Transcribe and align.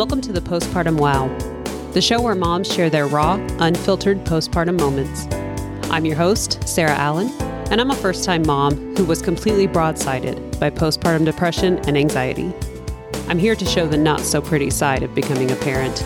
Welcome 0.00 0.22
to 0.22 0.32
the 0.32 0.40
Postpartum 0.40 0.98
Wow, 0.98 1.28
the 1.92 2.00
show 2.00 2.22
where 2.22 2.34
moms 2.34 2.72
share 2.72 2.88
their 2.88 3.06
raw, 3.06 3.34
unfiltered 3.58 4.24
postpartum 4.24 4.80
moments. 4.80 5.26
I'm 5.90 6.06
your 6.06 6.16
host, 6.16 6.66
Sarah 6.66 6.96
Allen, 6.96 7.28
and 7.70 7.82
I'm 7.82 7.90
a 7.90 7.94
first 7.94 8.24
time 8.24 8.40
mom 8.46 8.96
who 8.96 9.04
was 9.04 9.20
completely 9.20 9.68
broadsided 9.68 10.58
by 10.58 10.70
postpartum 10.70 11.26
depression 11.26 11.80
and 11.80 11.98
anxiety. 11.98 12.50
I'm 13.28 13.38
here 13.38 13.54
to 13.54 13.66
show 13.66 13.86
the 13.86 13.98
not 13.98 14.20
so 14.20 14.40
pretty 14.40 14.70
side 14.70 15.02
of 15.02 15.14
becoming 15.14 15.50
a 15.50 15.56
parent. 15.56 16.02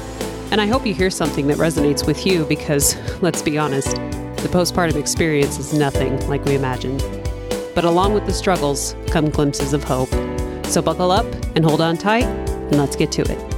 And 0.50 0.60
I 0.60 0.66
hope 0.66 0.84
you 0.84 0.92
hear 0.92 1.08
something 1.08 1.46
that 1.46 1.58
resonates 1.58 2.04
with 2.04 2.26
you 2.26 2.44
because, 2.46 2.96
let's 3.22 3.42
be 3.42 3.58
honest, 3.58 3.94
the 3.94 4.50
postpartum 4.50 4.96
experience 4.96 5.60
is 5.60 5.72
nothing 5.72 6.18
like 6.28 6.44
we 6.46 6.56
imagined. 6.56 6.98
But 7.76 7.84
along 7.84 8.14
with 8.14 8.26
the 8.26 8.32
struggles 8.32 8.96
come 9.06 9.30
glimpses 9.30 9.72
of 9.72 9.84
hope. 9.84 10.10
So 10.64 10.82
buckle 10.82 11.12
up 11.12 11.32
and 11.54 11.64
hold 11.64 11.80
on 11.80 11.96
tight, 11.96 12.24
and 12.24 12.76
let's 12.76 12.96
get 12.96 13.12
to 13.12 13.22
it. 13.22 13.53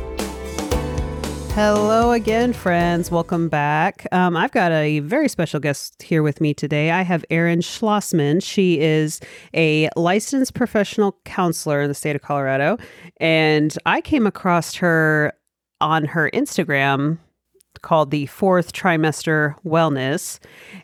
Hello 1.57 2.13
again, 2.13 2.53
friends. 2.53 3.11
Welcome 3.11 3.49
back. 3.49 4.07
Um, 4.13 4.37
I've 4.37 4.53
got 4.53 4.73
a 4.73 4.99
very 4.99 5.27
special 5.27 5.59
guest 5.59 6.03
here 6.03 6.23
with 6.23 6.39
me 6.39 6.53
today. 6.53 6.91
I 6.91 7.01
have 7.01 7.25
Erin 7.31 7.61
Schlozman. 7.61 8.43
She 8.43 8.79
is 8.79 9.23
a 9.55 9.89
licensed 9.97 10.53
professional 10.53 11.17
counselor 11.25 11.81
in 11.81 11.89
the 11.89 11.95
state 11.95 12.15
of 12.15 12.21
Colorado. 12.21 12.77
And 13.21 13.75
I 13.87 14.03
came 14.03 14.27
across 14.27 14.75
her 14.75 15.33
on 15.81 16.05
her 16.05 16.31
Instagram 16.35 17.17
called 17.81 18.11
the 18.11 18.27
Fourth 18.27 18.75
Trimester 18.75 19.55
Wellness. 19.65 20.41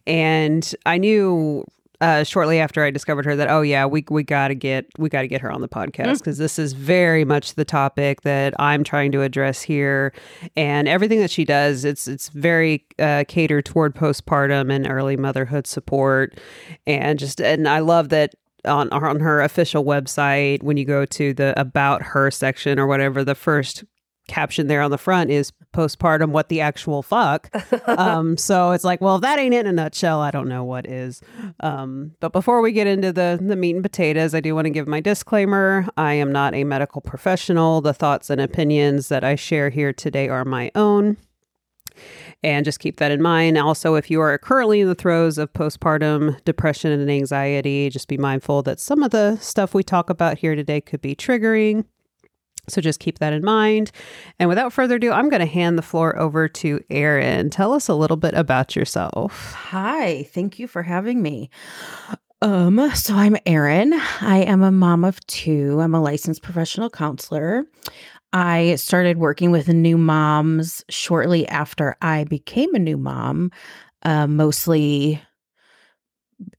And 0.07 0.75
I 0.87 0.97
knew 0.97 1.67
uh, 2.03 2.25
shortly 2.25 2.59
after 2.59 2.83
I 2.83 2.91
discovered 2.91 3.25
her 3.27 3.37
that 3.37 3.49
oh 3.49 3.63
yeah 3.63 3.87
we 3.87 4.05
we 4.11 4.25
got 4.25 4.49
to 4.49 4.57
get 4.57 4.87
we 4.99 5.09
got 5.09 5.23
to 5.23 5.29
get 5.29 5.41
her 5.41 5.53
on 5.53 5.61
the 5.61 5.69
podcast 5.69 6.19
because 6.19 6.37
mm. 6.37 6.41
this 6.41 6.59
is 6.59 6.73
very 6.73 7.25
much 7.25 7.55
the 7.55 7.65
topic 7.65 8.23
that 8.23 8.55
I'm 8.59 8.83
trying 8.83 9.13
to 9.13 9.23
address 9.23 9.63
here 9.63 10.13
and 10.57 10.89
everything 10.89 11.21
that 11.21 11.31
she 11.31 11.45
does 11.45 11.85
it's 11.85 12.09
it's 12.09 12.29
very 12.31 12.85
uh, 12.99 13.23
catered 13.29 13.65
toward 13.67 13.95
postpartum 13.95 14.75
and 14.75 14.91
early 14.91 15.17
motherhood 15.17 15.69
support 15.69 16.41
and 16.89 17.21
just 17.21 17.41
and 17.41 17.69
I 17.69 17.79
love 17.79 18.09
that 18.09 18.35
on 18.65 18.91
on 18.91 19.21
her 19.21 19.41
official 19.41 19.85
website 19.85 20.61
when 20.65 20.77
you 20.77 20.85
go 20.85 21.05
to 21.05 21.33
the 21.33 21.59
about 21.59 22.03
her 22.03 22.33
section 22.33 22.81
or 22.81 22.89
whatever 22.89 23.25
the 23.25 23.37
first 23.37 23.85
caption 24.29 24.67
there 24.67 24.81
on 24.81 24.91
the 24.91 24.99
front 24.99 25.31
is 25.31 25.53
postpartum 25.75 26.31
what 26.31 26.49
the 26.49 26.61
actual 26.61 27.03
fuck. 27.03 27.51
Um, 27.87 28.37
so 28.37 28.71
it's 28.71 28.85
like 28.85 29.01
well 29.01 29.17
if 29.17 29.23
that 29.23 29.39
ain't 29.39 29.55
it 29.55 29.61
in 29.61 29.67
a 29.67 29.73
nutshell. 29.73 30.21
I 30.21 30.31
don't 30.31 30.49
know 30.49 30.65
what 30.65 30.87
is. 30.87 31.21
Um, 31.61 32.13
but 32.21 32.33
before 32.33 32.61
we 32.61 32.73
get 32.73 32.87
into 32.87 33.13
the 33.13 33.39
the 33.41 33.57
meat 33.57 33.75
and 33.75 33.83
potatoes 33.83 34.35
i 34.35 34.41
do 34.41 34.55
want 34.55 34.67
to 34.67 34.71
give 34.71 34.87
my 34.87 35.01
disclaimer. 35.01 35.89
I 35.97 36.15
am 36.15 36.33
not 36.33 36.55
a 36.55 36.65
medical 36.65 37.01
professional. 37.01 37.81
The 37.81 37.93
thoughts 37.93 38.31
and 38.31 38.41
opinions 38.41 39.09
that 39.09 39.25
i 39.25 39.35
share 39.35 39.71
here 39.71 39.93
today 39.93 40.29
are 40.29 40.45
my 40.45 40.71
own. 40.75 41.17
And 42.43 42.65
just 42.65 42.81
keep 42.81 42.97
that 42.97 43.13
in 43.13 43.23
mind. 43.23 43.57
Also, 43.59 43.95
if 43.95 44.11
you 44.11 44.21
are 44.21 44.37
currently 44.39 44.81
in 44.81 44.89
the 44.89 44.95
throes 44.95 45.39
of 45.39 45.53
postpartum 45.53 46.43
depression 46.45 46.91
and 46.91 47.11
anxiety, 47.11 47.89
just 47.89 48.09
be 48.09 48.19
mindful 48.19 48.63
that 48.63 48.81
some 48.81 49.03
of 49.03 49.11
the 49.11 49.37
stuff 49.37 49.75
we 49.75 49.83
talk 49.83 50.11
about 50.11 50.39
here 50.39 50.55
today 50.55 50.81
could 50.81 51.01
be 51.01 51.15
triggering. 51.15 51.85
So 52.69 52.81
just 52.81 53.01
keep 53.01 53.19
that 53.19 53.33
in 53.33 53.45
mind. 53.45 53.91
And 54.39 54.49
without 54.49 54.73
further 54.73 54.97
ado, 54.97 55.11
I'm 55.11 55.29
going 55.29 55.41
to 55.41 55.47
hand 55.47 55.77
the 55.77 55.83
floor 55.83 56.17
over 56.19 56.49
to 56.49 56.81
Erin. 56.91 57.51
Tell 57.51 57.73
us 57.73 57.89
a 57.89 57.95
little 57.95 58.17
bit 58.17 58.35
about 58.35 58.77
yourself. 58.77 59.53
Hi, 59.55 60.25
thank 60.33 60.59
you 60.59 60.69
for 60.69 60.83
having 60.83 61.23
me. 61.23 61.51
Um, 62.41 62.91
so 62.95 63.15
I'm 63.15 63.37
Erin. 63.47 63.93
I 64.21 64.39
am 64.39 64.63
a 64.63 64.73
mom 64.73 65.05
of 65.05 65.25
two. 65.27 65.81
I'm 65.81 65.95
a 65.95 66.01
licensed 66.01 66.43
professional 66.43 66.91
counselor. 66.91 67.65
I 68.33 68.77
started 68.77 69.19
working 69.19 69.51
with 69.51 69.69
new 69.69 69.99
moms 69.99 70.85
shortly 70.89 71.47
after 71.49 71.97
I 72.01 72.25
became 72.25 72.75
a 72.75 72.79
new 72.79 72.97
mom, 72.97 73.51
uh, 74.05 74.27
mostly 74.27 75.21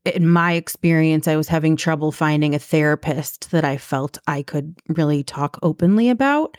in 0.05 0.27
my 0.27 0.53
experience, 0.53 1.27
I 1.27 1.35
was 1.35 1.47
having 1.47 1.75
trouble 1.75 2.11
finding 2.11 2.55
a 2.55 2.59
therapist 2.59 3.51
that 3.51 3.65
I 3.65 3.77
felt 3.77 4.17
I 4.27 4.43
could 4.43 4.75
really 4.89 5.23
talk 5.23 5.59
openly 5.61 6.09
about 6.09 6.57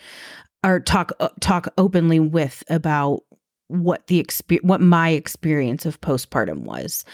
or 0.64 0.80
talk 0.80 1.12
uh, 1.20 1.28
talk 1.40 1.68
openly 1.78 2.20
with 2.20 2.64
about 2.68 3.20
what 3.68 4.06
the 4.06 4.18
experience 4.18 4.66
what 4.66 4.80
my 4.80 5.10
experience 5.10 5.86
of 5.86 6.00
postpartum 6.00 6.60
was. 6.60 7.04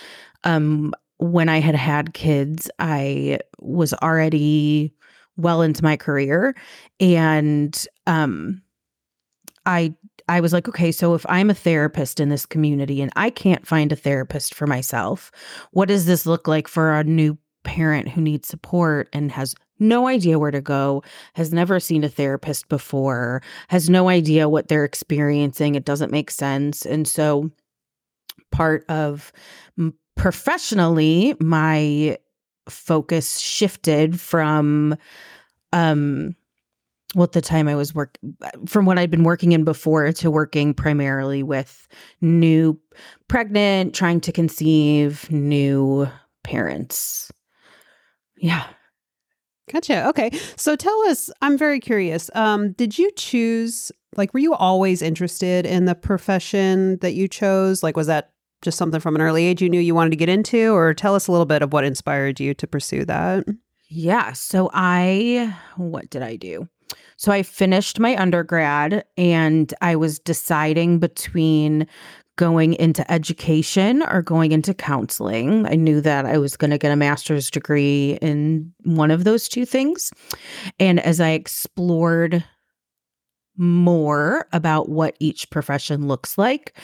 Um 0.44 0.94
when 1.19 1.50
I 1.50 1.60
had 1.60 1.75
had 1.75 2.15
kids, 2.15 2.71
I 2.78 3.41
was 3.60 3.92
already 3.94 4.94
well 5.37 5.62
into 5.62 5.84
my 5.84 5.97
career 5.97 6.56
and 6.98 7.87
um 8.06 8.62
I 9.66 9.94
I 10.31 10.41
was 10.41 10.53
like, 10.53 10.69
okay, 10.69 10.93
so 10.93 11.15
if 11.15 11.27
I'm 11.29 11.51
a 11.51 11.55
therapist 11.55 12.21
in 12.21 12.29
this 12.29 12.47
community 12.47 13.03
and 13.03 13.11
I 13.17 13.31
can't 13.31 13.67
find 13.67 13.91
a 13.91 13.97
therapist 13.97 14.55
for 14.55 14.65
myself, 14.65 15.33
what 15.73 15.89
does 15.89 16.07
this 16.07 16.25
look 16.25 16.47
like 16.47 16.69
for 16.69 16.95
a 16.95 17.03
new 17.03 17.37
parent 17.65 18.09
who 18.09 18.21
needs 18.21 18.47
support 18.47 19.09
and 19.13 19.33
has 19.33 19.57
no 19.81 20.07
idea 20.07 20.39
where 20.39 20.53
to 20.53 20.61
go, 20.61 21.03
has 21.35 21.53
never 21.53 21.81
seen 21.81 22.05
a 22.05 22.09
therapist 22.09 22.69
before, 22.69 23.43
has 23.69 23.91
no 23.91 24.09
idea 24.09 24.49
what 24.49 24.69
they're 24.69 24.85
experiencing? 24.85 25.75
It 25.75 25.85
doesn't 25.85 26.13
make 26.13 26.31
sense. 26.31 26.87
And 26.87 27.09
so, 27.09 27.51
part 28.53 28.85
of 28.89 29.33
professionally, 30.17 31.35
my 31.41 32.19
focus 32.69 33.39
shifted 33.41 34.21
from 34.21 34.97
um 35.73 36.37
well, 37.15 37.25
at 37.25 37.32
the 37.32 37.41
time 37.41 37.66
I 37.66 37.75
was 37.75 37.94
work 37.94 38.19
from 38.66 38.87
what 38.87 38.98
I'd 38.98 39.10
been 39.10 39.25
working 39.25 39.53
in 39.53 39.65
before 39.65 40.12
to 40.12 40.31
working 40.31 40.72
primarily 40.75 41.43
with 41.43 41.88
new 42.21 42.78
pregnant, 43.28 43.94
trying 43.94 44.21
to 44.21 44.32
conceive 44.32 45.31
new 45.31 46.09
parents. 46.44 47.31
Yeah. 48.37 48.65
Gotcha. 49.72 50.09
Okay. 50.09 50.31
So 50.56 50.75
tell 50.75 51.00
us, 51.03 51.31
I'm 51.43 51.56
very 51.56 51.78
curious. 51.78 52.31
Um, 52.34 52.72
did 52.72 52.98
you 52.98 53.10
choose, 53.16 53.92
like, 54.16 54.34
were 54.34 54.41
you 54.41 54.54
always 54.54 55.00
interested 55.03 55.65
in 55.65 55.84
the 55.84 55.94
profession 55.94 56.97
that 56.98 57.15
you 57.15 57.28
chose? 57.28 57.82
Like, 57.82 57.97
was 57.97 58.09
that 58.09 58.32
just 58.62 58.78
something 58.78 59.00
from 59.00 59.15
an 59.15 59.22
early 59.22 59.44
age 59.44 59.62
you 59.62 59.69
knew 59.69 59.81
you 59.81 59.94
wanted 59.94 60.10
to 60.10 60.16
get 60.16 60.28
into? 60.28 60.72
Or 60.72 60.92
tell 60.92 61.15
us 61.15 61.28
a 61.28 61.32
little 61.32 61.47
bit 61.47 61.62
of 61.62 61.72
what 61.72 61.84
inspired 61.84 62.41
you 62.41 62.53
to 62.54 62.66
pursue 62.66 63.04
that. 63.04 63.44
Yeah. 63.88 64.32
So 64.32 64.71
I, 64.72 65.56
what 65.77 66.10
did 66.10 66.22
I 66.22 66.37
do? 66.37 66.69
So 67.17 67.33
I 67.33 67.43
finished 67.43 68.01
my 68.01 68.17
undergrad 68.17 69.05
and 69.17 69.73
I 69.81 69.97
was 69.97 70.19
deciding 70.19 70.99
between 70.99 71.87
going 72.37 72.73
into 72.75 73.09
education 73.12 74.03
or 74.03 74.23
going 74.23 74.53
into 74.53 74.73
counseling. 74.73 75.67
I 75.67 75.75
knew 75.75 76.01
that 76.01 76.25
I 76.25 76.39
was 76.39 76.56
going 76.56 76.71
to 76.71 76.78
get 76.78 76.91
a 76.91 76.97
master's 76.97 77.51
degree 77.51 78.17
in 78.23 78.73
one 78.84 79.11
of 79.11 79.25
those 79.25 79.47
two 79.47 79.67
things. 79.67 80.11
And 80.78 80.99
as 81.01 81.21
I 81.21 81.31
explored 81.31 82.43
more 83.59 84.49
about 84.55 84.89
what 84.89 85.17
each 85.21 85.51
profession 85.51 86.09
looks 86.09 86.39
like, 86.39 86.75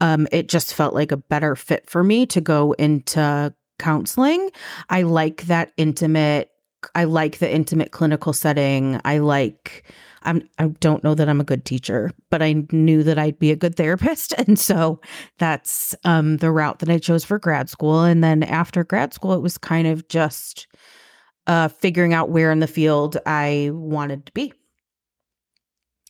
um, 0.00 0.26
it 0.32 0.48
just 0.48 0.72
felt 0.72 0.94
like 0.94 1.12
a 1.12 1.18
better 1.18 1.54
fit 1.54 1.88
for 1.88 2.02
me 2.02 2.24
to 2.26 2.40
go 2.40 2.72
into 2.72 3.54
counseling. 3.78 4.50
I 4.88 5.02
like 5.02 5.42
that 5.42 5.72
intimate 5.76 6.50
I 6.94 7.04
like 7.04 7.38
the 7.38 7.52
intimate 7.52 7.90
clinical 7.90 8.32
setting. 8.32 9.00
I 9.04 9.18
like 9.18 9.84
I'm 10.22 10.42
I 10.58 10.68
don't 10.68 11.04
know 11.04 11.14
that 11.14 11.28
I'm 11.28 11.40
a 11.40 11.44
good 11.44 11.64
teacher, 11.64 12.10
but 12.30 12.42
I 12.42 12.64
knew 12.72 13.02
that 13.02 13.18
I'd 13.18 13.38
be 13.38 13.50
a 13.50 13.56
good 13.56 13.76
therapist. 13.76 14.34
And 14.46 14.58
so 14.58 15.00
that's 15.38 15.94
um 16.04 16.38
the 16.38 16.50
route 16.50 16.80
that 16.80 16.90
I 16.90 16.98
chose 16.98 17.24
for 17.24 17.38
grad 17.38 17.68
school. 17.70 18.02
And 18.02 18.22
then 18.22 18.42
after 18.42 18.84
grad 18.84 19.14
school, 19.14 19.32
it 19.32 19.42
was 19.42 19.58
kind 19.58 19.86
of 19.86 20.06
just 20.08 20.66
uh 21.46 21.68
figuring 21.68 22.14
out 22.14 22.30
where 22.30 22.50
in 22.52 22.60
the 22.60 22.66
field 22.66 23.16
I 23.26 23.70
wanted 23.72 24.26
to 24.26 24.32
be. 24.32 24.52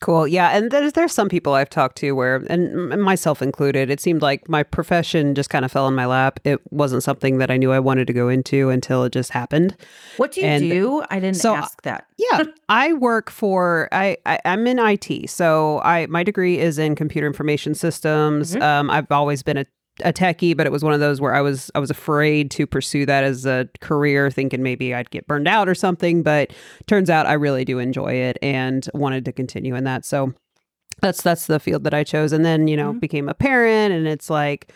Cool. 0.05 0.29
Yeah. 0.29 0.51
And 0.51 0.71
there's, 0.71 0.93
there's 0.93 1.15
some 1.15 1.31
people 1.31 1.55
I've 1.55 1.71
talked 1.71 1.97
to 1.97 2.13
where, 2.13 2.37
and 2.51 3.03
myself 3.03 3.41
included, 3.41 3.89
it 3.89 4.01
seemed 4.01 4.21
like 4.21 4.47
my 4.51 4.63
profession 4.63 5.35
just 5.35 5.49
kind 5.49 5.65
of 5.65 5.73
fell 5.73 5.89
in 5.89 5.95
my 5.95 6.05
lap. 6.05 6.41
It 6.45 6.61
wasn't 6.71 7.03
something 7.03 7.39
that 7.39 7.51
I 7.51 7.57
knew 7.57 7.73
I 7.73 7.79
wanted 7.79 8.07
to 8.09 8.13
go 8.13 8.29
into 8.29 8.69
until 8.69 9.03
it 9.05 9.15
just 9.15 9.31
happened. 9.31 9.75
What 10.19 10.33
do 10.33 10.43
you 10.43 10.47
and 10.47 10.63
do? 10.63 11.03
I 11.09 11.21
didn't 11.21 11.39
so, 11.39 11.55
ask 11.55 11.81
that. 11.85 12.07
yeah. 12.19 12.43
I 12.69 12.93
work 12.93 13.31
for, 13.31 13.89
I, 13.93 14.19
I, 14.27 14.41
am 14.45 14.67
in 14.67 14.79
IT. 14.79 15.31
So 15.31 15.81
I, 15.83 16.05
my 16.09 16.23
degree 16.23 16.59
is 16.59 16.79
in 16.79 16.97
computer 16.97 17.27
information 17.27 17.75
systems. 17.75 18.53
Mm-hmm. 18.53 18.63
Um, 18.63 18.91
I've 18.91 19.11
always 19.11 19.43
been 19.43 19.57
a 19.57 19.65
a 20.03 20.13
techie, 20.13 20.57
but 20.57 20.67
it 20.67 20.73
was 20.73 20.83
one 20.83 20.93
of 20.93 21.01
those 21.01 21.21
where 21.21 21.35
I 21.35 21.41
was 21.41 21.71
I 21.75 21.79
was 21.79 21.91
afraid 21.91 22.51
to 22.53 22.67
pursue 22.67 23.07
that 23.07 23.25
as 23.25 23.47
a 23.47 23.69
career, 23.81 24.31
thinking 24.31 24.63
maybe 24.63 24.95
I'd 24.95 25.11
get 25.11 25.27
burned 25.27 25.49
out 25.49 25.69
or 25.69 25.75
something. 25.75 26.23
But 26.23 26.53
turns 26.87 27.11
out 27.11 27.27
I 27.27 27.35
really 27.35 27.65
do 27.65 27.79
enjoy 27.79 28.15
it 28.15 28.39
and 28.43 28.89
wanted 28.95 29.25
to 29.27 29.33
continue 29.33 29.75
in 29.75 29.85
that. 29.85 30.05
So 30.05 30.35
that's 31.01 31.23
that's 31.23 31.47
the 31.47 31.61
field 31.61 31.85
that 31.85 31.95
I 31.95 32.05
chose. 32.05 32.33
And 32.33 32.45
then, 32.45 32.69
you 32.69 32.77
know, 32.77 32.91
mm-hmm. 32.91 32.99
became 32.99 33.29
a 33.29 33.35
parent 33.35 33.93
and 33.93 34.07
it's 34.07 34.31
like, 34.31 34.73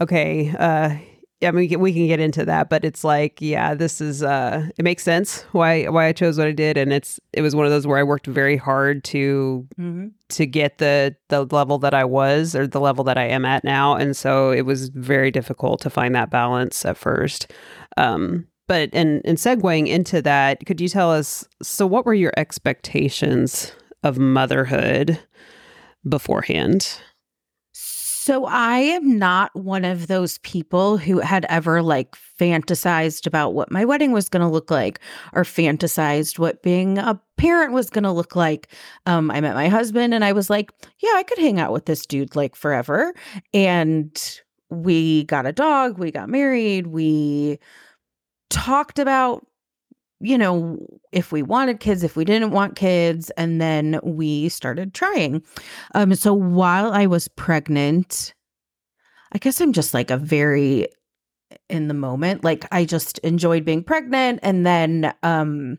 okay, 0.00 0.54
uh, 0.58 0.96
I 1.42 1.50
mean, 1.50 1.80
we 1.80 1.92
can 1.92 2.06
get 2.06 2.20
into 2.20 2.44
that, 2.44 2.68
but 2.70 2.84
it's 2.84 3.04
like, 3.04 3.40
yeah, 3.40 3.74
this 3.74 4.00
is. 4.00 4.22
uh 4.22 4.68
It 4.78 4.82
makes 4.84 5.02
sense 5.02 5.42
why 5.52 5.84
why 5.84 6.06
I 6.06 6.12
chose 6.12 6.38
what 6.38 6.46
I 6.46 6.52
did, 6.52 6.76
and 6.76 6.92
it's 6.92 7.20
it 7.32 7.42
was 7.42 7.56
one 7.56 7.64
of 7.64 7.72
those 7.72 7.86
where 7.86 7.98
I 7.98 8.02
worked 8.02 8.26
very 8.26 8.56
hard 8.56 9.04
to 9.04 9.66
mm-hmm. 9.78 10.08
to 10.30 10.46
get 10.46 10.78
the 10.78 11.16
the 11.28 11.44
level 11.46 11.78
that 11.78 11.94
I 11.94 12.04
was 12.04 12.54
or 12.54 12.66
the 12.66 12.80
level 12.80 13.04
that 13.04 13.18
I 13.18 13.24
am 13.24 13.44
at 13.44 13.64
now, 13.64 13.94
and 13.94 14.16
so 14.16 14.50
it 14.50 14.62
was 14.62 14.88
very 14.88 15.30
difficult 15.30 15.80
to 15.82 15.90
find 15.90 16.14
that 16.14 16.30
balance 16.30 16.84
at 16.84 16.96
first. 16.96 17.52
Um, 17.96 18.46
but 18.68 18.90
and 18.92 19.20
and 19.24 19.38
segueing 19.38 19.88
into 19.88 20.22
that, 20.22 20.64
could 20.66 20.80
you 20.80 20.88
tell 20.88 21.10
us? 21.10 21.46
So, 21.62 21.86
what 21.86 22.06
were 22.06 22.14
your 22.14 22.32
expectations 22.36 23.72
of 24.02 24.18
motherhood 24.18 25.18
beforehand? 26.08 26.98
So 28.24 28.44
I 28.44 28.76
am 28.76 29.18
not 29.18 29.50
one 29.52 29.84
of 29.84 30.06
those 30.06 30.38
people 30.38 30.96
who 30.96 31.18
had 31.18 31.44
ever 31.48 31.82
like 31.82 32.14
fantasized 32.14 33.26
about 33.26 33.52
what 33.52 33.72
my 33.72 33.84
wedding 33.84 34.12
was 34.12 34.28
going 34.28 34.42
to 34.42 34.48
look 34.48 34.70
like 34.70 35.00
or 35.32 35.42
fantasized 35.42 36.38
what 36.38 36.62
being 36.62 36.98
a 36.98 37.20
parent 37.36 37.72
was 37.72 37.90
going 37.90 38.04
to 38.04 38.12
look 38.12 38.36
like. 38.36 38.68
Um, 39.06 39.28
I 39.32 39.40
met 39.40 39.56
my 39.56 39.66
husband 39.66 40.14
and 40.14 40.24
I 40.24 40.34
was 40.34 40.48
like, 40.48 40.70
yeah, 41.00 41.14
I 41.16 41.24
could 41.24 41.38
hang 41.38 41.58
out 41.58 41.72
with 41.72 41.86
this 41.86 42.06
dude 42.06 42.36
like 42.36 42.54
forever. 42.54 43.12
And 43.52 44.40
we 44.70 45.24
got 45.24 45.44
a 45.44 45.52
dog, 45.52 45.98
we 45.98 46.12
got 46.12 46.28
married, 46.28 46.86
we 46.86 47.58
talked 48.50 49.00
about 49.00 49.44
you 50.22 50.38
know, 50.38 50.78
if 51.10 51.32
we 51.32 51.42
wanted 51.42 51.80
kids, 51.80 52.04
if 52.04 52.16
we 52.16 52.24
didn't 52.24 52.52
want 52.52 52.76
kids, 52.76 53.30
and 53.30 53.60
then 53.60 53.98
we 54.02 54.48
started 54.48 54.94
trying. 54.94 55.42
Um, 55.94 56.14
so 56.14 56.32
while 56.32 56.92
I 56.92 57.06
was 57.06 57.28
pregnant, 57.28 58.32
I 59.32 59.38
guess 59.38 59.60
I'm 59.60 59.72
just 59.72 59.92
like 59.92 60.10
a 60.10 60.16
very 60.16 60.86
in 61.68 61.88
the 61.88 61.94
moment. 61.94 62.44
Like 62.44 62.64
I 62.72 62.84
just 62.84 63.18
enjoyed 63.18 63.64
being 63.64 63.82
pregnant, 63.82 64.40
and 64.42 64.64
then 64.64 65.12
um, 65.22 65.78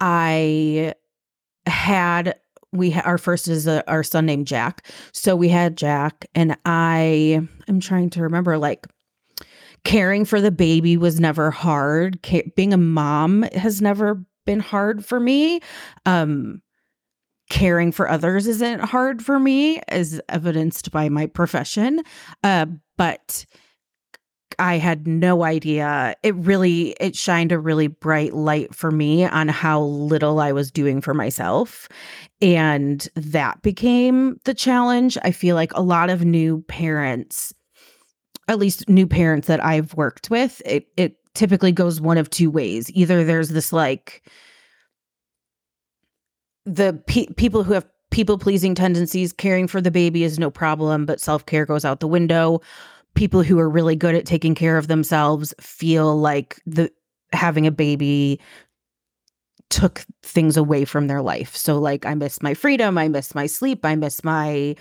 I 0.00 0.94
had 1.66 2.38
we 2.72 2.90
ha- 2.90 3.02
our 3.04 3.18
first 3.18 3.48
is 3.48 3.66
a, 3.66 3.88
our 3.90 4.02
son 4.02 4.26
named 4.26 4.46
Jack. 4.46 4.86
So 5.12 5.36
we 5.36 5.48
had 5.48 5.76
Jack, 5.76 6.26
and 6.34 6.56
I 6.64 7.40
am 7.68 7.80
trying 7.80 8.10
to 8.10 8.22
remember 8.22 8.58
like 8.58 8.86
caring 9.84 10.24
for 10.24 10.40
the 10.40 10.50
baby 10.50 10.96
was 10.96 11.20
never 11.20 11.50
hard. 11.50 12.18
being 12.56 12.72
a 12.72 12.78
mom 12.78 13.42
has 13.54 13.80
never 13.80 14.22
been 14.46 14.60
hard 14.60 15.04
for 15.04 15.20
me. 15.20 15.60
Um, 16.06 16.62
caring 17.50 17.92
for 17.92 18.08
others 18.08 18.46
isn't 18.46 18.80
hard 18.80 19.22
for 19.22 19.38
me, 19.38 19.80
as 19.88 20.20
evidenced 20.28 20.90
by 20.90 21.08
my 21.08 21.26
profession. 21.26 22.02
Uh, 22.44 22.66
but 22.96 23.46
I 24.58 24.78
had 24.78 25.06
no 25.06 25.44
idea. 25.44 26.14
It 26.22 26.34
really 26.34 26.90
it 27.00 27.14
shined 27.14 27.52
a 27.52 27.58
really 27.58 27.86
bright 27.86 28.34
light 28.34 28.74
for 28.74 28.90
me 28.90 29.24
on 29.24 29.48
how 29.48 29.82
little 29.82 30.40
I 30.40 30.52
was 30.52 30.70
doing 30.70 31.00
for 31.00 31.14
myself. 31.14 31.88
And 32.40 33.08
that 33.14 33.62
became 33.62 34.40
the 34.44 34.54
challenge. 34.54 35.16
I 35.22 35.30
feel 35.30 35.54
like 35.54 35.72
a 35.74 35.82
lot 35.82 36.10
of 36.10 36.24
new 36.24 36.62
parents 36.62 37.52
at 38.48 38.58
least 38.58 38.88
new 38.88 39.06
parents 39.06 39.46
that 39.46 39.64
I've 39.64 39.94
worked 39.94 40.30
with, 40.30 40.60
it, 40.64 40.88
it 40.96 41.16
typically 41.34 41.72
goes 41.72 42.00
one 42.00 42.18
of 42.18 42.30
two 42.30 42.50
ways. 42.50 42.90
Either 42.92 43.24
there's 43.24 43.50
this 43.50 43.72
like 43.72 44.22
the 46.64 47.00
pe- 47.06 47.26
people 47.36 47.62
who 47.62 47.74
have 47.74 47.86
people 48.10 48.38
pleasing 48.38 48.74
tendencies, 48.74 49.32
caring 49.32 49.68
for 49.68 49.80
the 49.80 49.90
baby 49.90 50.24
is 50.24 50.38
no 50.38 50.50
problem, 50.50 51.06
but 51.06 51.20
self 51.20 51.46
care 51.46 51.66
goes 51.66 51.84
out 51.84 52.00
the 52.00 52.08
window. 52.08 52.60
People 53.14 53.42
who 53.42 53.58
are 53.58 53.68
really 53.68 53.96
good 53.96 54.14
at 54.14 54.26
taking 54.26 54.54
care 54.54 54.78
of 54.78 54.88
themselves 54.88 55.54
feel 55.60 56.16
like 56.18 56.60
the 56.66 56.90
having 57.32 57.66
a 57.66 57.70
baby 57.70 58.40
took 59.70 60.04
things 60.22 60.56
away 60.56 60.84
from 60.84 61.08
their 61.08 61.20
life. 61.20 61.54
So 61.54 61.78
like 61.78 62.06
I 62.06 62.14
miss 62.14 62.42
my 62.42 62.54
freedom, 62.54 62.96
I 62.96 63.08
miss 63.08 63.34
my 63.34 63.46
sleep, 63.46 63.84
I 63.84 63.96
miss 63.96 64.24
my 64.24 64.76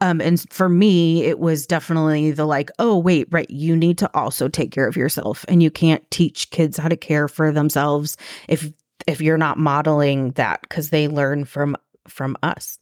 um 0.00 0.20
and 0.20 0.44
for 0.52 0.68
me 0.68 1.24
it 1.24 1.38
was 1.38 1.66
definitely 1.66 2.30
the 2.30 2.44
like 2.44 2.70
oh 2.78 2.98
wait, 2.98 3.26
right, 3.30 3.50
you 3.50 3.76
need 3.76 3.98
to 3.98 4.10
also 4.14 4.48
take 4.48 4.70
care 4.70 4.86
of 4.86 4.96
yourself 4.96 5.44
and 5.48 5.62
you 5.62 5.70
can't 5.70 6.08
teach 6.10 6.50
kids 6.50 6.76
how 6.78 6.88
to 6.88 6.96
care 6.96 7.28
for 7.28 7.52
themselves 7.52 8.16
if 8.48 8.70
if 9.06 9.20
you're 9.20 9.38
not 9.38 9.58
modeling 9.58 10.30
that 10.32 10.68
cuz 10.68 10.90
they 10.90 11.08
learn 11.08 11.44
from 11.44 11.76
from 12.08 12.36
us. 12.42 12.78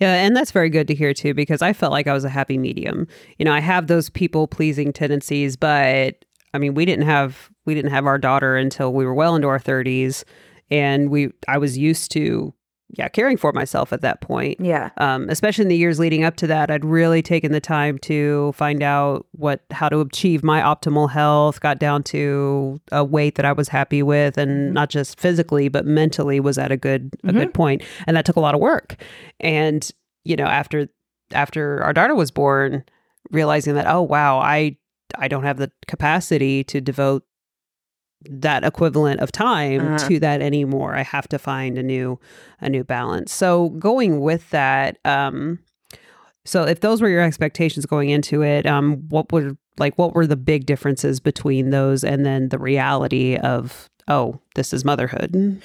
Yeah, 0.00 0.14
and 0.14 0.34
that's 0.34 0.50
very 0.50 0.70
good 0.70 0.88
to 0.88 0.94
hear 0.94 1.12
too 1.12 1.34
because 1.34 1.60
I 1.60 1.72
felt 1.72 1.92
like 1.92 2.06
I 2.06 2.14
was 2.14 2.24
a 2.24 2.30
happy 2.30 2.56
medium. 2.56 3.06
You 3.38 3.44
know, 3.44 3.52
I 3.52 3.60
have 3.60 3.86
those 3.86 4.08
people 4.08 4.46
pleasing 4.48 4.92
tendencies, 4.92 5.56
but 5.56 6.24
I 6.54 6.58
mean, 6.58 6.74
we 6.74 6.84
didn't 6.84 7.04
have 7.04 7.50
we 7.66 7.74
didn't 7.74 7.90
have 7.90 8.06
our 8.06 8.18
daughter 8.18 8.56
until 8.56 8.92
we 8.92 9.04
were 9.04 9.14
well 9.14 9.36
into 9.36 9.48
our 9.48 9.58
30s 9.60 10.24
and 10.70 11.10
we 11.10 11.30
I 11.46 11.58
was 11.58 11.76
used 11.76 12.10
to 12.12 12.54
yeah, 12.90 13.08
caring 13.08 13.36
for 13.36 13.52
myself 13.52 13.92
at 13.92 14.00
that 14.00 14.20
point. 14.22 14.58
Yeah. 14.60 14.90
Um, 14.96 15.28
especially 15.28 15.62
in 15.62 15.68
the 15.68 15.76
years 15.76 15.98
leading 15.98 16.24
up 16.24 16.36
to 16.36 16.46
that, 16.46 16.70
I'd 16.70 16.84
really 16.84 17.20
taken 17.20 17.52
the 17.52 17.60
time 17.60 17.98
to 18.00 18.52
find 18.52 18.82
out 18.82 19.26
what 19.32 19.60
how 19.70 19.90
to 19.90 20.00
achieve 20.00 20.42
my 20.42 20.60
optimal 20.60 21.10
health, 21.10 21.60
got 21.60 21.78
down 21.78 22.02
to 22.04 22.80
a 22.90 23.04
weight 23.04 23.34
that 23.34 23.44
I 23.44 23.52
was 23.52 23.68
happy 23.68 24.02
with 24.02 24.38
and 24.38 24.50
mm-hmm. 24.50 24.72
not 24.72 24.88
just 24.88 25.20
physically, 25.20 25.68
but 25.68 25.84
mentally 25.84 26.40
was 26.40 26.56
at 26.56 26.72
a 26.72 26.76
good 26.76 27.10
a 27.22 27.26
mm-hmm. 27.26 27.38
good 27.38 27.54
point. 27.54 27.82
And 28.06 28.16
that 28.16 28.24
took 28.24 28.36
a 28.36 28.40
lot 28.40 28.54
of 28.54 28.60
work. 28.60 28.96
And, 29.38 29.88
you 30.24 30.36
know, 30.36 30.46
after 30.46 30.88
after 31.32 31.82
our 31.82 31.92
daughter 31.92 32.14
was 32.14 32.30
born, 32.30 32.84
realizing 33.30 33.74
that, 33.74 33.86
oh 33.86 34.00
wow, 34.00 34.38
I 34.38 34.78
I 35.18 35.28
don't 35.28 35.44
have 35.44 35.58
the 35.58 35.70
capacity 35.86 36.64
to 36.64 36.80
devote 36.80 37.24
that 38.24 38.64
equivalent 38.64 39.20
of 39.20 39.30
time 39.30 39.94
uh-huh. 39.94 40.08
to 40.08 40.20
that 40.20 40.40
anymore. 40.40 40.94
I 40.94 41.02
have 41.02 41.28
to 41.28 41.38
find 41.38 41.78
a 41.78 41.82
new 41.82 42.18
a 42.60 42.68
new 42.68 42.84
balance. 42.84 43.32
So 43.32 43.70
going 43.70 44.20
with 44.20 44.48
that, 44.50 44.98
um, 45.04 45.60
so 46.44 46.64
if 46.64 46.80
those 46.80 47.00
were 47.00 47.08
your 47.08 47.22
expectations 47.22 47.86
going 47.86 48.10
into 48.10 48.42
it, 48.42 48.66
um, 48.66 49.08
what 49.08 49.30
were 49.32 49.56
like 49.78 49.96
what 49.98 50.14
were 50.14 50.26
the 50.26 50.36
big 50.36 50.66
differences 50.66 51.20
between 51.20 51.70
those 51.70 52.02
and 52.02 52.26
then 52.26 52.48
the 52.48 52.58
reality 52.58 53.36
of 53.36 53.88
oh, 54.08 54.40
this 54.54 54.72
is 54.72 54.84
motherhood? 54.84 55.60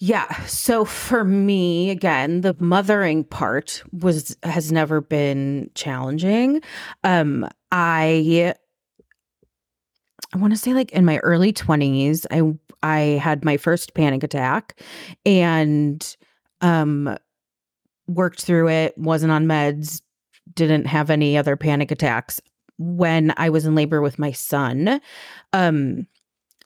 Yeah. 0.00 0.44
So 0.44 0.84
for 0.84 1.24
me, 1.24 1.90
again, 1.90 2.42
the 2.42 2.54
mothering 2.58 3.24
part 3.24 3.82
was 3.92 4.36
has 4.42 4.70
never 4.70 5.00
been 5.00 5.70
challenging. 5.74 6.60
Um, 7.04 7.48
I 7.72 8.54
I 10.32 10.38
want 10.38 10.52
to 10.52 10.58
say 10.58 10.74
like 10.74 10.92
in 10.92 11.04
my 11.04 11.18
early 11.18 11.52
20s, 11.52 12.26
I 12.30 12.42
I 12.82 12.98
had 13.18 13.44
my 13.44 13.56
first 13.56 13.94
panic 13.94 14.22
attack 14.22 14.80
and 15.24 16.16
um 16.60 17.16
worked 18.06 18.42
through 18.42 18.68
it, 18.68 18.96
wasn't 18.98 19.32
on 19.32 19.46
meds, 19.46 20.02
didn't 20.54 20.86
have 20.86 21.10
any 21.10 21.36
other 21.36 21.56
panic 21.56 21.90
attacks 21.90 22.40
when 22.78 23.32
I 23.36 23.50
was 23.50 23.64
in 23.64 23.74
labor 23.74 24.00
with 24.00 24.18
my 24.18 24.32
son. 24.32 25.00
Um 25.52 26.06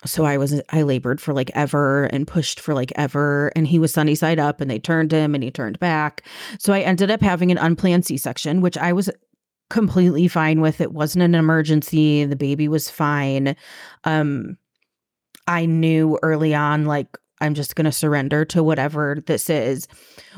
so 0.07 0.25
I 0.25 0.39
was 0.39 0.63
I 0.71 0.83
labored 0.83 1.21
for 1.21 1.35
like 1.35 1.51
ever 1.55 2.05
and 2.07 2.27
pushed 2.27 2.61
for 2.61 2.73
like 2.73 2.93
ever 2.95 3.51
and 3.57 3.67
he 3.67 3.79
was 3.81 3.93
sunny 3.93 4.15
side 4.15 4.39
up 4.39 4.61
and 4.61 4.71
they 4.71 4.79
turned 4.79 5.11
him 5.13 5.35
and 5.35 5.43
he 5.43 5.51
turned 5.51 5.79
back. 5.81 6.25
So 6.59 6.73
I 6.73 6.81
ended 6.81 7.11
up 7.11 7.21
having 7.21 7.51
an 7.51 7.59
unplanned 7.59 8.07
C-section 8.07 8.61
which 8.61 8.79
I 8.79 8.93
was 8.93 9.11
completely 9.71 10.29
fine 10.29 10.61
with. 10.61 10.81
It 10.81 10.93
wasn't 10.93 11.25
an 11.25 11.35
emergency. 11.35 12.25
The 12.25 12.37
baby 12.37 12.69
was 12.69 12.91
fine. 12.91 13.57
Um 14.05 14.57
I 15.47 15.67
knew 15.67 16.19
early 16.23 16.55
on 16.55 16.85
like 16.85 17.17
I'm 17.41 17.55
just 17.55 17.77
going 17.77 17.85
to 17.85 17.93
surrender 17.93 18.45
to 18.47 18.63
whatever 18.63 19.23
this 19.27 19.49
is. 19.49 19.87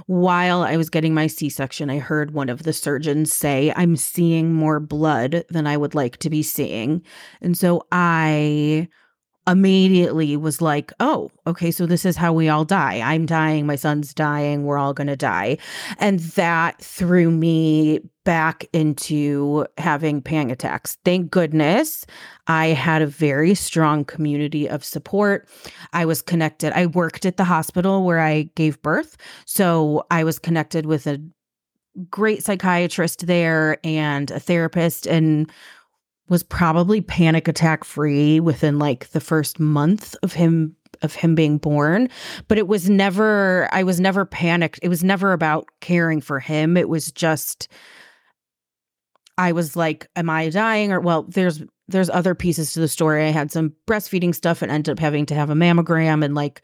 While 0.06 0.62
I 0.62 0.76
was 0.76 0.90
getting 0.90 1.14
my 1.14 1.26
C 1.26 1.48
section, 1.48 1.90
I 1.90 1.98
heard 1.98 2.32
one 2.32 2.48
of 2.48 2.62
the 2.62 2.72
surgeons 2.72 3.32
say, 3.32 3.72
I'm 3.76 3.96
seeing 3.96 4.52
more 4.52 4.80
blood 4.80 5.44
than 5.48 5.66
I 5.66 5.76
would 5.76 5.94
like 5.94 6.18
to 6.18 6.30
be 6.30 6.42
seeing. 6.42 7.02
And 7.40 7.56
so 7.56 7.86
I 7.90 8.88
immediately 9.46 10.36
was 10.36 10.60
like, 10.60 10.92
oh, 11.00 11.30
okay, 11.46 11.70
so 11.70 11.86
this 11.86 12.04
is 12.04 12.16
how 12.16 12.32
we 12.32 12.48
all 12.48 12.64
die. 12.64 13.00
I'm 13.00 13.26
dying, 13.26 13.66
my 13.66 13.76
son's 13.76 14.12
dying, 14.12 14.64
we're 14.64 14.78
all 14.78 14.92
going 14.92 15.06
to 15.06 15.16
die. 15.16 15.56
And 15.98 16.20
that 16.20 16.80
threw 16.82 17.30
me 17.30 18.00
back 18.30 18.64
into 18.72 19.66
having 19.76 20.22
panic 20.22 20.52
attacks. 20.52 20.96
Thank 21.04 21.32
goodness 21.32 22.06
I 22.46 22.66
had 22.66 23.02
a 23.02 23.06
very 23.08 23.56
strong 23.56 24.04
community 24.04 24.68
of 24.68 24.84
support. 24.84 25.48
I 25.92 26.04
was 26.04 26.22
connected. 26.22 26.72
I 26.72 26.86
worked 26.86 27.26
at 27.26 27.38
the 27.38 27.42
hospital 27.42 28.04
where 28.04 28.20
I 28.20 28.42
gave 28.54 28.80
birth. 28.82 29.16
So 29.46 30.06
I 30.12 30.22
was 30.22 30.38
connected 30.38 30.86
with 30.86 31.08
a 31.08 31.20
great 32.08 32.44
psychiatrist 32.44 33.26
there 33.26 33.78
and 33.82 34.30
a 34.30 34.38
therapist 34.38 35.08
and 35.08 35.50
was 36.28 36.44
probably 36.44 37.00
panic 37.00 37.48
attack 37.48 37.82
free 37.82 38.38
within 38.38 38.78
like 38.78 39.08
the 39.08 39.18
first 39.18 39.58
month 39.58 40.14
of 40.22 40.34
him 40.34 40.76
of 41.02 41.14
him 41.14 41.34
being 41.34 41.58
born 41.58 42.08
but 42.46 42.58
it 42.58 42.68
was 42.68 42.90
never 42.90 43.68
i 43.72 43.82
was 43.82 43.98
never 43.98 44.24
panicked 44.24 44.78
it 44.82 44.88
was 44.88 45.02
never 45.02 45.32
about 45.32 45.66
caring 45.80 46.20
for 46.20 46.38
him 46.38 46.76
it 46.76 46.88
was 46.88 47.10
just 47.10 47.68
I 49.40 49.52
was 49.52 49.74
like, 49.74 50.06
am 50.16 50.28
I 50.28 50.50
dying? 50.50 50.92
Or 50.92 51.00
well, 51.00 51.22
there's 51.22 51.62
there's 51.88 52.10
other 52.10 52.34
pieces 52.34 52.72
to 52.72 52.80
the 52.80 52.88
story. 52.88 53.26
I 53.26 53.30
had 53.30 53.50
some 53.50 53.72
breastfeeding 53.86 54.34
stuff 54.34 54.60
and 54.60 54.70
ended 54.70 54.92
up 54.92 54.98
having 54.98 55.24
to 55.26 55.34
have 55.34 55.48
a 55.48 55.54
mammogram 55.54 56.22
and 56.22 56.34
like 56.34 56.62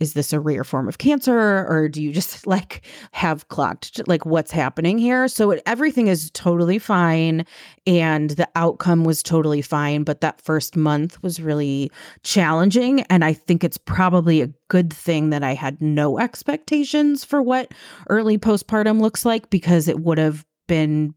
is 0.00 0.14
this 0.14 0.32
a 0.32 0.40
rare 0.40 0.64
form 0.64 0.88
of 0.88 0.98
cancer 0.98 1.66
or 1.68 1.88
do 1.88 2.02
you 2.02 2.12
just 2.12 2.46
like 2.48 2.84
have 3.12 3.46
clocked 3.48 4.00
like 4.08 4.26
what's 4.26 4.50
happening 4.50 4.98
here 4.98 5.28
so 5.28 5.52
it, 5.52 5.62
everything 5.66 6.08
is 6.08 6.32
totally 6.32 6.80
fine 6.80 7.46
and 7.86 8.30
the 8.30 8.48
outcome 8.56 9.04
was 9.04 9.22
totally 9.22 9.62
fine 9.62 10.02
but 10.02 10.20
that 10.20 10.40
first 10.40 10.74
month 10.74 11.22
was 11.22 11.40
really 11.40 11.92
challenging 12.24 13.02
and 13.02 13.24
i 13.24 13.32
think 13.32 13.62
it's 13.62 13.78
probably 13.78 14.42
a 14.42 14.50
good 14.68 14.92
thing 14.92 15.30
that 15.30 15.44
i 15.44 15.54
had 15.54 15.80
no 15.80 16.18
expectations 16.18 17.24
for 17.24 17.40
what 17.40 17.72
early 18.08 18.36
postpartum 18.36 19.00
looks 19.00 19.24
like 19.24 19.48
because 19.48 19.86
it 19.86 20.00
would 20.00 20.18
have 20.18 20.44
been 20.66 21.14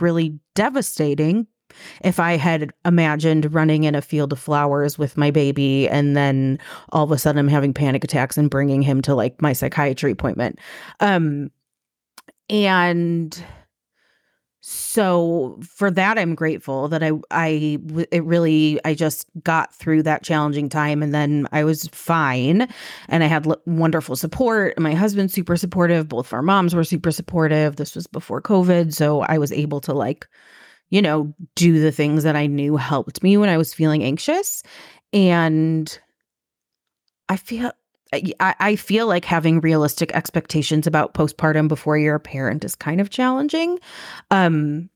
really 0.00 0.38
devastating 0.54 1.46
if 2.02 2.18
I 2.18 2.36
had 2.36 2.72
imagined 2.84 3.52
running 3.54 3.84
in 3.84 3.94
a 3.94 4.02
field 4.02 4.32
of 4.32 4.38
flowers 4.38 4.98
with 4.98 5.16
my 5.16 5.30
baby 5.30 5.88
and 5.88 6.16
then 6.16 6.58
all 6.90 7.04
of 7.04 7.12
a 7.12 7.18
sudden 7.18 7.38
I'm 7.38 7.48
having 7.48 7.74
panic 7.74 8.04
attacks 8.04 8.36
and 8.38 8.50
bringing 8.50 8.82
him 8.82 9.02
to 9.02 9.14
like 9.14 9.40
my 9.42 9.52
psychiatry 9.52 10.12
appointment. 10.12 10.58
Um, 11.00 11.50
and 12.48 13.44
so 14.70 15.58
for 15.62 15.90
that 15.90 16.18
i'm 16.18 16.34
grateful 16.34 16.88
that 16.88 17.02
i 17.02 17.10
i 17.30 17.78
it 18.10 18.22
really 18.24 18.78
i 18.84 18.92
just 18.92 19.26
got 19.42 19.74
through 19.74 20.02
that 20.02 20.22
challenging 20.22 20.68
time 20.68 21.02
and 21.02 21.14
then 21.14 21.46
i 21.52 21.64
was 21.64 21.88
fine 21.88 22.68
and 23.08 23.24
i 23.24 23.26
had 23.26 23.46
l- 23.46 23.60
wonderful 23.66 24.14
support 24.14 24.78
my 24.78 24.94
husband's 24.94 25.32
super 25.32 25.56
supportive 25.56 26.08
both 26.08 26.26
of 26.26 26.32
our 26.32 26.42
moms 26.42 26.74
were 26.74 26.84
super 26.84 27.10
supportive 27.10 27.76
this 27.76 27.94
was 27.94 28.06
before 28.06 28.42
covid 28.42 28.92
so 28.92 29.22
i 29.22 29.38
was 29.38 29.52
able 29.52 29.80
to 29.80 29.92
like 29.92 30.28
you 30.90 31.02
know, 31.02 31.32
do 31.54 31.80
the 31.80 31.92
things 31.92 32.22
that 32.22 32.36
I 32.36 32.46
knew 32.46 32.76
helped 32.76 33.22
me 33.22 33.36
when 33.36 33.50
I 33.50 33.58
was 33.58 33.74
feeling 33.74 34.02
anxious. 34.02 34.62
And 35.12 35.98
I 37.28 37.36
feel 37.36 37.72
I, 38.12 38.54
I 38.58 38.76
feel 38.76 39.06
like 39.06 39.24
having 39.24 39.60
realistic 39.60 40.12
expectations 40.12 40.86
about 40.86 41.14
postpartum 41.14 41.68
before 41.68 41.98
you're 41.98 42.14
a 42.16 42.20
parent 42.20 42.64
is 42.64 42.74
kind 42.74 43.00
of 43.00 43.10
challenging. 43.10 43.78
Um 44.30 44.90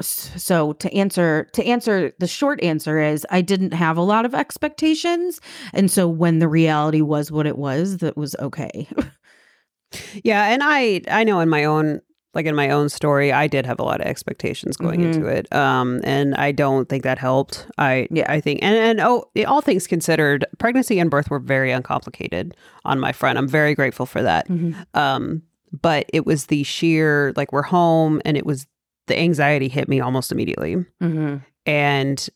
so 0.00 0.74
to 0.74 0.92
answer 0.94 1.48
to 1.52 1.64
answer 1.64 2.12
the 2.20 2.28
short 2.28 2.62
answer 2.62 3.00
is 3.00 3.26
I 3.30 3.40
didn't 3.40 3.72
have 3.72 3.96
a 3.96 4.02
lot 4.02 4.24
of 4.24 4.34
expectations 4.34 5.40
and 5.72 5.90
so 5.90 6.06
when 6.06 6.38
the 6.38 6.46
reality 6.46 7.00
was 7.00 7.32
what 7.32 7.46
it 7.46 7.58
was 7.58 7.96
that 7.98 8.16
was 8.16 8.36
okay. 8.38 8.86
yeah, 10.22 10.48
and 10.52 10.62
I 10.62 11.00
I 11.10 11.24
know 11.24 11.40
in 11.40 11.48
my 11.48 11.64
own 11.64 12.00
like 12.34 12.46
in 12.46 12.54
my 12.54 12.70
own 12.70 12.88
story, 12.88 13.32
I 13.32 13.46
did 13.46 13.66
have 13.66 13.80
a 13.80 13.82
lot 13.82 14.00
of 14.00 14.06
expectations 14.06 14.76
going 14.76 15.00
mm-hmm. 15.00 15.12
into 15.12 15.26
it. 15.26 15.52
Um, 15.52 16.00
and 16.04 16.34
I 16.34 16.52
don't 16.52 16.88
think 16.88 17.02
that 17.04 17.18
helped. 17.18 17.66
I 17.78 18.06
yeah, 18.10 18.30
I 18.30 18.40
think 18.40 18.62
and, 18.62 18.76
and 18.76 19.00
oh 19.00 19.30
all 19.46 19.60
things 19.60 19.86
considered, 19.86 20.44
pregnancy 20.58 20.98
and 20.98 21.10
birth 21.10 21.30
were 21.30 21.38
very 21.38 21.72
uncomplicated 21.72 22.56
on 22.84 23.00
my 23.00 23.12
front. 23.12 23.38
I'm 23.38 23.48
very 23.48 23.74
grateful 23.74 24.06
for 24.06 24.22
that. 24.22 24.48
Mm-hmm. 24.48 24.80
Um, 24.94 25.42
but 25.82 26.06
it 26.12 26.26
was 26.26 26.46
the 26.46 26.62
sheer 26.62 27.32
like 27.36 27.52
we're 27.52 27.62
home 27.62 28.20
and 28.24 28.36
it 28.36 28.46
was 28.46 28.66
the 29.06 29.18
anxiety 29.18 29.68
hit 29.68 29.88
me 29.88 30.00
almost 30.00 30.30
immediately. 30.30 30.76
Mm-hmm. 31.02 31.38
And 31.66 32.28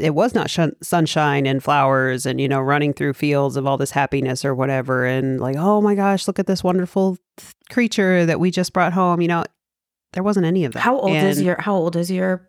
it 0.00 0.14
was 0.14 0.34
not 0.34 0.50
sh- 0.50 0.60
sunshine 0.82 1.46
and 1.46 1.62
flowers 1.62 2.26
and 2.26 2.40
you 2.40 2.48
know 2.48 2.60
running 2.60 2.92
through 2.92 3.12
fields 3.12 3.56
of 3.56 3.66
all 3.66 3.76
this 3.76 3.90
happiness 3.90 4.44
or 4.44 4.54
whatever 4.54 5.04
and 5.04 5.40
like 5.40 5.56
oh 5.56 5.80
my 5.80 5.94
gosh 5.94 6.26
look 6.26 6.38
at 6.38 6.46
this 6.46 6.64
wonderful 6.64 7.16
th- 7.36 7.54
creature 7.70 8.26
that 8.26 8.40
we 8.40 8.50
just 8.50 8.72
brought 8.72 8.92
home 8.92 9.20
you 9.20 9.28
know 9.28 9.44
there 10.12 10.22
wasn't 10.22 10.44
any 10.44 10.64
of 10.64 10.72
that. 10.72 10.80
How 10.80 10.98
old 10.98 11.12
and 11.12 11.28
is 11.28 11.40
your 11.40 11.60
how 11.60 11.74
old 11.74 11.96
is 11.96 12.10
your 12.10 12.48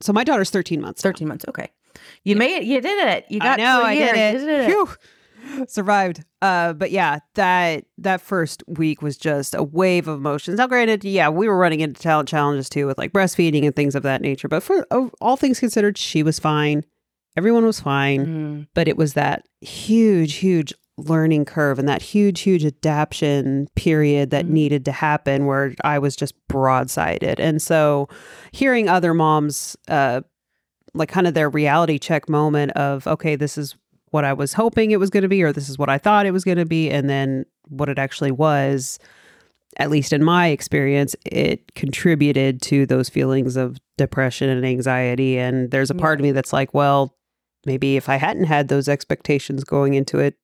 so 0.00 0.12
my 0.12 0.24
daughter's 0.24 0.50
13 0.50 0.80
months 0.80 1.02
13 1.02 1.26
now. 1.26 1.32
months 1.32 1.44
okay. 1.48 1.70
You 2.24 2.34
yeah. 2.34 2.38
made 2.38 2.56
it 2.56 2.64
you 2.64 2.80
did 2.80 3.08
it. 3.08 3.26
You 3.28 3.40
got 3.40 3.58
I 3.58 3.62
know 3.62 3.82
I 3.82 3.94
did 3.94 4.16
it, 4.16 4.38
did 4.38 4.48
it 4.48 4.98
survived. 5.68 6.24
Uh, 6.40 6.72
but 6.72 6.90
yeah, 6.90 7.18
that 7.34 7.84
that 7.98 8.20
first 8.20 8.62
week 8.66 9.02
was 9.02 9.16
just 9.16 9.54
a 9.54 9.62
wave 9.62 10.08
of 10.08 10.18
emotions. 10.18 10.58
Now, 10.58 10.66
granted, 10.66 11.04
yeah, 11.04 11.28
we 11.28 11.48
were 11.48 11.58
running 11.58 11.80
into 11.80 12.00
talent 12.00 12.28
challenges 12.28 12.68
too 12.68 12.86
with 12.86 12.98
like 12.98 13.12
breastfeeding 13.12 13.64
and 13.64 13.74
things 13.74 13.94
of 13.94 14.02
that 14.02 14.20
nature. 14.20 14.48
But 14.48 14.62
for 14.62 14.86
oh, 14.90 15.10
all 15.20 15.36
things 15.36 15.60
considered, 15.60 15.98
she 15.98 16.22
was 16.22 16.38
fine. 16.38 16.84
Everyone 17.36 17.64
was 17.64 17.80
fine. 17.80 18.26
Mm. 18.26 18.68
But 18.74 18.88
it 18.88 18.96
was 18.96 19.14
that 19.14 19.46
huge, 19.60 20.34
huge 20.34 20.72
learning 20.98 21.44
curve 21.44 21.78
and 21.78 21.88
that 21.88 22.02
huge, 22.02 22.40
huge 22.40 22.64
adaptation 22.64 23.66
period 23.76 24.30
that 24.30 24.44
mm. 24.44 24.50
needed 24.50 24.84
to 24.84 24.92
happen 24.92 25.46
where 25.46 25.74
I 25.84 25.98
was 25.98 26.16
just 26.16 26.34
broadsided. 26.48 27.36
And 27.38 27.62
so, 27.62 28.08
hearing 28.52 28.88
other 28.88 29.14
moms, 29.14 29.76
uh, 29.88 30.20
like 30.94 31.08
kind 31.08 31.26
of 31.26 31.34
their 31.34 31.48
reality 31.48 31.98
check 31.98 32.28
moment 32.28 32.72
of 32.72 33.06
okay, 33.06 33.36
this 33.36 33.56
is 33.56 33.76
what 34.12 34.24
I 34.24 34.32
was 34.34 34.52
hoping 34.52 34.90
it 34.90 35.00
was 35.00 35.10
going 35.10 35.22
to 35.22 35.28
be, 35.28 35.42
or 35.42 35.52
this 35.52 35.68
is 35.68 35.78
what 35.78 35.88
I 35.88 35.98
thought 35.98 36.26
it 36.26 36.32
was 36.32 36.44
going 36.44 36.58
to 36.58 36.66
be, 36.66 36.90
and 36.90 37.08
then 37.08 37.44
what 37.68 37.88
it 37.88 37.98
actually 37.98 38.30
was, 38.30 38.98
at 39.78 39.90
least 39.90 40.12
in 40.12 40.22
my 40.22 40.48
experience, 40.48 41.16
it 41.24 41.74
contributed 41.74 42.60
to 42.62 42.84
those 42.84 43.08
feelings 43.08 43.56
of 43.56 43.78
depression 43.96 44.50
and 44.50 44.66
anxiety. 44.66 45.38
And 45.38 45.70
there's 45.70 45.90
a 45.90 45.94
part 45.94 46.18
yeah. 46.18 46.20
of 46.20 46.24
me 46.24 46.32
that's 46.32 46.52
like, 46.52 46.74
well, 46.74 47.16
maybe 47.64 47.96
if 47.96 48.10
I 48.10 48.16
hadn't 48.16 48.44
had 48.44 48.68
those 48.68 48.86
expectations 48.86 49.64
going 49.64 49.94
into 49.94 50.18
it, 50.18 50.36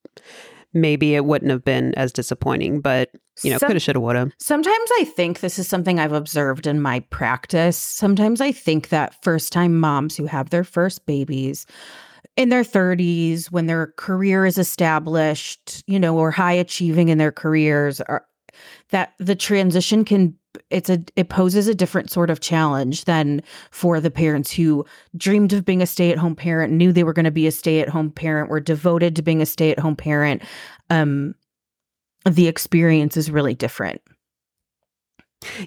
maybe 0.73 1.15
it 1.15 1.27
wouldn't 1.27 1.51
have 1.51 1.65
been 1.65 1.95
as 1.97 2.11
disappointing. 2.11 2.81
But 2.81 3.11
you 3.45 3.51
know, 3.51 3.59
Some, 3.59 3.69
coulda, 3.69 3.81
shoulda, 3.81 4.01
woulda. 4.01 4.33
Sometimes 4.39 4.91
I 4.99 5.05
think 5.05 5.41
this 5.41 5.59
is 5.59 5.69
something 5.69 6.01
I've 6.01 6.13
observed 6.13 6.67
in 6.67 6.81
my 6.81 7.01
practice. 7.11 7.77
Sometimes 7.77 8.41
I 8.41 8.51
think 8.51 8.89
that 8.89 9.23
first 9.23 9.53
time 9.53 9.79
moms 9.79 10.17
who 10.17 10.25
have 10.25 10.49
their 10.49 10.65
first 10.65 11.05
babies 11.05 11.67
in 12.38 12.50
their 12.50 12.62
30s 12.62 13.50
when 13.50 13.66
their 13.66 13.88
career 13.97 14.47
is 14.47 14.59
established, 14.59 15.83
you 15.88 15.99
know, 15.99 16.16
or 16.16 16.30
high 16.30 16.52
achieving 16.52 17.09
in 17.09 17.18
their 17.18 17.33
careers 17.33 18.00
are 18.02 18.25
that 18.90 19.12
the 19.18 19.35
transition 19.35 20.04
can 20.04 20.35
it's 20.71 20.88
a 20.88 21.02
it 21.16 21.28
poses 21.28 21.66
a 21.66 21.75
different 21.75 22.11
sort 22.11 22.30
of 22.30 22.40
challenge 22.40 23.04
than 23.04 23.42
for 23.73 24.00
the 24.00 24.11
parents 24.11 24.52
who 24.52 24.87
dreamed 25.16 25.52
of 25.52 25.64
being 25.64 25.83
a 25.83 25.87
stay-at-home 25.87 26.35
parent, 26.37 26.73
knew 26.73 26.92
they 26.92 27.04
were 27.04 27.12
going 27.12 27.25
to 27.25 27.30
be 27.30 27.47
a 27.47 27.52
stay-at-home 27.52 28.11
parent, 28.12 28.49
were 28.49 28.61
devoted 28.61 29.14
to 29.16 29.23
being 29.23 29.42
a 29.42 29.47
stay-at-home 29.47 29.97
parent. 29.97 30.42
Um 30.90 31.35
the 32.25 32.47
experience 32.47 33.16
is 33.16 33.30
really 33.33 33.54
different. 33.54 34.00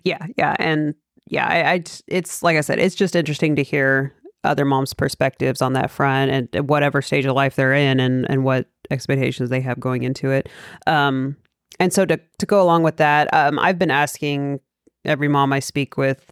Yeah, 0.04 0.26
yeah, 0.38 0.56
and 0.58 0.96
yeah, 1.28 1.48
I, 1.48 1.74
I 1.74 1.84
it's 2.08 2.42
like 2.42 2.56
I 2.58 2.62
said, 2.62 2.80
it's 2.80 2.96
just 2.96 3.16
interesting 3.16 3.58
to 3.58 3.64
hear 3.64 4.14
other 4.44 4.66
moms' 4.66 4.94
perspectives 4.94 5.62
on 5.62 5.74
that 5.74 5.92
front 5.92 6.32
and 6.32 6.70
whatever 6.70 7.02
stage 7.02 7.26
of 7.26 7.36
life 7.36 7.56
they're 7.56 7.74
in 7.74 8.00
and, 8.00 8.30
and 8.30 8.44
what 8.44 8.68
expectations 8.90 9.50
they 9.50 9.62
have 9.62 9.80
going 9.80 10.04
into 10.04 10.32
it. 10.32 10.50
Um, 10.88 11.38
and 11.80 11.94
so 11.94 12.06
to, 12.06 12.20
to 12.40 12.46
go 12.46 12.62
along 12.62 12.84
with 12.84 12.98
that, 12.98 13.32
um, 13.34 13.60
I've 13.60 13.80
been 13.80 13.92
asking 13.92 14.60
every 15.06 15.28
mom 15.28 15.54
I 15.54 15.60
speak 15.60 15.98
with, 15.98 16.32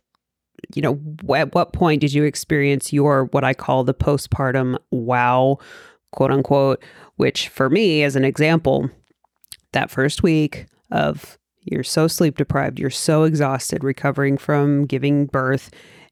you 0.75 0.82
know, 0.82 1.00
at 1.36 1.54
what 1.56 1.74
point 1.74 2.01
did 2.01 2.13
you 2.13 2.24
experience 2.24 2.92
your 2.92 3.25
what 3.25 3.44
I 3.44 3.54
call 3.54 3.84
the 3.84 3.94
postpartum 3.94 4.78
wow, 4.92 5.58
quote 6.12 6.32
unquote, 6.32 6.84
which 7.16 7.48
for 7.48 7.70
me, 7.70 8.04
as 8.04 8.16
an 8.16 8.25
example, 8.25 8.89
that 9.72 9.89
first 9.89 10.24
week 10.24 10.66
of 10.92 11.38
you're 11.63 11.84
so 11.84 12.08
sleep 12.08 12.38
deprived, 12.38 12.80
you're 12.80 12.89
so 12.89 13.24
exhausted 13.24 13.84
recovering 13.84 14.38
from 14.38 14.86
giving 14.86 15.28
birth, 15.28 15.70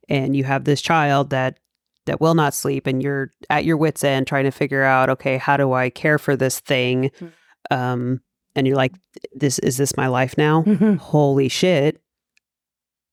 and 0.10 0.36
you 0.36 0.44
have 0.44 0.63
this 0.63 0.82
child 0.82 1.30
that 1.32 1.60
that 2.08 2.20
will 2.20 2.34
not 2.34 2.54
sleep 2.54 2.88
and 2.88 3.02
you're 3.02 3.32
at 3.50 3.66
your 3.66 3.78
wits 3.78 4.04
end 4.04 4.28
trying 4.28 4.44
to 4.44 4.52
figure 4.52 4.84
out 4.84 5.10
okay 5.10 5.38
how 5.38 5.56
do 5.56 5.74
i 5.74 5.90
care 5.90 6.18
for 6.18 6.36
this 6.36 6.60
thing 6.60 7.12
mm-hmm. 7.20 7.28
um 7.72 8.20
and 8.56 8.68
you're 8.68 8.76
like 8.76 8.94
this 9.34 9.60
is 9.60 9.78
this 9.78 9.96
my 9.96 10.08
life 10.08 10.38
now 10.38 10.64
mm-hmm. 10.64 10.96
holy 10.96 11.48
shit 11.48 12.02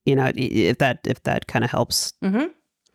you 0.05 0.15
know 0.15 0.31
if 0.35 0.79
that 0.79 0.99
if 1.05 1.21
that 1.23 1.47
kind 1.47 1.63
of 1.63 1.71
helps 1.71 2.13
mm-hmm. 2.23 2.47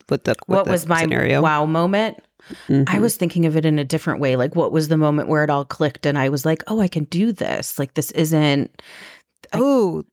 with 0.09 0.25
the 0.25 0.35
with 0.47 0.57
what 0.57 0.65
the 0.65 0.71
was 0.71 0.87
my 0.87 1.01
scenario. 1.01 1.41
wow 1.41 1.65
moment 1.65 2.17
I 2.49 2.73
mm-hmm. 2.73 3.01
was 3.01 3.15
thinking 3.15 3.45
of 3.45 3.55
it 3.55 3.65
in 3.65 3.77
a 3.77 3.85
different 3.85 4.19
way. 4.19 4.35
Like, 4.35 4.55
what 4.55 4.71
was 4.71 4.87
the 4.87 4.97
moment 4.97 5.29
where 5.29 5.43
it 5.43 5.49
all 5.49 5.63
clicked 5.63 6.05
and 6.05 6.17
I 6.17 6.29
was 6.29 6.45
like, 6.45 6.63
oh, 6.67 6.81
I 6.81 6.87
can 6.87 7.05
do 7.05 7.31
this? 7.31 7.77
Like, 7.77 7.93
this 7.93 8.11
isn't. 8.11 8.81
Oh, 9.53 10.03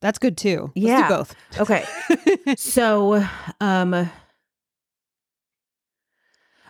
that's 0.00 0.18
good 0.18 0.36
too. 0.36 0.72
Let's 0.76 0.86
yeah. 0.86 1.08
both. 1.08 1.34
Okay. 1.58 1.84
so, 2.56 3.24
um, 3.60 4.10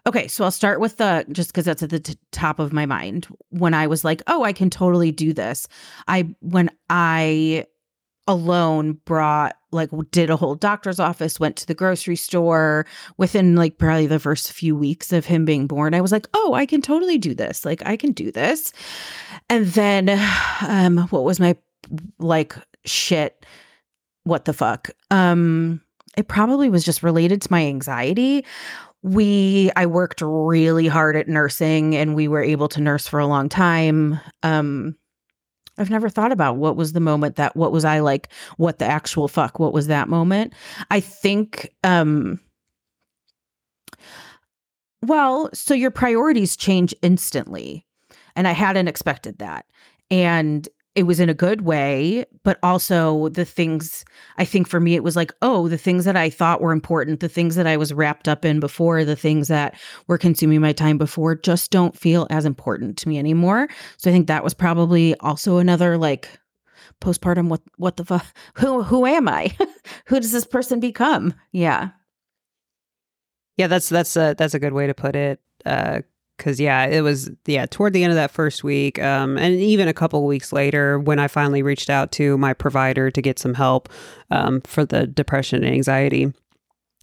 Okay, 0.08 0.26
so 0.26 0.42
I'll 0.42 0.50
start 0.50 0.80
with 0.80 0.96
the 0.96 1.26
just 1.30 1.50
because 1.50 1.66
that's 1.66 1.82
at 1.82 1.90
the 1.90 2.00
t- 2.00 2.16
top 2.32 2.58
of 2.60 2.72
my 2.72 2.86
mind. 2.86 3.26
When 3.50 3.74
I 3.74 3.86
was 3.86 4.04
like, 4.04 4.22
"Oh, 4.26 4.42
I 4.42 4.54
can 4.54 4.70
totally 4.70 5.12
do 5.12 5.34
this," 5.34 5.68
I 6.08 6.34
when 6.40 6.70
I 6.88 7.66
alone 8.26 8.94
brought 9.04 9.56
like 9.70 9.90
did 10.10 10.30
a 10.30 10.36
whole 10.36 10.54
doctor's 10.54 10.98
office, 10.98 11.38
went 11.38 11.56
to 11.56 11.66
the 11.66 11.74
grocery 11.74 12.16
store 12.16 12.86
within 13.18 13.54
like 13.54 13.76
probably 13.76 14.06
the 14.06 14.18
first 14.18 14.50
few 14.50 14.74
weeks 14.74 15.12
of 15.12 15.26
him 15.26 15.44
being 15.44 15.66
born. 15.66 15.92
I 15.92 16.00
was 16.00 16.12
like, 16.12 16.26
"Oh, 16.32 16.54
I 16.54 16.64
can 16.64 16.80
totally 16.80 17.18
do 17.18 17.34
this. 17.34 17.66
Like, 17.66 17.82
I 17.84 17.98
can 17.98 18.12
do 18.12 18.32
this." 18.32 18.72
And 19.50 19.66
then, 19.66 20.08
um, 20.66 20.98
what 21.10 21.24
was 21.24 21.38
my 21.38 21.54
like 22.18 22.54
shit? 22.86 23.44
what 24.24 24.44
the 24.44 24.52
fuck. 24.52 24.90
Um 25.10 25.80
it 26.16 26.26
probably 26.28 26.68
was 26.68 26.84
just 26.84 27.02
related 27.04 27.40
to 27.42 27.52
my 27.52 27.64
anxiety. 27.64 28.44
We 29.02 29.70
I 29.76 29.86
worked 29.86 30.20
really 30.22 30.88
hard 30.88 31.16
at 31.16 31.28
nursing 31.28 31.94
and 31.96 32.14
we 32.14 32.28
were 32.28 32.42
able 32.42 32.68
to 32.68 32.80
nurse 32.80 33.06
for 33.06 33.20
a 33.20 33.26
long 33.26 33.48
time. 33.48 34.20
Um 34.42 34.96
I've 35.78 35.90
never 35.90 36.08
thought 36.08 36.32
about 36.32 36.56
what 36.56 36.76
was 36.76 36.92
the 36.92 37.00
moment 37.00 37.36
that 37.36 37.54
what 37.54 37.70
was 37.70 37.84
I 37.84 38.00
like 38.00 38.32
what 38.56 38.78
the 38.78 38.86
actual 38.86 39.28
fuck 39.28 39.58
what 39.58 39.72
was 39.72 39.86
that 39.86 40.08
moment? 40.08 40.52
I 40.90 41.00
think 41.00 41.70
um 41.84 42.40
well, 45.06 45.48
so 45.54 45.74
your 45.74 45.90
priorities 45.90 46.56
change 46.56 46.94
instantly. 47.02 47.86
And 48.34 48.48
I 48.48 48.52
hadn't 48.52 48.88
expected 48.88 49.38
that. 49.38 49.66
And 50.10 50.68
it 50.98 51.06
was 51.06 51.20
in 51.20 51.30
a 51.30 51.34
good 51.34 51.60
way, 51.60 52.24
but 52.42 52.58
also 52.60 53.28
the 53.28 53.44
things 53.44 54.04
I 54.36 54.44
think 54.44 54.66
for 54.66 54.80
me, 54.80 54.96
it 54.96 55.04
was 55.04 55.14
like, 55.14 55.32
oh, 55.42 55.68
the 55.68 55.78
things 55.78 56.04
that 56.06 56.16
I 56.16 56.28
thought 56.28 56.60
were 56.60 56.72
important, 56.72 57.20
the 57.20 57.28
things 57.28 57.54
that 57.54 57.68
I 57.68 57.76
was 57.76 57.94
wrapped 57.94 58.26
up 58.26 58.44
in 58.44 58.58
before, 58.58 59.04
the 59.04 59.14
things 59.14 59.46
that 59.46 59.78
were 60.08 60.18
consuming 60.18 60.60
my 60.60 60.72
time 60.72 60.98
before 60.98 61.36
just 61.36 61.70
don't 61.70 61.96
feel 61.96 62.26
as 62.30 62.44
important 62.44 62.98
to 62.98 63.08
me 63.08 63.16
anymore. 63.16 63.68
So 63.96 64.10
I 64.10 64.12
think 64.12 64.26
that 64.26 64.42
was 64.42 64.54
probably 64.54 65.14
also 65.20 65.58
another 65.58 65.96
like 65.96 66.28
postpartum 67.00 67.48
what 67.48 67.60
what 67.76 67.96
the 67.96 68.04
fuck 68.04 68.26
who 68.54 68.82
who 68.82 69.06
am 69.06 69.28
I? 69.28 69.56
who 70.06 70.18
does 70.18 70.32
this 70.32 70.46
person 70.46 70.80
become? 70.80 71.32
Yeah. 71.52 71.90
Yeah, 73.56 73.68
that's 73.68 73.88
that's 73.88 74.16
a 74.16 74.34
that's 74.36 74.54
a 74.54 74.58
good 74.58 74.72
way 74.72 74.88
to 74.88 74.94
put 74.94 75.14
it. 75.14 75.40
Uh 75.64 76.00
because 76.38 76.58
yeah 76.58 76.86
it 76.86 77.02
was 77.02 77.30
yeah 77.44 77.66
toward 77.66 77.92
the 77.92 78.02
end 78.02 78.10
of 78.10 78.16
that 78.16 78.30
first 78.30 78.64
week 78.64 78.98
um, 79.00 79.36
and 79.36 79.56
even 79.56 79.88
a 79.88 79.92
couple 79.92 80.24
weeks 80.24 80.52
later 80.52 80.98
when 80.98 81.18
i 81.18 81.28
finally 81.28 81.62
reached 81.62 81.90
out 81.90 82.10
to 82.10 82.38
my 82.38 82.54
provider 82.54 83.10
to 83.10 83.20
get 83.20 83.38
some 83.38 83.54
help 83.54 83.88
um, 84.30 84.60
for 84.62 84.84
the 84.84 85.06
depression 85.06 85.62
and 85.62 85.74
anxiety 85.74 86.32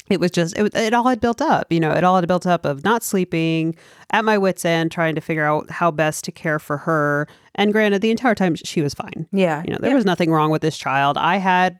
it 0.09 0.19
was 0.19 0.31
just 0.31 0.57
it, 0.57 0.73
it 0.75 0.93
all 0.93 1.07
had 1.07 1.19
built 1.19 1.41
up 1.41 1.71
you 1.71 1.79
know 1.79 1.91
it 1.91 2.03
all 2.03 2.15
had 2.15 2.27
built 2.27 2.45
up 2.45 2.65
of 2.65 2.83
not 2.83 3.03
sleeping 3.03 3.75
at 4.11 4.23
my 4.23 4.37
wits 4.37 4.63
end 4.65 4.91
trying 4.91 5.15
to 5.15 5.21
figure 5.21 5.45
out 5.45 5.69
how 5.69 5.91
best 5.91 6.23
to 6.25 6.31
care 6.31 6.59
for 6.59 6.77
her. 6.77 7.27
And 7.57 7.71
granted 7.71 8.01
the 8.01 8.11
entire 8.11 8.35
time 8.35 8.55
she 8.55 8.81
was 8.81 8.93
fine. 8.93 9.27
Yeah. 9.31 9.63
you 9.65 9.71
know 9.71 9.77
there 9.79 9.91
yeah. 9.91 9.95
was 9.95 10.05
nothing 10.05 10.31
wrong 10.31 10.51
with 10.51 10.61
this 10.61 10.77
child. 10.77 11.17
I 11.17 11.37
had 11.37 11.79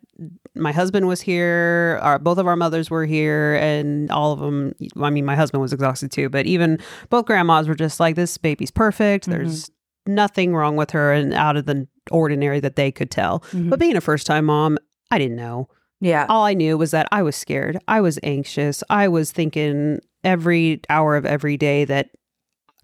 my 0.56 0.72
husband 0.72 1.08
was 1.08 1.20
here 1.22 2.00
our 2.02 2.18
both 2.18 2.38
of 2.38 2.48
our 2.48 2.56
mothers 2.56 2.90
were 2.90 3.06
here 3.06 3.56
and 3.56 4.10
all 4.10 4.32
of 4.32 4.40
them 4.40 4.74
i 5.02 5.10
mean 5.10 5.26
my 5.26 5.36
husband 5.36 5.62
was 5.62 5.74
exhausted 5.74 6.10
too 6.10 6.30
but 6.30 6.46
even 6.46 6.80
both 7.10 7.26
grandmas 7.26 7.68
were 7.68 7.76
just 7.76 8.00
like 8.00 8.16
this 8.16 8.38
baby's 8.38 8.72
perfect. 8.72 9.26
There's 9.26 9.70
nothing 10.08 10.56
wrong 10.56 10.76
with 10.78 10.92
her 10.92 11.12
and 11.12 11.34
out 11.34 11.58
of 11.58 11.66
the 11.66 11.88
ordinary 12.12 12.60
that 12.62 12.76
they 12.76 12.92
could 12.92 13.12
tell. 13.12 13.40
Mhm. 13.52 13.70
but 13.70 13.80
being 13.80 13.98
a 13.98 14.02
first 14.02 14.26
time 14.26 14.46
mom 14.46 14.78
i 15.12 15.18
didn't 15.18 15.36
know 15.36 15.68
yeah. 16.02 16.26
all 16.30 16.44
I 16.44 16.54
knew 16.54 16.78
was 16.78 16.92
that 16.92 17.08
I 17.12 17.22
was 17.24 17.36
scared. 17.36 17.78
I 17.88 18.02
was 18.02 18.20
anxious. 18.24 18.84
I 18.90 19.08
was 19.08 19.32
thinking 19.32 20.00
every 20.24 20.82
hour 20.90 21.16
of 21.16 21.26
every 21.26 21.58
day 21.58 21.86
that 21.86 22.10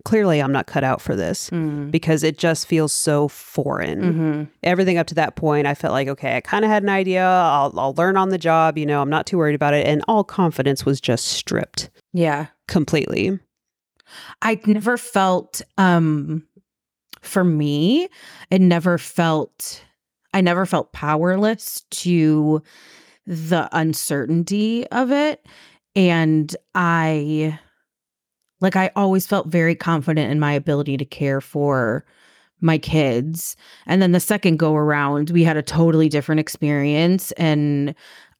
clearly 0.04 0.40
I'm 0.42 0.52
not 0.52 0.66
cut 0.66 0.84
out 0.84 1.00
for 1.00 1.16
this 1.16 1.50
Mm. 1.52 1.92
because 1.92 2.24
it 2.24 2.38
just 2.40 2.66
feels 2.68 2.92
so 2.92 3.28
foreign. 3.28 4.02
Mhm. 4.02 4.48
Everything 4.64 4.98
up 4.98 5.06
to 5.08 5.16
that 5.16 5.36
point, 5.36 5.68
I 5.68 5.76
felt 5.76 5.92
like, 5.92 6.08
okay, 6.08 6.36
I 6.38 6.42
kind 6.42 6.66
of 6.66 6.72
had 6.72 6.82
an 6.82 6.90
idea. 6.90 7.24
I'll, 7.24 7.72
I'll 7.80 7.94
learn 7.94 8.18
on 8.18 8.30
the 8.30 8.38
job. 8.40 8.78
You 8.80 8.86
know, 8.88 9.00
I'm 9.02 9.10
not 9.12 9.28
too 9.28 9.38
worried 9.38 9.54
about 9.56 9.76
it. 9.76 9.86
And 9.86 10.04
all 10.08 10.24
confidence 10.24 10.86
was 10.86 11.00
just 11.00 11.26
stripped 11.26 11.90
Yeah. 12.14 12.48
completely. 12.68 13.38
I 14.42 14.60
never 14.66 14.98
felt 14.98 15.62
um 15.78 16.46
for 17.22 17.44
me, 17.44 18.08
it 18.50 18.60
never 18.60 18.98
felt 18.98 19.84
I 20.34 20.42
never 20.42 20.66
felt 20.66 20.92
powerless 20.94 21.84
to 21.92 22.64
the 23.32 23.70
uncertainty 23.72 24.86
of 24.90 25.10
it 25.10 25.46
and 25.96 26.54
I 26.76 27.58
like 28.60 28.76
I 28.76 28.92
always 28.94 29.26
felt 29.26 29.48
very 29.48 29.74
confident 29.74 30.30
in 30.30 30.38
my 30.38 30.52
ability 30.52 30.98
to 30.98 31.06
care 31.06 31.40
for 31.40 32.04
my 32.60 32.78
kids. 32.78 33.56
And 33.88 34.02
then 34.02 34.12
the 34.12 34.20
second 34.20 34.58
go 34.58 34.76
around, 34.76 35.30
we 35.30 35.46
had 35.46 35.56
a 35.56 35.64
totally 35.64 36.10
different 36.10 36.40
experience 36.42 37.32
and 37.34 37.96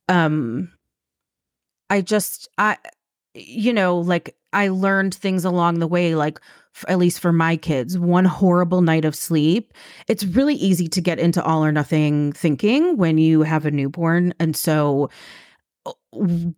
um 0.10 0.70
I 1.90 2.02
just 2.02 2.50
I 2.58 2.78
you 3.34 3.72
know, 3.72 3.98
like 3.98 4.36
I 4.52 4.68
learned 4.68 5.16
things 5.16 5.46
along 5.46 5.80
the 5.80 5.88
way, 5.88 6.16
like 6.16 6.38
at 6.88 6.98
least 6.98 7.20
for 7.20 7.32
my 7.32 7.58
kids, 7.58 7.98
one 7.98 8.26
horrible 8.26 8.82
night 8.82 9.06
of 9.06 9.16
sleep. 9.16 9.74
It's 10.08 10.24
really 10.24 10.56
easy 10.56 10.88
to 10.88 11.02
get 11.02 11.20
into 11.20 11.44
all 11.44 11.64
or 11.64 11.72
nothing 11.72 12.34
thinking 12.34 12.98
when 12.98 13.18
you 13.18 13.44
have 13.44 13.66
a 13.66 13.72
newborn. 13.72 14.34
And 14.40 14.56
so 14.56 15.10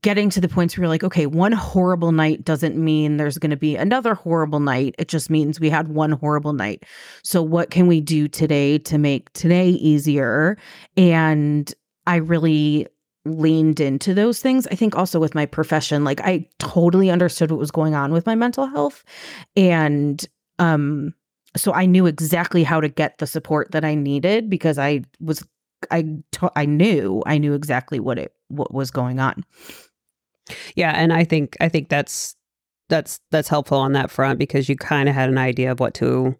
getting 0.01 0.29
to 0.31 0.41
the 0.41 0.49
points 0.49 0.75
where 0.75 0.83
you're 0.83 0.89
like, 0.89 1.03
okay, 1.03 1.25
one 1.25 1.51
horrible 1.51 2.11
night 2.11 2.43
doesn't 2.43 2.75
mean 2.75 3.17
there's 3.17 3.37
going 3.37 3.51
to 3.51 3.57
be 3.57 3.75
another 3.75 4.15
horrible 4.15 4.59
night. 4.59 4.95
It 4.97 5.07
just 5.07 5.29
means 5.29 5.59
we 5.59 5.69
had 5.69 5.89
one 5.89 6.11
horrible 6.11 6.53
night. 6.53 6.83
So, 7.23 7.41
what 7.41 7.69
can 7.69 7.87
we 7.87 8.01
do 8.01 8.27
today 8.27 8.79
to 8.79 8.97
make 8.97 9.31
today 9.33 9.69
easier? 9.69 10.57
And 10.97 11.73
I 12.07 12.17
really 12.17 12.87
leaned 13.25 13.79
into 13.79 14.13
those 14.13 14.41
things. 14.41 14.67
I 14.67 14.75
think 14.75 14.95
also 14.95 15.19
with 15.19 15.35
my 15.35 15.45
profession, 15.45 16.03
like 16.03 16.21
I 16.21 16.47
totally 16.59 17.09
understood 17.09 17.51
what 17.51 17.59
was 17.59 17.71
going 17.71 17.95
on 17.95 18.11
with 18.11 18.25
my 18.25 18.35
mental 18.35 18.67
health. 18.67 19.03
And 19.55 20.25
um 20.59 21.13
so 21.55 21.71
I 21.71 21.85
knew 21.85 22.05
exactly 22.05 22.63
how 22.63 22.81
to 22.81 22.89
get 22.89 23.19
the 23.19 23.27
support 23.27 23.71
that 23.71 23.85
I 23.85 23.95
needed 23.95 24.49
because 24.49 24.77
I 24.77 25.03
was 25.19 25.43
I 25.91 26.05
I 26.55 26.65
knew 26.65 27.23
I 27.25 27.37
knew 27.37 27.53
exactly 27.53 27.99
what 27.99 28.17
it 28.17 28.33
what 28.49 28.73
was 28.73 28.91
going 28.91 29.19
on. 29.19 29.43
Yeah, 30.75 30.91
and 30.91 31.13
I 31.13 31.23
think 31.23 31.55
I 31.61 31.69
think 31.69 31.89
that's 31.89 32.35
that's 32.89 33.19
that's 33.31 33.47
helpful 33.47 33.77
on 33.77 33.93
that 33.93 34.11
front 34.11 34.39
because 34.39 34.67
you 34.67 34.75
kind 34.75 35.07
of 35.07 35.15
had 35.15 35.29
an 35.29 35.37
idea 35.37 35.71
of 35.71 35.79
what 35.79 35.93
to 35.95 36.35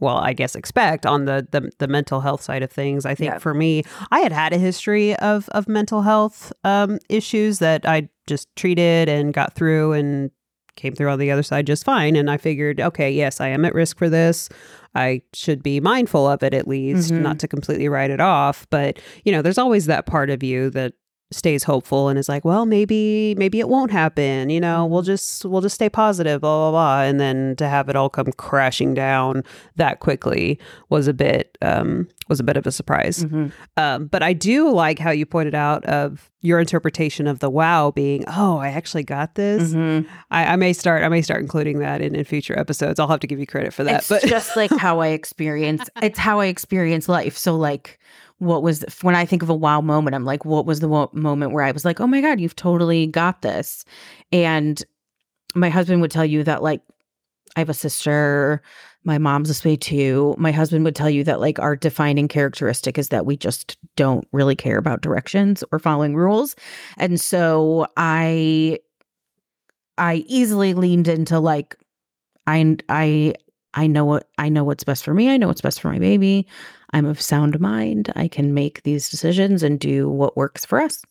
well, 0.00 0.16
I 0.16 0.32
guess 0.32 0.54
expect 0.56 1.06
on 1.06 1.26
the 1.26 1.46
the, 1.50 1.70
the 1.78 1.86
mental 1.88 2.20
health 2.20 2.42
side 2.42 2.62
of 2.62 2.70
things. 2.72 3.04
I 3.06 3.14
think 3.14 3.32
Yeah. 3.32 3.38
for 3.38 3.54
me, 3.54 3.84
I 4.10 4.20
had 4.20 4.32
had 4.32 4.52
a 4.52 4.58
history 4.58 5.14
of 5.16 5.48
of 5.50 5.68
mental 5.68 6.02
health 6.02 6.52
um, 6.64 6.98
issues 7.08 7.58
that 7.60 7.86
I 7.86 8.08
just 8.26 8.48
treated 8.56 9.08
and 9.08 9.32
got 9.34 9.54
through 9.54 9.92
and 9.92 10.30
came 10.76 10.94
through 10.94 11.10
on 11.10 11.18
the 11.18 11.30
other 11.30 11.42
side 11.42 11.66
just 11.66 11.84
fine. 11.84 12.16
And 12.16 12.30
I 12.30 12.38
figured, 12.38 12.80
okay, 12.80 13.10
yes, 13.10 13.40
I 13.40 13.48
am 13.48 13.64
at 13.64 13.74
risk 13.74 13.98
for 13.98 14.08
this. 14.08 14.48
I 14.94 15.20
should 15.34 15.62
be 15.62 15.78
mindful 15.80 16.26
of 16.26 16.42
it 16.42 16.54
at 16.54 16.66
least, 16.66 17.12
Mhm. 17.12 17.20
not 17.20 17.38
to 17.40 17.48
completely 17.48 17.88
write 17.88 18.10
it 18.10 18.20
off. 18.20 18.66
But 18.70 18.98
you 19.24 19.32
know, 19.32 19.42
there's 19.42 19.58
always 19.58 19.86
that 19.86 20.06
part 20.06 20.30
of 20.30 20.42
you 20.42 20.70
that 20.70 20.94
stays 21.32 21.62
hopeful 21.62 22.08
and 22.08 22.18
is 22.18 22.28
like, 22.28 22.44
well, 22.44 22.66
maybe 22.66 23.34
maybe 23.36 23.60
it 23.60 23.68
won't 23.68 23.92
happen. 23.92 24.50
You 24.50 24.60
know, 24.60 24.84
we'll 24.84 25.02
just 25.02 25.44
we'll 25.44 25.60
just 25.60 25.76
stay 25.76 25.88
positive, 25.88 26.40
blah 26.40 26.56
blah 26.56 26.70
blah. 26.72 27.02
And 27.02 27.20
then 27.20 27.54
to 27.56 27.68
have 27.68 27.88
it 27.88 27.96
all 27.96 28.08
come 28.08 28.32
crashing 28.32 28.94
down 28.94 29.44
that 29.76 30.00
quickly 30.00 30.58
was 30.88 31.06
a 31.06 31.12
bit 31.14 31.56
um 31.62 32.08
was 32.28 32.40
a 32.40 32.44
bit 32.44 32.56
of 32.56 32.66
a 32.66 32.72
surprise. 32.72 33.24
Mhm. 33.24 33.52
Um, 33.76 34.06
but 34.06 34.22
I 34.22 34.32
do 34.32 34.70
like 34.70 34.98
how 34.98 35.10
you 35.10 35.24
pointed 35.26 35.54
out 35.54 35.84
of 35.84 36.30
your 36.42 36.58
interpretation 36.58 37.26
of 37.26 37.38
the 37.40 37.50
wow 37.50 37.90
being, 37.90 38.24
oh, 38.26 38.56
I 38.58 38.68
actually 38.68 39.02
got 39.04 39.34
this. 39.34 39.72
Mhm. 39.72 40.06
I, 40.30 40.46
I 40.52 40.56
may 40.56 40.72
start 40.72 41.04
I 41.04 41.08
may 41.08 41.22
start 41.22 41.42
including 41.42 41.78
that 41.78 42.00
in, 42.00 42.14
in 42.14 42.24
future 42.24 42.58
episodes. 42.58 42.98
I'll 42.98 43.08
have 43.08 43.20
to 43.20 43.26
give 43.28 43.38
you 43.38 43.46
credit 43.46 43.72
for 43.72 43.84
that. 43.84 44.00
It's 44.00 44.08
but 44.08 44.22
just 44.24 44.56
like 44.56 44.70
how 44.76 44.98
I 45.00 45.08
experience 45.08 45.88
it's 46.02 46.18
how 46.18 46.40
I 46.40 46.46
experience 46.46 47.08
life. 47.08 47.36
So 47.38 47.56
like 47.56 47.98
what 48.40 48.62
was 48.62 48.84
when 49.02 49.14
I 49.14 49.24
think 49.26 49.42
of 49.42 49.50
a 49.50 49.54
wow 49.54 49.80
moment, 49.80 50.14
I'm 50.14 50.24
like, 50.24 50.44
what 50.44 50.66
was 50.66 50.80
the 50.80 51.08
moment 51.12 51.52
where 51.52 51.62
I 51.62 51.70
was 51.70 51.84
like, 51.84 52.00
oh 52.00 52.06
my 52.06 52.20
God, 52.20 52.40
you've 52.40 52.56
totally 52.56 53.06
got 53.06 53.42
this. 53.42 53.84
And 54.32 54.82
my 55.54 55.68
husband 55.68 56.00
would 56.00 56.10
tell 56.10 56.24
you 56.24 56.42
that 56.44 56.62
like 56.62 56.80
I 57.54 57.60
have 57.60 57.68
a 57.68 57.74
sister, 57.74 58.62
my 59.04 59.18
mom's 59.18 59.48
this 59.48 59.64
way 59.64 59.76
too. 59.76 60.34
My 60.38 60.52
husband 60.52 60.84
would 60.84 60.96
tell 60.96 61.10
you 61.10 61.22
that 61.24 61.40
like 61.40 61.58
our 61.58 61.76
defining 61.76 62.28
characteristic 62.28 62.96
is 62.96 63.10
that 63.10 63.26
we 63.26 63.36
just 63.36 63.76
don't 63.96 64.26
really 64.32 64.56
care 64.56 64.78
about 64.78 65.02
directions 65.02 65.62
or 65.70 65.78
following 65.78 66.16
rules. 66.16 66.56
And 66.96 67.20
so 67.20 67.86
I 67.98 68.78
I 69.98 70.24
easily 70.26 70.72
leaned 70.72 71.08
into 71.08 71.38
like 71.40 71.76
I 72.46 72.76
I 72.88 73.34
I 73.74 73.86
know 73.86 74.04
what 74.04 74.28
I 74.38 74.48
know 74.48 74.64
what's 74.64 74.84
best 74.84 75.04
for 75.04 75.14
me. 75.14 75.28
I 75.28 75.36
know 75.36 75.48
what's 75.48 75.60
best 75.60 75.80
for 75.80 75.88
my 75.88 75.98
baby. 75.98 76.46
I'm 76.92 77.06
of 77.06 77.20
sound 77.20 77.60
mind. 77.60 78.12
I 78.16 78.28
can 78.28 78.54
make 78.54 78.82
these 78.82 79.08
decisions 79.08 79.62
and 79.62 79.78
do 79.78 80.08
what 80.08 80.36
works 80.36 80.64
for 80.64 80.80
us. 80.80 81.02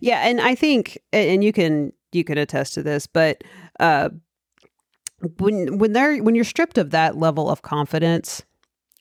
Yeah, 0.00 0.26
and 0.26 0.40
I 0.40 0.54
think, 0.54 0.98
and 1.12 1.44
you 1.44 1.52
can 1.52 1.92
you 2.12 2.24
can 2.24 2.38
attest 2.38 2.74
to 2.74 2.82
this, 2.82 3.06
but 3.06 3.44
uh, 3.78 4.10
when 5.38 5.78
when 5.78 5.92
they're 5.92 6.22
when 6.22 6.34
you're 6.34 6.44
stripped 6.44 6.78
of 6.78 6.90
that 6.90 7.16
level 7.16 7.48
of 7.48 7.62
confidence 7.62 8.42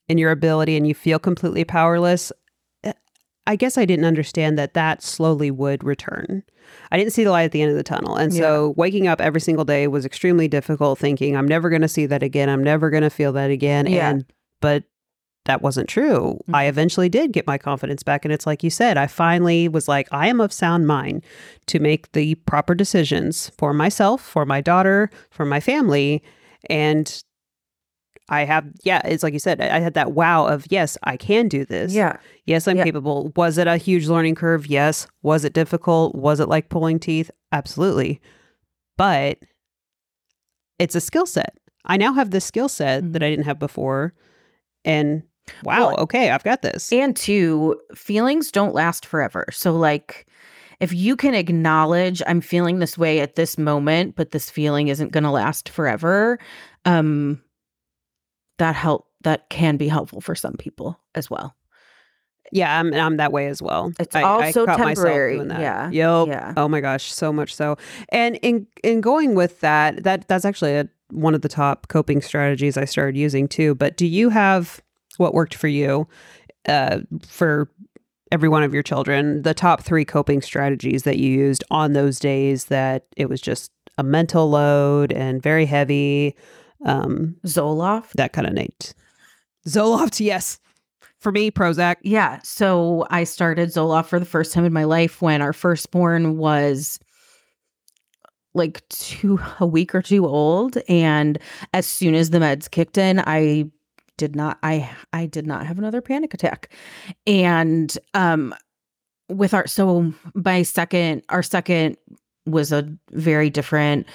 in 0.07 0.17
your 0.17 0.31
ability 0.31 0.77
and 0.77 0.87
you 0.87 0.93
feel 0.93 1.19
completely 1.19 1.63
powerless, 1.63 2.31
eh, 2.83 2.93
I 3.47 3.55
guess 3.55 3.77
I 3.77 3.85
didn't 3.85 4.05
understand 4.05 4.57
that 4.59 4.75
that 4.75 5.01
slowly 5.01 5.49
would 5.49 5.83
return. 5.83 6.43
I 6.91 6.97
didn't 6.97 7.13
see 7.13 7.23
the 7.23 7.31
light 7.31 7.45
at 7.45 7.51
the 7.51 7.63
end 7.63 7.71
of 7.71 7.77
the 7.77 7.83
tunnel, 7.83 8.15
and 8.15 8.31
so 8.31 8.73
waking 8.77 9.07
up 9.07 9.21
every 9.21 9.41
single 9.41 9.65
day 9.65 9.87
was 9.87 10.05
extremely 10.05 10.47
difficult. 10.47 10.99
Thinking 10.99 11.35
I'm 11.35 11.47
never 11.47 11.69
going 11.69 11.81
to 11.81 11.87
see 11.87 12.05
that 12.05 12.21
again. 12.21 12.47
I'm 12.47 12.63
never 12.63 12.91
going 12.91 13.03
to 13.03 13.09
feel 13.09 13.31
that 13.33 13.49
again. 13.49 13.87
Yeah. 13.87 14.11
And 14.11 14.25
but 14.61 14.83
that 15.49 15.61
wasn't 15.61 15.89
true. 15.89 16.39
Mm-hmm. 16.43 16.55
I 16.55 16.65
eventually 16.65 17.09
did 17.09 17.33
get 17.33 17.45
my 17.47 17.57
confidence 17.57 18.03
back. 18.03 18.23
And 18.23 18.33
it's 18.33 18.47
like 18.47 18.63
you 18.63 18.69
said, 18.69 18.97
I 18.97 19.07
finally 19.07 19.67
was 19.67 19.87
like, 19.87 20.07
I 20.11 20.27
am 20.27 20.39
of 20.39 20.53
sound 20.53 20.87
mind 20.87 21.23
to 21.67 21.79
make 21.79 22.11
the 22.13 22.35
proper 22.35 22.73
decisions 22.75 23.51
for 23.57 23.73
myself, 23.73 24.21
for 24.21 24.45
my 24.45 24.61
daughter, 24.61 25.09
for 25.31 25.45
my 25.45 25.59
family. 25.59 26.23
And 26.69 27.23
I 28.29 28.45
have, 28.45 28.65
yeah, 28.83 29.01
it's 29.05 29.23
like 29.23 29.33
you 29.33 29.39
said, 29.39 29.59
I 29.59 29.79
had 29.79 29.95
that 29.95 30.11
wow 30.11 30.45
of, 30.45 30.65
yes, 30.69 30.97
I 31.03 31.17
can 31.17 31.47
do 31.47 31.65
this. 31.65 31.93
Yeah. 31.93 32.17
Yes, 32.45 32.67
I'm 32.67 32.77
Yeah. 32.77 32.83
capable. 32.83 33.33
Was 33.35 33.57
it 33.57 33.67
a 33.67 33.77
huge 33.77 34.07
learning 34.07 34.35
curve? 34.35 34.67
Yes. 34.67 35.07
Was 35.23 35.43
it 35.43 35.53
difficult? 35.53 36.13
Was 36.13 36.39
it 36.39 36.47
like 36.47 36.69
pulling 36.69 36.99
teeth? 36.99 37.31
Absolutely. 37.51 38.21
But 38.97 39.39
it's 40.77 40.95
a 40.95 41.01
skill 41.01 41.25
set. 41.25 41.57
I 41.85 41.97
now 41.97 42.13
have 42.13 42.29
this 42.29 42.45
skill 42.45 42.69
set 42.69 43.13
that 43.13 43.23
I 43.23 43.29
didn't 43.31 43.45
have 43.45 43.57
before. 43.57 44.13
And 44.85 45.23
wow, 45.63 45.87
Well, 45.87 45.99
okay, 46.01 46.29
I've 46.29 46.43
got 46.43 46.61
this. 46.61 46.91
And 46.91 47.15
two, 47.15 47.79
feelings 47.95 48.51
don't 48.51 48.73
last 48.73 49.05
forever. 49.05 49.45
So, 49.51 49.75
like, 49.75 50.27
if 50.79 50.93
you 50.93 51.15
can 51.15 51.33
acknowledge, 51.33 52.21
I'm 52.25 52.41
feeling 52.41 52.79
this 52.79 52.97
way 52.97 53.19
at 53.19 53.35
this 53.35 53.57
moment, 53.57 54.15
but 54.15 54.31
this 54.31 54.49
feeling 54.49 54.87
isn't 54.87 55.11
going 55.11 55.23
to 55.23 55.31
last 55.31 55.69
forever, 55.69 56.39
um, 56.85 57.41
that 58.57 58.75
help 58.75 59.07
that 59.21 59.49
can 59.49 59.77
be 59.77 59.87
helpful 59.87 60.21
for 60.21 60.35
some 60.35 60.53
people 60.53 60.99
as 61.15 61.29
well. 61.29 61.55
Yeah, 62.51 62.79
I'm, 62.79 62.93
I'm 62.93 63.17
that 63.17 63.31
way 63.31 63.47
as 63.47 63.61
well. 63.61 63.91
It's 63.99 64.15
I, 64.15 64.23
also 64.23 64.65
I 64.65 64.75
temporary. 64.75 65.37
Yeah. 65.37 65.89
Yep. 65.91 66.27
Yeah. 66.27 66.53
Oh 66.57 66.67
my 66.67 66.81
gosh, 66.81 67.11
so 67.11 67.31
much 67.31 67.53
so. 67.53 67.77
And 68.09 68.37
in 68.37 68.65
in 68.83 69.01
going 69.01 69.35
with 69.35 69.59
that, 69.59 70.03
that 70.03 70.27
that's 70.27 70.45
actually 70.45 70.75
a, 70.75 70.89
one 71.11 71.35
of 71.35 71.41
the 71.41 71.49
top 71.49 71.89
coping 71.89 72.21
strategies 72.21 72.77
I 72.77 72.85
started 72.85 73.17
using 73.17 73.47
too. 73.47 73.75
But 73.75 73.97
do 73.97 74.07
you 74.07 74.29
have 74.29 74.81
what 75.19 75.33
worked 75.33 75.55
for 75.55 75.67
you 75.67 76.07
uh, 76.67 76.99
for 77.27 77.69
every 78.31 78.49
one 78.49 78.63
of 78.63 78.73
your 78.73 78.83
children? 78.83 79.41
The 79.41 79.53
top 79.53 79.83
three 79.83 80.05
coping 80.05 80.41
strategies 80.41 81.03
that 81.03 81.17
you 81.17 81.29
used 81.29 81.63
on 81.71 81.93
those 81.93 82.19
days 82.19 82.65
that 82.65 83.05
it 83.17 83.29
was 83.29 83.41
just 83.41 83.71
a 83.97 84.03
mental 84.03 84.49
load 84.49 85.11
and 85.11 85.43
very 85.43 85.65
heavy, 85.65 86.35
um, 86.85 87.35
Zoloft. 87.45 88.13
that 88.13 88.33
kind 88.33 88.47
of 88.47 88.53
Nate. 88.53 88.93
Zoloft, 89.67 90.19
yes. 90.19 90.59
For 91.19 91.33
me, 91.33 91.51
Prozac. 91.51 91.97
Yeah. 92.01 92.39
So 92.43 93.05
I 93.09 93.25
started 93.25 93.69
Zoloft 93.69 94.05
for 94.05 94.19
the 94.19 94.25
first 94.25 94.53
time 94.53 94.63
in 94.63 94.71
my 94.71 94.85
life 94.85 95.21
when 95.21 95.41
our 95.41 95.51
firstborn 95.51 96.37
was 96.37 96.97
like 98.53 98.87
two 98.87 99.39
a 99.59 99.67
week 99.67 99.93
or 99.93 100.01
two 100.01 100.25
old. 100.25 100.77
And 100.87 101.37
as 101.73 101.85
soon 101.85 102.15
as 102.15 102.29
the 102.29 102.39
meds 102.39 102.71
kicked 102.71 102.97
in, 102.97 103.19
I 103.19 103.65
did 104.19 104.35
not 104.35 104.59
I 104.61 104.89
I 105.13 105.25
did 105.25 105.47
not 105.47 105.65
have 105.65 105.79
another 105.79 106.01
panic 106.01 106.33
attack. 106.33 106.69
And 107.25 107.97
um 108.13 108.53
with 109.29 109.53
our 109.53 109.65
so 109.67 110.13
my 110.35 110.61
second 110.63 111.23
our 111.29 111.41
second 111.43 111.97
was 112.45 112.71
a 112.71 112.87
very 113.11 113.49
different 113.49 114.05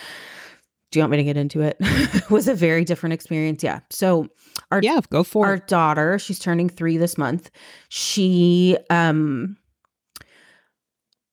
do 0.90 0.98
you 0.98 1.02
want 1.02 1.10
me 1.12 1.16
to 1.16 1.24
get 1.24 1.36
into 1.36 1.60
it? 1.60 1.76
was 2.30 2.46
a 2.46 2.54
very 2.54 2.84
different 2.84 3.12
experience. 3.14 3.64
Yeah. 3.64 3.80
So 3.90 4.28
our 4.70 4.80
Yeah, 4.82 5.00
go 5.10 5.24
for 5.24 5.46
our 5.46 5.54
it. 5.54 5.66
daughter 5.66 6.18
she's 6.18 6.38
turning 6.38 6.68
three 6.68 6.96
this 6.96 7.18
month 7.18 7.50
she 7.88 8.76
um 8.90 9.56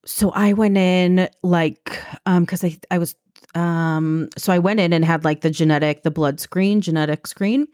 so 0.06 0.32
i 0.32 0.54
went 0.54 0.76
in 0.78 1.30
like 1.44 2.02
um 2.26 2.44
because 2.44 2.64
i 2.64 2.76
i 2.90 2.98
was 2.98 3.16
um 3.56 4.30
so 4.38 4.54
i 4.54 4.60
went 4.60 4.80
in 4.80 4.94
and 4.94 5.04
had 5.04 5.26
like 5.26 5.42
the 5.42 5.50
genetic 5.50 6.04
the 6.04 6.12
blood 6.12 6.40
screen 6.40 6.82
genetic 6.82 7.28
screen 7.28 7.68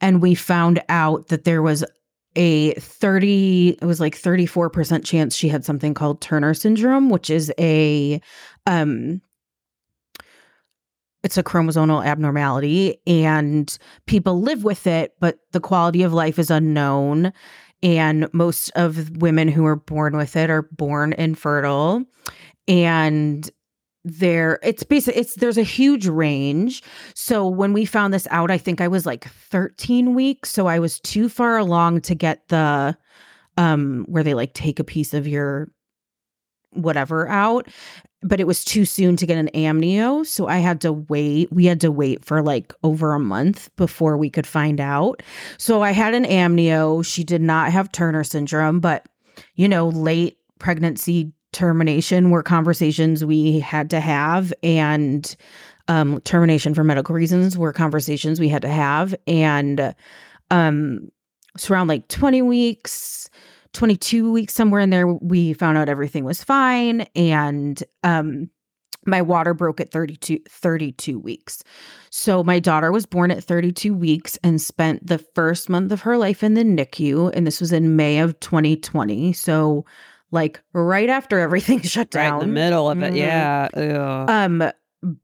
and 0.00 0.22
we 0.22 0.34
found 0.34 0.82
out 0.88 1.28
that 1.28 1.44
there 1.44 1.62
was 1.62 1.84
a 2.36 2.72
30 2.74 3.78
it 3.80 3.84
was 3.84 4.00
like 4.00 4.16
34% 4.16 5.04
chance 5.04 5.36
she 5.36 5.48
had 5.48 5.64
something 5.64 5.92
called 5.92 6.20
turner 6.20 6.54
syndrome 6.54 7.10
which 7.10 7.28
is 7.28 7.52
a 7.58 8.20
um 8.66 9.20
it's 11.22 11.36
a 11.36 11.42
chromosomal 11.42 12.04
abnormality 12.04 12.96
and 13.06 13.78
people 14.06 14.40
live 14.40 14.64
with 14.64 14.86
it 14.86 15.14
but 15.20 15.38
the 15.52 15.60
quality 15.60 16.02
of 16.02 16.12
life 16.12 16.38
is 16.38 16.50
unknown 16.50 17.32
and 17.82 18.32
most 18.32 18.70
of 18.76 19.16
women 19.18 19.48
who 19.48 19.66
are 19.66 19.76
born 19.76 20.16
with 20.16 20.36
it 20.36 20.48
are 20.50 20.62
born 20.72 21.12
infertile 21.14 22.02
and 22.66 23.50
there 24.04 24.58
it's 24.62 24.82
basically 24.82 25.20
it's 25.20 25.34
there's 25.36 25.58
a 25.58 25.62
huge 25.62 26.06
range. 26.06 26.82
So 27.14 27.46
when 27.46 27.72
we 27.72 27.84
found 27.84 28.12
this 28.12 28.26
out 28.30 28.50
i 28.50 28.58
think 28.58 28.80
i 28.80 28.88
was 28.88 29.06
like 29.06 29.28
13 29.28 30.14
weeks. 30.14 30.50
So 30.50 30.66
i 30.66 30.78
was 30.78 31.00
too 31.00 31.28
far 31.28 31.56
along 31.56 32.00
to 32.02 32.14
get 32.14 32.48
the 32.48 32.96
um 33.56 34.04
where 34.08 34.22
they 34.22 34.34
like 34.34 34.54
take 34.54 34.80
a 34.80 34.84
piece 34.84 35.14
of 35.14 35.28
your 35.28 35.68
whatever 36.70 37.28
out 37.28 37.68
but 38.24 38.38
it 38.38 38.46
was 38.46 38.64
too 38.64 38.84
soon 38.84 39.16
to 39.16 39.26
get 39.26 39.36
an 39.36 39.50
amnio. 39.54 40.26
So 40.26 40.48
i 40.48 40.58
had 40.58 40.80
to 40.80 40.92
wait 40.92 41.52
we 41.52 41.66
had 41.66 41.80
to 41.82 41.92
wait 41.92 42.24
for 42.24 42.42
like 42.42 42.72
over 42.82 43.12
a 43.12 43.20
month 43.20 43.70
before 43.76 44.16
we 44.16 44.30
could 44.30 44.46
find 44.46 44.80
out. 44.80 45.22
So 45.58 45.82
i 45.82 45.92
had 45.92 46.14
an 46.14 46.24
amnio. 46.24 47.04
She 47.04 47.22
did 47.22 47.42
not 47.42 47.70
have 47.70 47.92
turner 47.92 48.24
syndrome 48.24 48.80
but 48.80 49.06
you 49.54 49.68
know 49.68 49.88
late 49.88 50.38
pregnancy 50.58 51.32
termination 51.52 52.30
were 52.30 52.42
conversations 52.42 53.24
we 53.24 53.60
had 53.60 53.90
to 53.90 54.00
have 54.00 54.52
and 54.62 55.36
um 55.88 56.20
termination 56.22 56.74
for 56.74 56.84
medical 56.84 57.14
reasons 57.14 57.58
were 57.58 57.72
conversations 57.72 58.40
we 58.40 58.48
had 58.48 58.62
to 58.62 58.68
have 58.68 59.14
and 59.26 59.94
um 60.50 61.10
so 61.56 61.74
around 61.74 61.88
like 61.88 62.08
20 62.08 62.42
weeks 62.42 63.28
22 63.72 64.32
weeks 64.32 64.54
somewhere 64.54 64.80
in 64.80 64.90
there 64.90 65.06
we 65.06 65.52
found 65.52 65.76
out 65.76 65.88
everything 65.88 66.24
was 66.24 66.42
fine 66.42 67.02
and 67.14 67.82
um 68.02 68.48
my 69.06 69.20
water 69.20 69.54
broke 69.54 69.80
at 69.80 69.90
32 69.90 70.38
32 70.48 71.18
weeks. 71.18 71.64
So 72.10 72.44
my 72.44 72.58
daughter 72.58 72.92
was 72.92 73.06
born 73.06 73.30
at 73.30 73.42
32 73.42 73.94
weeks 73.94 74.38
and 74.44 74.60
spent 74.60 75.04
the 75.06 75.18
first 75.18 75.68
month 75.68 75.92
of 75.92 76.02
her 76.02 76.16
life 76.16 76.42
in 76.42 76.54
the 76.54 76.62
NICU 76.62 77.32
and 77.34 77.46
this 77.46 77.60
was 77.60 77.72
in 77.72 77.96
May 77.96 78.18
of 78.18 78.38
2020 78.40 79.32
so 79.32 79.84
like 80.32 80.60
right 80.72 81.08
after 81.08 81.38
everything 81.38 81.80
shut 81.82 82.10
down. 82.10 82.32
Right 82.32 82.42
in 82.42 82.48
the 82.48 82.52
middle 82.54 82.90
of 82.90 83.02
it. 83.02 83.12
Mhm. 83.12 83.16
Yeah. 83.16 83.68
Um, 84.28 84.70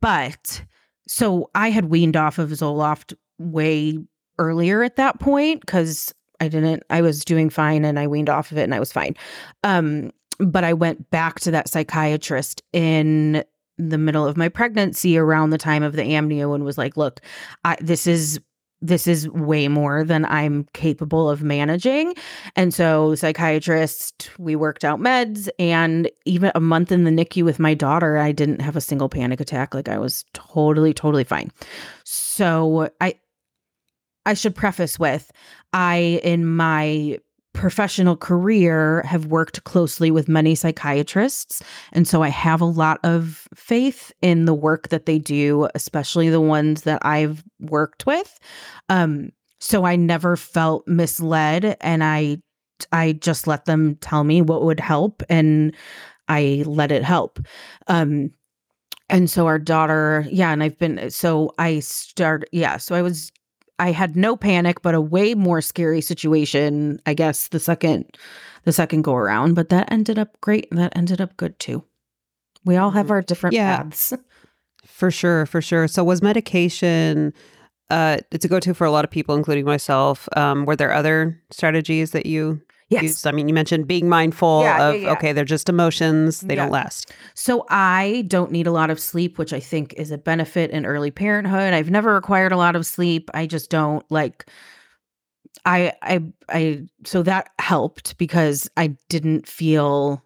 but 0.00 0.62
so 1.08 1.50
I 1.54 1.70
had 1.70 1.86
weaned 1.86 2.16
off 2.16 2.38
of 2.38 2.50
Zoloft 2.50 3.14
way 3.38 3.98
earlier 4.38 4.82
at 4.84 4.96
that 4.96 5.18
point 5.18 5.60
because 5.62 6.14
I 6.40 6.48
didn't, 6.48 6.84
I 6.90 7.02
was 7.02 7.24
doing 7.24 7.50
fine 7.50 7.84
and 7.84 7.98
I 7.98 8.06
weaned 8.06 8.28
off 8.28 8.52
of 8.52 8.58
it 8.58 8.62
and 8.62 8.74
I 8.74 8.78
was 8.78 8.92
fine. 8.92 9.16
Um, 9.64 10.12
but 10.38 10.62
I 10.62 10.72
went 10.72 11.10
back 11.10 11.40
to 11.40 11.50
that 11.50 11.68
psychiatrist 11.68 12.62
in 12.72 13.42
the 13.78 13.98
middle 13.98 14.26
of 14.26 14.36
my 14.36 14.48
pregnancy 14.48 15.16
around 15.18 15.50
the 15.50 15.58
time 15.58 15.82
of 15.82 15.94
the 15.94 16.02
amnio 16.02 16.54
and 16.54 16.64
was 16.64 16.78
like, 16.78 16.96
look, 16.96 17.20
I, 17.64 17.76
this 17.80 18.06
is 18.06 18.40
this 18.80 19.06
is 19.06 19.28
way 19.30 19.68
more 19.68 20.04
than 20.04 20.24
I'm 20.24 20.64
capable 20.72 21.28
of 21.28 21.42
managing. 21.42 22.14
And 22.54 22.72
so, 22.72 23.14
psychiatrist, 23.14 24.30
we 24.38 24.56
worked 24.56 24.84
out 24.84 25.00
meds. 25.00 25.48
And 25.58 26.10
even 26.24 26.52
a 26.54 26.60
month 26.60 26.92
in 26.92 27.04
the 27.04 27.10
NICU 27.10 27.44
with 27.44 27.58
my 27.58 27.74
daughter, 27.74 28.18
I 28.18 28.32
didn't 28.32 28.60
have 28.60 28.76
a 28.76 28.80
single 28.80 29.08
panic 29.08 29.40
attack. 29.40 29.74
Like 29.74 29.88
I 29.88 29.98
was 29.98 30.24
totally, 30.32 30.94
totally 30.94 31.24
fine. 31.24 31.50
So, 32.04 32.90
I, 33.00 33.14
I 34.26 34.34
should 34.34 34.54
preface 34.54 34.98
with 34.98 35.32
I, 35.72 36.20
in 36.22 36.46
my 36.46 37.18
professional 37.58 38.16
career, 38.16 39.02
have 39.02 39.26
worked 39.26 39.64
closely 39.64 40.12
with 40.12 40.28
many 40.28 40.54
psychiatrists. 40.54 41.60
And 41.92 42.06
so 42.06 42.22
I 42.22 42.28
have 42.28 42.60
a 42.60 42.64
lot 42.64 43.00
of 43.02 43.48
faith 43.52 44.12
in 44.22 44.44
the 44.44 44.54
work 44.54 44.90
that 44.90 45.06
they 45.06 45.18
do, 45.18 45.68
especially 45.74 46.28
the 46.28 46.40
ones 46.40 46.82
that 46.82 47.04
I've 47.04 47.42
worked 47.58 48.06
with. 48.06 48.38
Um, 48.88 49.30
so 49.58 49.84
I 49.84 49.96
never 49.96 50.36
felt 50.36 50.86
misled 50.86 51.76
and 51.80 52.04
I 52.04 52.38
I 52.92 53.14
just 53.14 53.48
let 53.48 53.64
them 53.64 53.96
tell 53.96 54.22
me 54.22 54.40
what 54.40 54.62
would 54.62 54.78
help 54.78 55.24
and 55.28 55.74
I 56.28 56.62
let 56.64 56.92
it 56.92 57.02
help. 57.02 57.40
Um 57.88 58.30
and 59.10 59.28
so 59.28 59.46
our 59.46 59.58
daughter, 59.58 60.26
yeah, 60.30 60.52
and 60.52 60.62
I've 60.62 60.78
been 60.78 61.10
so 61.10 61.52
I 61.58 61.80
started 61.80 62.48
yeah, 62.52 62.76
so 62.76 62.94
I 62.94 63.02
was 63.02 63.32
I 63.78 63.92
had 63.92 64.16
no 64.16 64.36
panic, 64.36 64.82
but 64.82 64.94
a 64.94 65.00
way 65.00 65.34
more 65.34 65.60
scary 65.60 66.00
situation, 66.00 67.00
I 67.06 67.14
guess, 67.14 67.48
the 67.48 67.60
second 67.60 68.04
the 68.64 68.72
second 68.72 69.02
go 69.02 69.14
around. 69.14 69.54
But 69.54 69.68
that 69.70 69.90
ended 69.90 70.18
up 70.18 70.38
great. 70.40 70.68
That 70.72 70.96
ended 70.96 71.20
up 71.20 71.36
good 71.36 71.58
too. 71.58 71.84
We 72.64 72.76
all 72.76 72.90
have 72.90 73.10
our 73.10 73.22
different 73.22 73.54
Yeah. 73.54 73.78
paths. 73.82 74.12
For 74.84 75.10
sure, 75.12 75.46
for 75.46 75.60
sure. 75.62 75.86
So 75.86 76.02
was 76.02 76.22
medication 76.22 77.32
uh 77.90 78.18
it's 78.32 78.44
a 78.44 78.48
go-to 78.48 78.74
for 78.74 78.84
a 78.84 78.90
lot 78.90 79.04
of 79.04 79.10
people, 79.10 79.34
including 79.36 79.64
myself. 79.64 80.28
Um, 80.36 80.64
were 80.66 80.74
there 80.76 80.92
other 80.92 81.40
strategies 81.50 82.10
that 82.10 82.26
you 82.26 82.60
Yes. 82.90 83.02
used? 83.02 83.26
I 83.26 83.32
mean, 83.32 83.48
you 83.48 83.54
mentioned 83.54 83.86
being 83.86 84.08
mindful 84.08 84.60
Yeah, 84.62 84.78
yeah, 84.78 84.88
of 84.90 85.02
yeah. 85.02 85.12
okay, 85.12 85.32
they're 85.32 85.44
just 85.44 85.68
emotions, 85.68 86.40
they 86.40 86.54
Yeah. 86.54 86.62
don't 86.62 86.72
last. 86.72 87.12
So 87.34 87.66
I 87.68 88.24
don't 88.28 88.50
need 88.50 88.66
a 88.66 88.72
lot 88.72 88.88
of 88.90 88.98
sleep, 88.98 89.36
which 89.38 89.52
I 89.52 89.60
think 89.60 89.92
is 89.94 90.10
a 90.10 90.18
benefit 90.18 90.70
in 90.70 90.86
early 90.86 91.10
parenthood. 91.10 91.74
I've 91.74 91.90
never 91.90 92.14
required 92.14 92.52
a 92.52 92.56
lot 92.56 92.76
of 92.76 92.86
sleep. 92.86 93.30
I 93.34 93.46
just 93.46 93.68
don't 93.70 94.04
like 94.10 94.46
I 95.64 95.92
I 96.02 96.22
I 96.48 96.86
so 97.04 97.22
that 97.24 97.50
helped 97.58 98.16
because 98.18 98.70
I 98.76 98.88
didn't 99.08 99.46
feel 99.46 100.22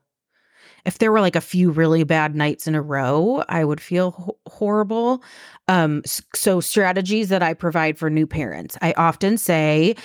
if 0.85 0.98
there 0.98 1.12
were 1.12 1.20
like 1.20 1.37
a 1.37 1.40
few 1.40 1.70
really 1.70 2.03
bad 2.05 2.35
nights 2.35 2.66
in 2.66 2.75
a 2.75 2.83
row, 2.83 3.44
I 3.48 3.64
would 3.64 3.81
feel 3.81 4.11
ho- 4.12 4.38
horrible. 4.46 5.22
Um 5.68 6.03
so 6.35 6.61
strategies 6.61 7.29
that 7.31 7.42
I 7.42 7.55
provide 7.55 7.98
for 7.98 8.11
new 8.11 8.27
parents. 8.27 8.77
I 8.83 8.92
often 8.96 9.38
say 9.38 9.96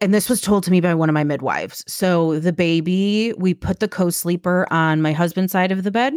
and 0.00 0.14
this 0.14 0.28
was 0.28 0.40
told 0.40 0.64
to 0.64 0.70
me 0.70 0.80
by 0.80 0.94
one 0.94 1.08
of 1.08 1.14
my 1.14 1.24
midwives. 1.24 1.84
So 1.86 2.38
the 2.38 2.52
baby, 2.52 3.32
we 3.36 3.54
put 3.54 3.80
the 3.80 3.88
co-sleeper 3.88 4.66
on 4.70 5.02
my 5.02 5.12
husband's 5.12 5.52
side 5.52 5.72
of 5.72 5.82
the 5.82 5.90
bed 5.90 6.14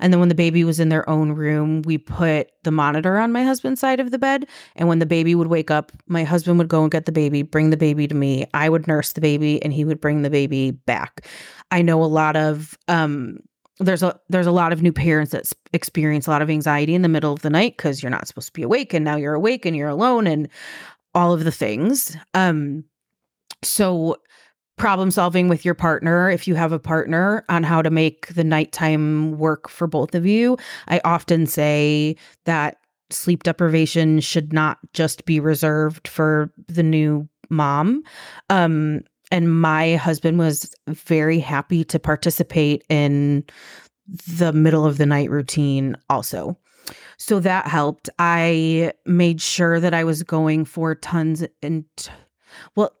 and 0.00 0.12
then 0.12 0.20
when 0.20 0.28
the 0.28 0.34
baby 0.34 0.64
was 0.64 0.80
in 0.80 0.88
their 0.88 1.08
own 1.08 1.32
room, 1.32 1.82
we 1.82 1.98
put 1.98 2.50
the 2.62 2.70
monitor 2.70 3.18
on 3.18 3.32
my 3.32 3.44
husband's 3.44 3.80
side 3.80 4.00
of 4.00 4.10
the 4.10 4.18
bed. 4.18 4.46
And 4.76 4.88
when 4.88 4.98
the 4.98 5.06
baby 5.06 5.34
would 5.34 5.48
wake 5.48 5.70
up, 5.70 5.92
my 6.06 6.24
husband 6.24 6.58
would 6.58 6.68
go 6.68 6.82
and 6.82 6.90
get 6.90 7.06
the 7.06 7.12
baby, 7.12 7.42
bring 7.42 7.70
the 7.70 7.76
baby 7.76 8.06
to 8.06 8.14
me. 8.14 8.46
I 8.54 8.68
would 8.68 8.86
nurse 8.86 9.12
the 9.12 9.20
baby 9.20 9.62
and 9.62 9.72
he 9.72 9.84
would 9.84 10.00
bring 10.00 10.22
the 10.22 10.30
baby 10.30 10.72
back. 10.72 11.26
I 11.70 11.82
know 11.82 12.02
a 12.02 12.06
lot 12.06 12.36
of 12.36 12.76
um 12.88 13.38
there's 13.80 14.04
a 14.04 14.18
there's 14.28 14.46
a 14.46 14.52
lot 14.52 14.72
of 14.72 14.82
new 14.82 14.92
parents 14.92 15.32
that 15.32 15.52
experience 15.72 16.26
a 16.26 16.30
lot 16.30 16.42
of 16.42 16.50
anxiety 16.50 16.94
in 16.94 17.02
the 17.02 17.08
middle 17.08 17.32
of 17.32 17.42
the 17.42 17.50
night 17.50 17.76
cuz 17.76 18.02
you're 18.02 18.10
not 18.10 18.28
supposed 18.28 18.48
to 18.48 18.52
be 18.52 18.62
awake 18.62 18.94
and 18.94 19.04
now 19.04 19.16
you're 19.16 19.34
awake 19.34 19.66
and 19.66 19.76
you're 19.76 19.88
alone 19.88 20.26
and 20.26 20.48
all 21.14 21.32
of 21.32 21.44
the 21.44 21.52
things. 21.52 22.16
Um 22.34 22.84
so 23.64 24.16
problem 24.76 25.10
solving 25.10 25.48
with 25.48 25.64
your 25.64 25.74
partner 25.74 26.28
if 26.28 26.48
you 26.48 26.54
have 26.54 26.72
a 26.72 26.78
partner 26.78 27.44
on 27.48 27.62
how 27.62 27.80
to 27.80 27.90
make 27.90 28.26
the 28.34 28.44
nighttime 28.44 29.38
work 29.38 29.68
for 29.68 29.86
both 29.86 30.14
of 30.14 30.26
you. 30.26 30.56
I 30.88 31.00
often 31.04 31.46
say 31.46 32.16
that 32.44 32.78
sleep 33.10 33.44
deprivation 33.44 34.20
should 34.20 34.52
not 34.52 34.78
just 34.92 35.24
be 35.26 35.38
reserved 35.38 36.08
for 36.08 36.52
the 36.66 36.82
new 36.82 37.28
mom. 37.50 38.02
Um, 38.50 39.02
and 39.30 39.60
my 39.60 39.96
husband 39.96 40.38
was 40.38 40.74
very 40.88 41.38
happy 41.38 41.84
to 41.84 41.98
participate 41.98 42.84
in 42.88 43.44
the 44.36 44.52
middle 44.52 44.84
of 44.84 44.98
the 44.98 45.06
night 45.06 45.30
routine 45.30 45.96
also. 46.10 46.58
So 47.16 47.40
that 47.40 47.66
helped. 47.66 48.10
I 48.18 48.92
made 49.06 49.40
sure 49.40 49.80
that 49.80 49.94
I 49.94 50.04
was 50.04 50.22
going 50.22 50.64
for 50.64 50.94
tons 50.94 51.44
and 51.62 51.84
well, 52.76 52.92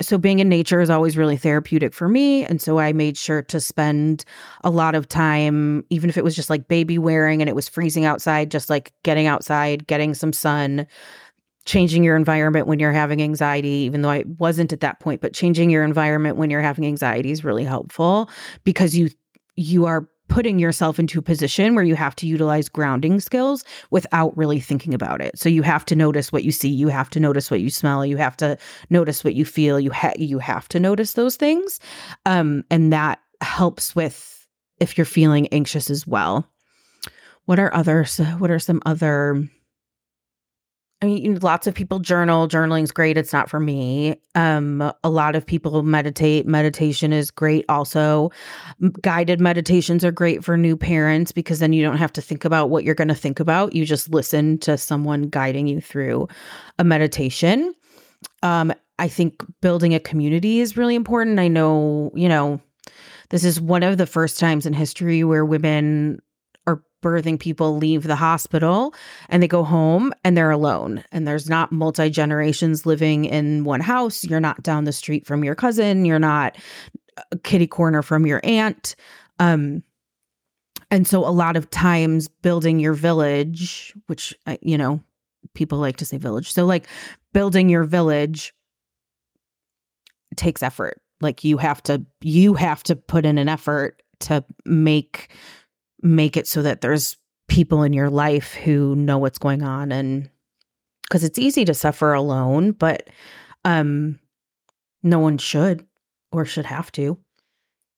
so 0.00 0.18
being 0.18 0.38
in 0.38 0.48
nature 0.48 0.80
is 0.80 0.90
always 0.90 1.16
really 1.16 1.36
therapeutic 1.36 1.92
for 1.92 2.08
me 2.08 2.44
and 2.44 2.60
so 2.60 2.78
i 2.78 2.92
made 2.92 3.16
sure 3.16 3.42
to 3.42 3.60
spend 3.60 4.24
a 4.64 4.70
lot 4.70 4.94
of 4.94 5.08
time 5.08 5.84
even 5.90 6.08
if 6.08 6.16
it 6.16 6.24
was 6.24 6.36
just 6.36 6.50
like 6.50 6.68
baby 6.68 6.98
wearing 6.98 7.40
and 7.40 7.48
it 7.48 7.54
was 7.54 7.68
freezing 7.68 8.04
outside 8.04 8.50
just 8.50 8.70
like 8.70 8.92
getting 9.02 9.26
outside 9.26 9.86
getting 9.86 10.14
some 10.14 10.32
sun 10.32 10.86
changing 11.64 12.02
your 12.02 12.16
environment 12.16 12.66
when 12.66 12.78
you're 12.78 12.92
having 12.92 13.22
anxiety 13.22 13.68
even 13.68 14.02
though 14.02 14.10
i 14.10 14.24
wasn't 14.38 14.72
at 14.72 14.80
that 14.80 15.00
point 15.00 15.20
but 15.20 15.32
changing 15.32 15.70
your 15.70 15.84
environment 15.84 16.36
when 16.36 16.50
you're 16.50 16.62
having 16.62 16.86
anxiety 16.86 17.30
is 17.30 17.44
really 17.44 17.64
helpful 17.64 18.30
because 18.64 18.96
you 18.96 19.10
you 19.56 19.86
are 19.86 20.08
putting 20.28 20.58
yourself 20.58 20.98
into 20.98 21.18
a 21.18 21.22
position 21.22 21.74
where 21.74 21.84
you 21.84 21.96
have 21.96 22.14
to 22.16 22.26
utilize 22.26 22.68
grounding 22.68 23.20
skills 23.20 23.64
without 23.90 24.36
really 24.36 24.60
thinking 24.60 24.94
about 24.94 25.20
it. 25.20 25.38
So 25.38 25.48
you 25.48 25.62
have 25.62 25.84
to 25.86 25.96
notice 25.96 26.30
what 26.30 26.44
you 26.44 26.52
see, 26.52 26.68
you 26.68 26.88
have 26.88 27.10
to 27.10 27.20
notice 27.20 27.50
what 27.50 27.60
you 27.60 27.70
smell, 27.70 28.04
you 28.04 28.16
have 28.18 28.36
to 28.38 28.56
notice 28.90 29.24
what 29.24 29.34
you 29.34 29.44
feel, 29.44 29.80
you 29.80 29.90
ha- 29.90 30.12
you 30.16 30.38
have 30.38 30.68
to 30.68 30.80
notice 30.80 31.14
those 31.14 31.36
things. 31.36 31.80
Um, 32.26 32.64
and 32.70 32.92
that 32.92 33.20
helps 33.40 33.96
with 33.96 34.46
if 34.80 34.96
you're 34.96 35.04
feeling 35.04 35.48
anxious 35.48 35.90
as 35.90 36.06
well. 36.06 36.48
What 37.46 37.58
are 37.58 37.74
others 37.74 38.18
what 38.38 38.50
are 38.50 38.58
some 38.58 38.82
other 38.84 39.48
I 41.00 41.06
mean, 41.06 41.38
lots 41.40 41.68
of 41.68 41.74
people 41.74 42.00
journal. 42.00 42.48
Journaling's 42.48 42.90
great. 42.90 43.16
It's 43.16 43.32
not 43.32 43.48
for 43.48 43.60
me. 43.60 44.16
Um, 44.34 44.92
a 45.04 45.10
lot 45.10 45.36
of 45.36 45.46
people 45.46 45.80
meditate. 45.84 46.44
Meditation 46.44 47.12
is 47.12 47.30
great 47.30 47.64
also. 47.68 48.30
Guided 49.00 49.40
meditations 49.40 50.04
are 50.04 50.10
great 50.10 50.44
for 50.44 50.56
new 50.56 50.76
parents 50.76 51.30
because 51.30 51.60
then 51.60 51.72
you 51.72 51.84
don't 51.84 51.98
have 51.98 52.12
to 52.14 52.20
think 52.20 52.44
about 52.44 52.70
what 52.70 52.82
you're 52.82 52.96
going 52.96 53.08
to 53.08 53.14
think 53.14 53.38
about. 53.38 53.74
You 53.74 53.84
just 53.84 54.10
listen 54.10 54.58
to 54.58 54.76
someone 54.76 55.28
guiding 55.28 55.68
you 55.68 55.80
through 55.80 56.26
a 56.80 56.84
meditation. 56.84 57.74
Um, 58.42 58.72
I 58.98 59.06
think 59.06 59.44
building 59.60 59.94
a 59.94 60.00
community 60.00 60.58
is 60.58 60.76
really 60.76 60.96
important. 60.96 61.38
I 61.38 61.46
know, 61.46 62.10
you 62.16 62.28
know, 62.28 62.60
this 63.30 63.44
is 63.44 63.60
one 63.60 63.84
of 63.84 63.98
the 63.98 64.06
first 64.06 64.40
times 64.40 64.66
in 64.66 64.72
history 64.72 65.22
where 65.22 65.44
women 65.44 66.20
birthing 67.02 67.38
people 67.38 67.76
leave 67.76 68.04
the 68.04 68.16
hospital 68.16 68.94
and 69.28 69.42
they 69.42 69.48
go 69.48 69.64
home 69.64 70.12
and 70.24 70.36
they're 70.36 70.50
alone. 70.50 71.04
And 71.12 71.26
there's 71.26 71.48
not 71.48 71.72
multi 71.72 72.10
generations 72.10 72.86
living 72.86 73.24
in 73.24 73.64
one 73.64 73.80
house. 73.80 74.24
You're 74.24 74.40
not 74.40 74.62
down 74.62 74.84
the 74.84 74.92
street 74.92 75.26
from 75.26 75.44
your 75.44 75.54
cousin. 75.54 76.04
You're 76.04 76.18
not 76.18 76.56
a 77.32 77.38
kitty 77.38 77.66
corner 77.66 78.02
from 78.02 78.26
your 78.26 78.40
aunt. 78.44 78.96
Um 79.38 79.82
and 80.90 81.06
so 81.06 81.26
a 81.26 81.30
lot 81.30 81.56
of 81.56 81.68
times 81.70 82.28
building 82.28 82.80
your 82.80 82.94
village 82.94 83.94
which 84.06 84.34
uh, 84.46 84.56
you 84.62 84.78
know 84.78 85.02
people 85.54 85.78
like 85.78 85.96
to 85.98 86.04
say 86.04 86.16
village. 86.16 86.52
So 86.52 86.64
like 86.64 86.86
building 87.32 87.68
your 87.68 87.84
village 87.84 88.54
takes 90.36 90.62
effort. 90.62 91.00
Like 91.20 91.44
you 91.44 91.58
have 91.58 91.82
to 91.84 92.04
you 92.20 92.54
have 92.54 92.82
to 92.84 92.96
put 92.96 93.26
in 93.26 93.38
an 93.38 93.48
effort 93.48 94.02
to 94.20 94.44
make 94.64 95.30
make 96.02 96.36
it 96.36 96.46
so 96.46 96.62
that 96.62 96.80
there's 96.80 97.16
people 97.48 97.82
in 97.82 97.92
your 97.92 98.10
life 98.10 98.54
who 98.54 98.94
know 98.94 99.18
what's 99.18 99.38
going 99.38 99.62
on 99.62 99.90
and 99.90 100.28
because 101.02 101.24
it's 101.24 101.38
easy 101.38 101.64
to 101.64 101.74
suffer 101.74 102.12
alone 102.12 102.72
but 102.72 103.08
um 103.64 104.18
no 105.02 105.18
one 105.18 105.38
should 105.38 105.86
or 106.30 106.44
should 106.44 106.66
have 106.66 106.92
to 106.92 107.18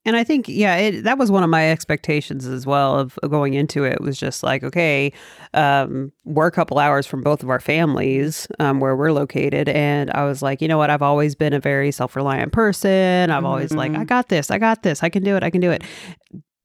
and 0.07 0.17
I 0.17 0.25
think, 0.25 0.49
yeah, 0.49 0.77
it, 0.77 1.03
that 1.03 1.19
was 1.19 1.31
one 1.31 1.43
of 1.43 1.51
my 1.51 1.71
expectations 1.71 2.47
as 2.47 2.65
well 2.65 2.99
of 2.99 3.19
going 3.29 3.53
into 3.53 3.85
it. 3.85 4.01
Was 4.01 4.19
just 4.19 4.43
like, 4.43 4.65
okay, 4.65 5.13
um, 5.53 6.11
we're 6.25 6.47
a 6.47 6.51
couple 6.51 6.79
hours 6.79 7.07
from 7.07 7.21
both 7.21 7.43
of 7.43 7.51
our 7.51 7.61
families 7.61 8.49
um, 8.59 8.81
where 8.81 8.97
we're 8.97 9.13
located, 9.13 9.69
and 9.69 10.11
I 10.13 10.25
was 10.25 10.41
like, 10.41 10.63
you 10.63 10.69
know 10.69 10.79
what? 10.79 10.89
I've 10.89 11.03
always 11.03 11.35
been 11.35 11.53
a 11.53 11.61
very 11.61 11.91
self 11.93 12.17
reliant 12.17 12.53
person. 12.53 13.31
I've 13.31 13.45
always 13.45 13.71
mm-hmm. 13.71 13.95
like, 13.95 13.95
I 13.95 14.05
got 14.05 14.31
this, 14.31 14.51
I 14.51 14.57
got 14.57 14.83
this, 14.83 15.03
I 15.03 15.11
can 15.11 15.23
do 15.23 15.37
it, 15.37 15.43
I 15.43 15.51
can 15.51 15.61
do 15.61 15.71
it 15.71 15.83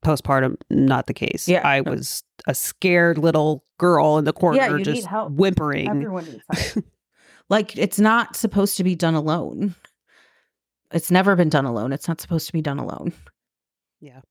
postpartum 0.06 0.56
not 0.70 1.08
the 1.08 1.14
case. 1.14 1.48
Yeah. 1.48 1.68
I 1.68 1.82
was 1.82 2.24
a 2.48 2.56
scared 2.56 3.18
little 3.18 3.64
girl 3.78 4.18
in 4.18 4.26
the 4.26 4.34
corner 4.34 4.58
yeah, 4.58 4.84
just 4.84 5.08
whimpering. 5.30 5.90
Everyone 5.90 6.26
needs 6.26 6.44
help. 6.50 6.86
like 7.50 7.78
it's 7.78 8.00
not 8.00 8.36
supposed 8.36 8.78
to 8.78 8.84
be 8.84 8.96
done 8.96 9.16
alone. 9.16 9.76
It's 10.92 11.12
never 11.12 11.36
been 11.36 11.50
done 11.50 11.66
alone. 11.66 11.92
It's 11.92 12.08
not 12.08 12.22
supposed 12.22 12.48
to 12.48 12.54
be 12.54 12.62
done 12.62 12.80
alone. 12.80 13.14
Yeah. 14.00 14.22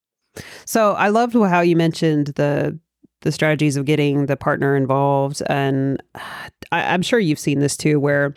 So 0.64 0.92
I 0.92 1.08
loved 1.08 1.34
how 1.34 1.60
you 1.60 1.76
mentioned 1.76 2.28
the 2.28 2.78
the 3.20 3.32
strategies 3.32 3.76
of 3.76 3.86
getting 3.86 4.26
the 4.26 4.36
partner 4.36 4.76
involved 4.76 5.42
and 5.46 6.02
I, 6.14 6.92
I'm 6.92 7.00
sure 7.00 7.18
you've 7.18 7.38
seen 7.38 7.58
this 7.58 7.74
too 7.74 7.98
where 7.98 8.34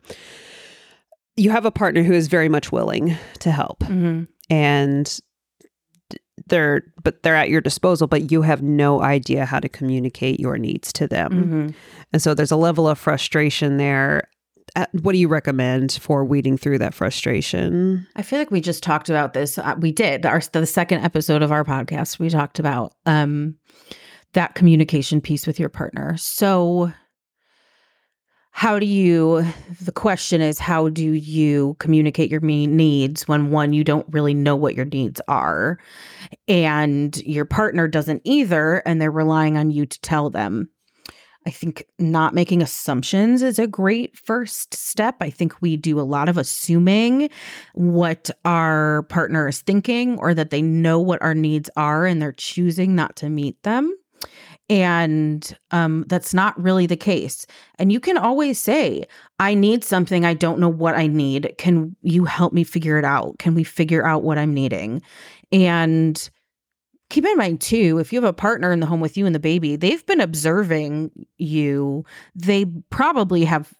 you 1.35 1.51
have 1.51 1.65
a 1.65 1.71
partner 1.71 2.03
who 2.03 2.13
is 2.13 2.27
very 2.27 2.49
much 2.49 2.71
willing 2.71 3.17
to 3.39 3.51
help. 3.51 3.79
Mm-hmm. 3.81 4.23
And 4.49 5.19
they're 6.49 6.83
but 7.03 7.23
they're 7.23 7.35
at 7.35 7.49
your 7.49 7.61
disposal 7.61 8.07
but 8.07 8.31
you 8.31 8.41
have 8.41 8.61
no 8.61 9.01
idea 9.01 9.45
how 9.45 9.59
to 9.59 9.69
communicate 9.69 10.39
your 10.39 10.57
needs 10.57 10.91
to 10.93 11.07
them. 11.07 11.31
Mm-hmm. 11.31 11.67
and 12.13 12.21
so 12.21 12.33
there's 12.33 12.51
a 12.51 12.57
level 12.57 12.87
of 12.87 12.97
frustration 12.99 13.77
there. 13.77 14.27
Uh, 14.75 14.85
what 15.01 15.13
do 15.13 15.17
you 15.17 15.29
recommend 15.29 15.93
for 15.93 16.25
weeding 16.25 16.57
through 16.57 16.77
that 16.77 16.93
frustration? 16.93 18.05
I 18.15 18.21
feel 18.21 18.37
like 18.37 18.51
we 18.51 18.61
just 18.61 18.83
talked 18.83 19.09
about 19.09 19.33
this. 19.33 19.57
Uh, 19.57 19.75
we 19.79 19.91
did. 19.91 20.25
Our 20.25 20.41
the 20.51 20.65
second 20.65 21.03
episode 21.03 21.41
of 21.41 21.51
our 21.51 21.63
podcast 21.63 22.19
we 22.19 22.29
talked 22.29 22.59
about 22.59 22.93
um 23.05 23.55
that 24.33 24.55
communication 24.55 25.21
piece 25.21 25.47
with 25.47 25.59
your 25.59 25.69
partner. 25.69 26.15
So 26.17 26.91
how 28.57 28.79
do 28.79 28.87
you 28.87 29.45
the 29.81 29.91
question 29.91 30.41
is 30.41 30.57
how 30.57 30.89
do 30.89 31.11
you 31.11 31.75
communicate 31.77 32.31
your 32.31 32.41
needs 32.41 33.27
when 33.27 33.51
one 33.51 33.71
you 33.71 33.83
don't 33.83 34.07
really 34.09 34.33
know 34.33 34.55
what 34.55 34.73
your 34.73 34.85
needs 34.85 35.21
are 35.27 35.77
and 36.47 37.17
your 37.17 37.45
partner 37.45 37.87
doesn't 37.87 38.19
either 38.23 38.77
and 38.77 38.99
they're 38.99 39.11
relying 39.11 39.57
on 39.57 39.69
you 39.69 39.85
to 39.85 40.01
tell 40.01 40.31
them? 40.31 40.67
I 41.45 41.51
think 41.51 41.85
not 41.99 42.33
making 42.33 42.63
assumptions 42.63 43.43
is 43.43 43.59
a 43.59 43.67
great 43.67 44.17
first 44.17 44.73
step. 44.73 45.17
I 45.21 45.29
think 45.29 45.61
we 45.61 45.77
do 45.77 45.99
a 45.99 46.01
lot 46.01 46.27
of 46.27 46.35
assuming 46.35 47.29
what 47.75 48.31
our 48.43 49.03
partner 49.03 49.47
is 49.47 49.61
thinking 49.61 50.17
or 50.17 50.33
that 50.33 50.49
they 50.49 50.63
know 50.63 50.99
what 50.99 51.21
our 51.21 51.35
needs 51.35 51.69
are 51.77 52.07
and 52.07 52.19
they're 52.19 52.31
choosing 52.31 52.95
not 52.95 53.15
to 53.17 53.29
meet 53.29 53.61
them 53.61 53.95
and 54.69 55.57
um, 55.71 56.03
that's 56.07 56.33
not 56.33 56.61
really 56.61 56.85
the 56.85 56.97
case. 56.97 57.45
And 57.79 57.91
you 57.91 57.99
can 57.99 58.17
always 58.17 58.59
say, 58.59 59.05
I 59.39 59.53
need 59.53 59.83
something. 59.83 60.25
I 60.25 60.33
don't 60.33 60.59
know 60.59 60.69
what 60.69 60.95
I 60.95 61.07
need. 61.07 61.53
Can 61.57 61.95
you 62.01 62.25
help 62.25 62.51
me 62.51 62.63
figure 62.63 62.97
it 62.97 63.05
out? 63.05 63.39
Can 63.39 63.55
we 63.55 63.63
figure 63.63 64.05
out 64.05 64.23
what 64.23 64.37
I'm 64.37 64.53
needing? 64.53 65.01
And 65.51 66.29
keep 67.09 67.25
in 67.25 67.37
mind, 67.37 67.61
too, 67.61 67.97
if 67.99 68.11
you 68.11 68.19
have 68.19 68.29
a 68.29 68.33
partner 68.33 68.73
in 68.73 68.81
the 68.81 68.85
home 68.85 68.99
with 68.99 69.15
you 69.15 69.25
and 69.25 69.33
the 69.33 69.39
baby, 69.39 69.77
they've 69.77 70.05
been 70.05 70.19
observing 70.19 71.11
you. 71.37 72.03
They 72.35 72.65
probably 72.89 73.45
have, 73.45 73.73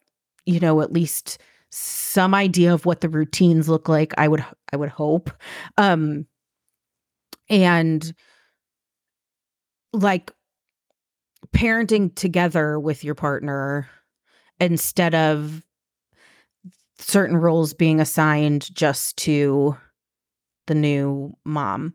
you 0.46 0.62
know, 0.62 0.82
at 0.82 0.94
least 0.94 1.38
some 1.70 2.34
idea 2.34 2.74
of 2.74 2.86
what 2.86 3.02
the 3.02 3.10
routines 3.10 3.68
look 3.68 3.90
like. 3.90 4.14
I 4.18 4.30
would 4.30 4.44
I 4.72 4.78
would 4.78 4.90
hope. 4.90 5.30
Um 5.78 6.26
and 7.50 8.14
like 9.92 10.32
parenting 11.54 12.14
together 12.16 12.80
with 12.80 13.04
your 13.04 13.16
partner 13.16 13.90
instead 14.60 15.14
of 15.16 15.64
certain 17.00 17.38
roles 17.38 17.74
being 17.74 18.00
assigned 18.00 18.74
just 18.74 19.18
to 19.18 19.78
the 20.66 20.76
new 20.76 21.36
mom. 21.46 21.94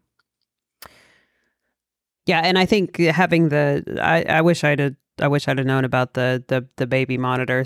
Yeah, 2.26 2.40
and 2.44 2.58
I 2.58 2.66
think 2.66 2.98
having 2.98 3.48
the 3.48 3.98
I, 4.00 4.22
I 4.22 4.40
wish 4.42 4.62
I'd 4.62 4.78
have, 4.78 4.94
I 5.20 5.28
wish 5.28 5.48
I'd 5.48 5.58
have 5.58 5.66
known 5.66 5.84
about 5.84 6.14
the 6.14 6.42
the 6.46 6.66
the 6.76 6.86
baby 6.86 7.18
monitor 7.18 7.64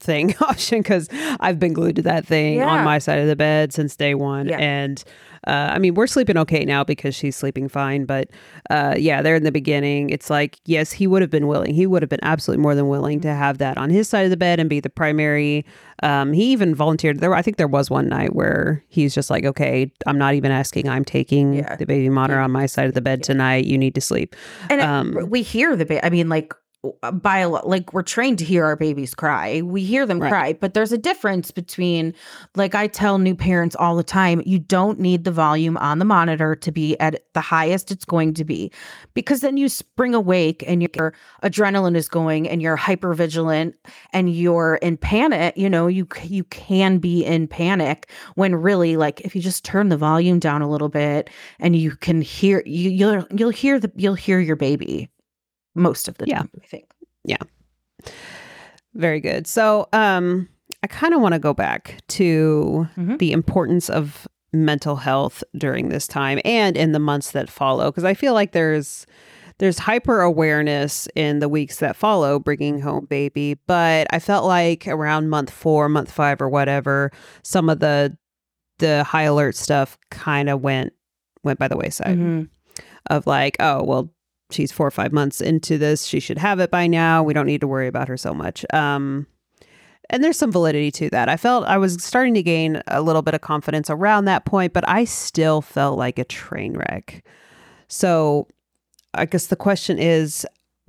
thing 0.00 0.34
option 0.40 0.80
because 0.80 1.08
I've 1.40 1.58
been 1.58 1.72
glued 1.72 1.96
to 1.96 2.02
that 2.02 2.26
thing 2.26 2.58
Yeah. 2.58 2.68
on 2.68 2.84
my 2.84 2.98
side 2.98 3.18
of 3.18 3.26
the 3.26 3.36
bed 3.36 3.72
since 3.72 3.96
day 3.96 4.14
one. 4.14 4.48
Yeah. 4.48 4.58
And 4.58 5.02
uh, 5.46 5.72
I 5.74 5.78
mean, 5.78 5.92
we're 5.94 6.06
sleeping 6.06 6.38
okay 6.38 6.64
now 6.64 6.84
because 6.84 7.14
she's 7.14 7.36
sleeping 7.36 7.68
fine. 7.68 8.06
But 8.06 8.30
uh, 8.70 8.94
yeah, 8.96 9.20
there 9.20 9.34
in 9.34 9.42
the 9.42 9.52
beginning, 9.52 10.08
it's 10.08 10.30
like, 10.30 10.58
yes, 10.64 10.90
he 10.92 11.06
would 11.06 11.20
have 11.20 11.30
been 11.30 11.46
willing. 11.48 11.74
He 11.74 11.86
would 11.86 12.00
have 12.02 12.08
been 12.08 12.22
absolutely 12.22 12.62
more 12.62 12.74
than 12.74 12.88
willing 12.88 13.18
Mm-hmm. 13.18 13.28
to 13.28 13.34
have 13.34 13.58
that 13.58 13.76
on 13.76 13.90
his 13.90 14.08
side 14.08 14.22
of 14.24 14.30
the 14.30 14.36
bed 14.38 14.58
and 14.58 14.70
be 14.70 14.80
the 14.80 14.88
primary. 14.88 15.66
Um, 16.02 16.32
he 16.32 16.44
even 16.52 16.74
volunteered. 16.74 17.20
There, 17.20 17.34
I 17.34 17.42
think 17.42 17.58
there 17.58 17.68
was 17.68 17.90
one 17.90 18.08
night 18.08 18.34
where 18.34 18.82
he's 18.88 19.14
just 19.14 19.28
like, 19.28 19.44
okay, 19.44 19.90
I'm 20.06 20.16
not 20.16 20.32
even 20.34 20.50
asking. 20.50 20.88
I'm 20.88 21.04
taking 21.04 21.52
Yeah. 21.54 21.76
the 21.76 21.84
baby 21.84 22.08
monitor 22.08 22.40
on 22.40 22.50
my 22.50 22.64
side 22.66 22.86
of 22.86 22.94
the 22.94 23.02
bed 23.02 23.22
tonight. 23.22 23.66
You 23.66 23.76
need 23.76 23.94
to 23.96 24.00
sleep. 24.00 24.34
And 24.70 24.80
it- 24.80 24.84
Um, 24.86 25.28
we 25.28 25.42
hear 25.42 25.76
the 25.76 25.84
baby. 25.84 26.00
I 26.02 26.08
mean, 26.10 26.28
like 26.30 26.54
Uh, 27.02 27.10
by 27.12 27.38
a 27.38 27.48
lot, 27.48 27.68
like 27.68 27.92
we're 27.92 28.02
trained 28.02 28.38
to 28.38 28.44
hear 28.44 28.64
our 28.64 28.76
babies 28.76 29.14
cry. 29.14 29.62
We 29.62 29.84
hear 29.84 30.04
them 30.06 30.18
Right. 30.20 30.28
cry, 30.28 30.52
but 30.52 30.74
there's 30.74 30.92
a 30.92 30.98
difference 30.98 31.50
between, 31.50 32.12
like 32.56 32.74
I 32.74 32.86
tell 32.88 33.18
new 33.18 33.34
parents 33.34 33.74
all 33.76 33.96
the 33.96 34.04
time, 34.04 34.42
you 34.44 34.58
don't 34.58 34.98
need 35.00 35.24
the 35.24 35.30
volume 35.30 35.76
on 35.78 35.98
the 35.98 36.04
monitor 36.04 36.54
to 36.54 36.72
be 36.72 36.98
at 37.00 37.24
the 37.32 37.40
highest 37.40 37.90
it's 37.90 38.04
going 38.04 38.34
to 38.34 38.44
be, 38.44 38.70
because 39.14 39.40
then 39.40 39.56
you 39.56 39.68
spring 39.68 40.14
awake 40.14 40.62
and 40.66 40.82
your 40.82 41.14
adrenaline 41.42 41.96
is 41.96 42.08
going 42.08 42.48
and 42.48 42.60
you're 42.60 42.76
hyper 42.76 43.14
vigilant 43.14 43.74
and 44.12 44.34
you're 44.34 44.74
in 44.82 44.96
panic. 44.96 45.56
You 45.56 45.70
know, 45.70 45.86
you 45.86 46.06
you 46.24 46.44
can 46.44 46.98
be 46.98 47.24
in 47.24 47.48
panic 47.48 48.10
when 48.34 48.54
really, 48.54 48.96
like, 48.96 49.20
if 49.22 49.34
you 49.34 49.40
just 49.40 49.64
turn 49.64 49.88
the 49.88 49.96
volume 49.96 50.38
down 50.38 50.60
a 50.60 50.68
little 50.68 50.88
bit 50.90 51.30
and 51.60 51.76
you 51.76 51.92
can 51.92 52.20
hear 52.20 52.62
you 52.66 52.90
you'll 52.90 53.26
you'll 53.34 53.50
hear 53.50 53.80
the 53.80 53.90
you'll 53.96 54.14
hear 54.14 54.38
your 54.40 54.56
baby 54.56 55.08
most 55.74 56.08
of 56.08 56.16
the 56.18 56.26
Yeah. 56.26 56.38
time 56.38 56.50
i 56.62 56.66
think 56.66 56.86
Yeah. 57.24 57.38
Very 58.94 59.18
good. 59.20 59.46
So, 59.46 59.88
um, 59.92 60.48
I 60.82 60.86
kind 60.86 61.14
of 61.14 61.20
want 61.20 61.32
to 61.32 61.38
go 61.38 61.52
back 61.54 61.98
to 62.08 62.86
Mhm. 62.96 63.18
the 63.18 63.32
importance 63.32 63.88
of 63.90 64.28
mental 64.52 64.96
health 64.96 65.42
during 65.56 65.88
this 65.88 66.06
time 66.06 66.38
and 66.44 66.76
in 66.76 66.92
the 66.92 66.98
months 67.00 67.32
that 67.32 67.50
follow, 67.50 67.90
because 67.90 68.04
I 68.04 68.14
feel 68.14 68.34
like 68.34 68.52
there's 68.52 69.06
there's 69.58 69.78
hyper 69.78 70.20
awareness 70.20 71.06
in 71.14 71.38
the 71.38 71.48
weeks 71.48 71.78
that 71.78 71.94
follow 71.94 72.40
bringing 72.40 72.80
home 72.80 73.06
baby, 73.08 73.54
but 73.68 74.08
I 74.10 74.18
felt 74.18 74.44
like 74.44 74.86
around 74.88 75.28
month 75.28 75.48
four, 75.50 75.88
month 75.88 76.10
five, 76.10 76.42
or 76.42 76.48
whatever, 76.48 77.10
some 77.44 77.68
of 77.70 77.78
the 77.80 78.16
the 78.80 79.04
high 79.04 79.22
alert 79.22 79.54
stuff 79.56 79.96
kind 80.10 80.48
of 80.50 80.60
went 80.60 80.92
went 81.44 81.58
by 81.60 81.68
the 81.68 81.76
wayside 81.76 82.18
Mhm. 82.18 82.48
of 83.10 83.26
like, 83.26 83.56
oh, 83.60 83.82
well, 83.84 84.10
she's 84.50 84.72
four 84.72 84.86
or 84.86 84.90
five 84.90 85.12
months 85.12 85.40
into 85.40 85.78
this. 85.78 86.04
She 86.04 86.20
should 86.20 86.38
have 86.38 86.60
it 86.60 86.70
by 86.70 86.86
now. 86.86 87.22
We 87.22 87.34
don't 87.34 87.46
need 87.46 87.60
to 87.60 87.66
worry 87.66 87.86
about 87.86 88.08
her 88.08 88.16
so 88.16 88.34
much. 88.34 88.64
Um, 88.72 89.26
and 90.10 90.22
there's 90.22 90.38
some 90.38 90.52
validity 90.52 90.90
to 90.92 91.10
that. 91.10 91.28
I 91.28 91.36
felt 91.36 91.64
I 91.64 91.78
was 91.78 92.02
starting 92.02 92.34
to 92.34 92.42
gain 92.42 92.82
a 92.88 93.00
little 93.00 93.22
bit 93.22 93.34
of 93.34 93.40
confidence 93.40 93.88
around 93.88 94.26
that 94.26 94.44
point, 94.44 94.72
but 94.72 94.88
I 94.88 95.04
still 95.04 95.62
felt 95.62 95.98
like 95.98 96.18
a 96.18 96.24
train 96.24 96.74
wreck. 96.74 97.24
So 97.88 98.48
I 99.14 99.24
guess 99.24 99.46
the 99.46 99.56
question 99.56 99.98
is 99.98 100.46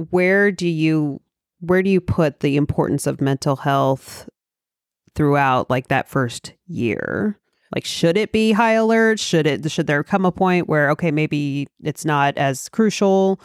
where 0.09 0.51
do 0.51 0.67
you 0.67 1.21
where 1.61 1.81
do 1.81 1.89
you 1.89 2.01
put 2.01 2.41
the 2.41 2.57
importance 2.57 3.07
of 3.07 3.21
mental 3.21 3.55
health 3.55 4.29
throughout 5.15 5.69
like 5.69 5.87
that 5.87 6.09
first 6.09 6.53
year? 6.67 7.39
Like 7.75 7.85
should 7.85 8.17
it 8.17 8.31
be 8.31 8.53
high 8.53 8.71
alert? 8.71 9.19
Should 9.19 9.45
it 9.45 9.69
should 9.69 9.87
there 9.87 10.03
come 10.03 10.25
a 10.25 10.31
point 10.31 10.67
where 10.69 10.89
okay, 10.91 11.11
maybe 11.11 11.67
it's 11.83 12.05
not 12.05 12.37
as 12.37 12.69
crucial? 12.69 13.39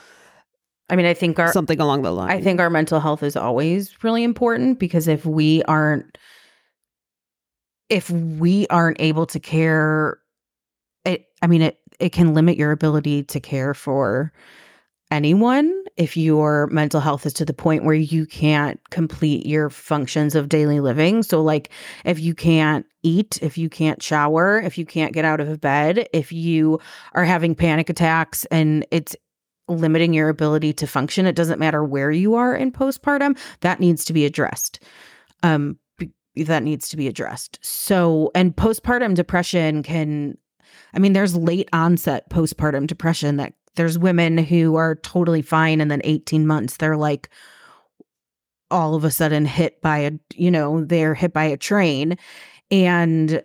i 0.90 0.96
mean 0.96 1.06
i 1.06 1.14
think 1.14 1.38
our 1.38 1.52
Something 1.52 1.80
along 1.80 2.02
the 2.02 2.10
line. 2.12 2.30
i 2.30 2.40
think 2.40 2.60
our 2.60 2.68
mental 2.68 3.00
health 3.00 3.22
is 3.22 3.36
always 3.36 4.02
really 4.02 4.24
important 4.24 4.78
because 4.78 5.08
if 5.08 5.24
we 5.24 5.62
aren't 5.64 6.18
if 7.88 8.10
we 8.10 8.66
aren't 8.68 9.00
able 9.00 9.24
to 9.26 9.40
care 9.40 10.18
it 11.04 11.26
i 11.42 11.46
mean 11.46 11.62
it 11.62 11.78
it 11.98 12.10
can 12.10 12.34
limit 12.34 12.56
your 12.56 12.72
ability 12.72 13.22
to 13.24 13.40
care 13.40 13.72
for 13.72 14.32
anyone 15.10 15.79
if 16.00 16.16
your 16.16 16.66
mental 16.68 16.98
health 16.98 17.26
is 17.26 17.34
to 17.34 17.44
the 17.44 17.52
point 17.52 17.84
where 17.84 17.94
you 17.94 18.24
can't 18.24 18.80
complete 18.88 19.44
your 19.44 19.68
functions 19.68 20.34
of 20.34 20.48
daily 20.48 20.80
living. 20.80 21.22
So 21.22 21.42
like 21.42 21.68
if 22.06 22.18
you 22.18 22.34
can't 22.34 22.86
eat 23.02 23.38
if 23.42 23.58
you 23.58 23.68
can't 23.68 24.02
shower 24.02 24.60
if 24.60 24.78
you 24.78 24.86
can't 24.86 25.12
get 25.12 25.24
out 25.26 25.40
of 25.40 25.60
bed 25.60 26.06
if 26.12 26.32
you 26.32 26.78
are 27.12 27.24
having 27.24 27.54
panic 27.54 27.88
attacks 27.88 28.46
and 28.46 28.86
it's 28.90 29.14
limiting 29.68 30.12
your 30.12 30.28
ability 30.30 30.72
to 30.72 30.86
function 30.86 31.26
it 31.26 31.34
doesn't 31.34 31.58
matter 31.58 31.84
where 31.84 32.10
you 32.10 32.34
are 32.34 32.54
in 32.54 32.72
postpartum 32.72 33.38
that 33.60 33.78
needs 33.78 34.04
to 34.06 34.14
be 34.14 34.24
addressed. 34.24 34.80
Um 35.42 35.78
that 36.36 36.62
needs 36.62 36.88
to 36.88 36.96
be 36.96 37.08
addressed. 37.08 37.58
So 37.60 38.30
and 38.34 38.56
postpartum 38.56 39.14
depression 39.14 39.82
can 39.82 40.38
i 40.94 40.98
mean 40.98 41.12
there's 41.12 41.36
late 41.36 41.68
onset 41.74 42.30
postpartum 42.30 42.86
depression 42.86 43.36
that 43.36 43.52
there's 43.76 43.98
women 43.98 44.38
who 44.38 44.76
are 44.76 44.96
totally 44.96 45.42
fine 45.42 45.80
and 45.80 45.90
then 45.90 46.00
18 46.04 46.46
months 46.46 46.76
they're 46.76 46.96
like 46.96 47.28
all 48.70 48.94
of 48.94 49.04
a 49.04 49.11
sudden 49.11 49.44
hit 49.44 49.80
by 49.80 49.98
a 49.98 50.12
you 50.35 50.50
know 50.50 50.85
they're 50.85 51.14
hit 51.14 51.33
by 51.33 51.44
a 51.44 51.56
train 51.56 52.16
and 52.70 53.42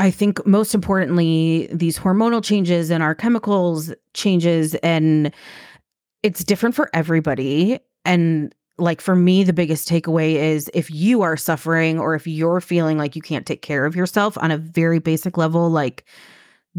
I 0.00 0.10
think 0.10 0.44
most 0.46 0.74
importantly, 0.74 1.68
these 1.72 1.98
hormonal 1.98 2.42
changes 2.42 2.90
and 2.90 3.02
our 3.02 3.14
chemicals 3.14 3.92
changes, 4.14 4.74
and 4.76 5.34
it's 6.22 6.44
different 6.44 6.76
for 6.76 6.88
everybody. 6.94 7.80
And 8.04 8.54
like 8.78 9.00
for 9.00 9.16
me, 9.16 9.42
the 9.42 9.52
biggest 9.52 9.88
takeaway 9.88 10.34
is 10.34 10.70
if 10.72 10.88
you 10.90 11.22
are 11.22 11.36
suffering 11.36 11.98
or 11.98 12.14
if 12.14 12.28
you're 12.28 12.60
feeling 12.60 12.96
like 12.96 13.16
you 13.16 13.22
can't 13.22 13.46
take 13.46 13.62
care 13.62 13.84
of 13.84 13.96
yourself 13.96 14.38
on 14.38 14.52
a 14.52 14.56
very 14.56 15.00
basic 15.00 15.36
level, 15.36 15.68
like 15.68 16.04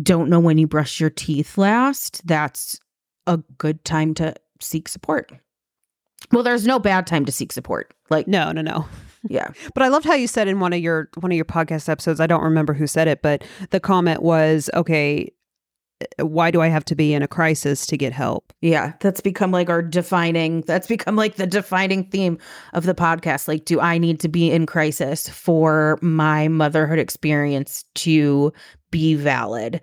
don't 0.02 0.30
know 0.30 0.40
when 0.40 0.58
you 0.58 0.68
brush 0.68 1.00
your 1.00 1.10
teeth 1.10 1.58
last, 1.58 2.26
that's 2.26 2.80
a 3.28 3.38
good 3.58 3.84
time 3.86 4.14
to 4.16 4.34
seek 4.60 4.88
support. 4.88 5.32
Well, 6.32 6.44
there's 6.44 6.68
no 6.68 6.80
bad 6.80 7.08
time 7.08 7.26
to 7.26 7.32
seek 7.32 7.52
support. 7.52 7.94
Like, 8.10 8.28
no, 8.28 8.52
no, 8.52 8.62
no. 8.62 8.88
yeah. 9.30 9.50
But 9.74 9.84
I 9.84 9.88
loved 9.88 10.06
how 10.06 10.16
you 10.16 10.28
said 10.28 10.48
in 10.48 10.60
one 10.60 10.74
of 10.74 10.80
your 10.80 11.10
one 11.20 11.32
of 11.32 11.36
your 11.36 11.46
podcast 11.46 11.90
episodes. 11.90 12.20
I 12.20 12.28
don't 12.28 12.44
remember 12.44 12.74
who 12.74 12.88
said 12.88 13.08
it, 13.08 13.22
but 13.22 13.44
the 13.72 13.80
comment 13.80 14.22
was, 14.22 14.70
"Okay, 14.74 15.32
uh, 16.20 16.26
why 16.26 16.52
do 16.52 16.62
I 16.62 16.68
have 16.68 16.86
to 16.86 16.96
be 16.96 17.14
in 17.14 17.22
a 17.22 17.28
crisis 17.28 17.86
to 17.88 17.98
get 17.98 18.14
help?" 18.14 18.54
Yeah, 18.62 18.94
that's 19.02 19.22
become 19.22 19.52
like 19.52 19.70
our 19.70 19.82
defining, 19.82 20.62
that's 20.62 20.88
become 20.88 21.16
like 21.16 21.36
the 21.36 21.48
defining 21.48 22.06
theme 22.06 22.38
of 22.74 22.86
the 22.86 22.96
podcast. 22.96 23.48
Like, 23.48 23.66
do 23.66 23.80
I 23.80 23.98
need 23.98 24.20
to 24.22 24.30
be 24.30 24.52
in 24.52 24.66
crisis 24.66 25.28
for 25.28 25.98
my 26.02 26.48
motherhood 26.48 27.00
experience 27.00 27.84
to 27.96 28.54
be 28.92 29.16
valid? 29.16 29.82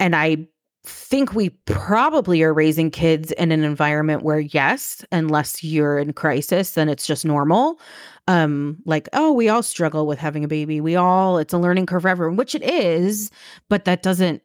And 0.00 0.14
I 0.14 0.48
think 0.84 1.34
we 1.34 1.50
probably 1.66 2.42
are 2.42 2.54
raising 2.54 2.90
kids 2.90 3.32
in 3.32 3.52
an 3.52 3.62
environment 3.62 4.22
where, 4.22 4.40
yes, 4.40 5.04
unless 5.12 5.62
you're 5.62 5.98
in 5.98 6.12
crisis, 6.12 6.72
then 6.72 6.88
it's 6.88 7.06
just 7.06 7.24
normal. 7.24 7.78
Um, 8.26 8.78
like, 8.84 9.08
oh, 9.12 9.32
we 9.32 9.48
all 9.48 9.62
struggle 9.62 10.06
with 10.06 10.18
having 10.18 10.44
a 10.44 10.48
baby. 10.48 10.80
We 10.80 10.96
all, 10.96 11.38
it's 11.38 11.52
a 11.52 11.58
learning 11.58 11.86
curve 11.86 12.02
for 12.02 12.08
everyone, 12.08 12.36
which 12.36 12.54
it 12.54 12.62
is, 12.62 13.30
but 13.68 13.84
that 13.84 14.02
doesn't 14.02 14.42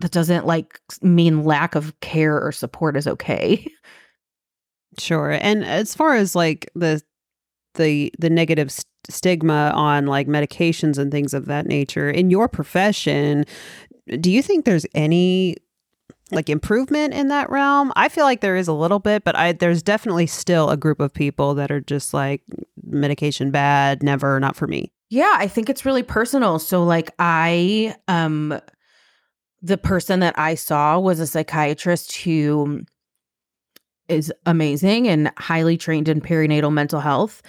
that 0.00 0.10
doesn't 0.10 0.46
like 0.46 0.78
mean 1.00 1.44
lack 1.44 1.74
of 1.74 1.98
care 2.00 2.38
or 2.38 2.52
support 2.52 2.96
is 2.96 3.06
okay. 3.06 3.66
Sure. 4.98 5.32
And 5.32 5.64
as 5.64 5.94
far 5.94 6.14
as 6.14 6.34
like 6.34 6.70
the 6.74 7.02
the 7.76 8.12
the 8.18 8.30
negative 8.30 8.70
st- 8.70 8.84
stigma 9.08 9.72
on 9.74 10.06
like 10.06 10.26
medications 10.26 10.98
and 10.98 11.12
things 11.12 11.32
of 11.32 11.46
that 11.46 11.66
nature 11.66 12.10
in 12.10 12.30
your 12.30 12.48
profession, 12.48 13.44
do 14.20 14.30
you 14.30 14.42
think 14.42 14.64
there's 14.64 14.86
any 14.94 15.56
like 16.32 16.50
improvement 16.50 17.14
in 17.14 17.28
that 17.28 17.50
realm? 17.50 17.92
I 17.96 18.08
feel 18.08 18.24
like 18.24 18.40
there 18.40 18.56
is 18.56 18.68
a 18.68 18.72
little 18.72 18.98
bit, 18.98 19.24
but 19.24 19.36
I 19.36 19.52
there's 19.52 19.82
definitely 19.82 20.26
still 20.26 20.70
a 20.70 20.76
group 20.76 21.00
of 21.00 21.12
people 21.12 21.54
that 21.54 21.70
are 21.70 21.80
just 21.80 22.12
like 22.12 22.42
medication 22.82 23.50
bad, 23.50 24.02
never, 24.02 24.38
not 24.40 24.56
for 24.56 24.66
me. 24.66 24.92
Yeah, 25.08 25.32
I 25.34 25.46
think 25.46 25.70
it's 25.70 25.84
really 25.84 26.02
personal. 26.02 26.58
So 26.58 26.84
like 26.84 27.10
I 27.18 27.94
um 28.08 28.60
the 29.62 29.78
person 29.78 30.20
that 30.20 30.38
I 30.38 30.54
saw 30.54 30.98
was 30.98 31.20
a 31.20 31.26
psychiatrist 31.26 32.16
who 32.16 32.82
is 34.08 34.32
amazing 34.46 35.08
and 35.08 35.32
highly 35.38 35.76
trained 35.76 36.08
in 36.08 36.20
perinatal 36.20 36.72
mental 36.72 37.00
health 37.00 37.42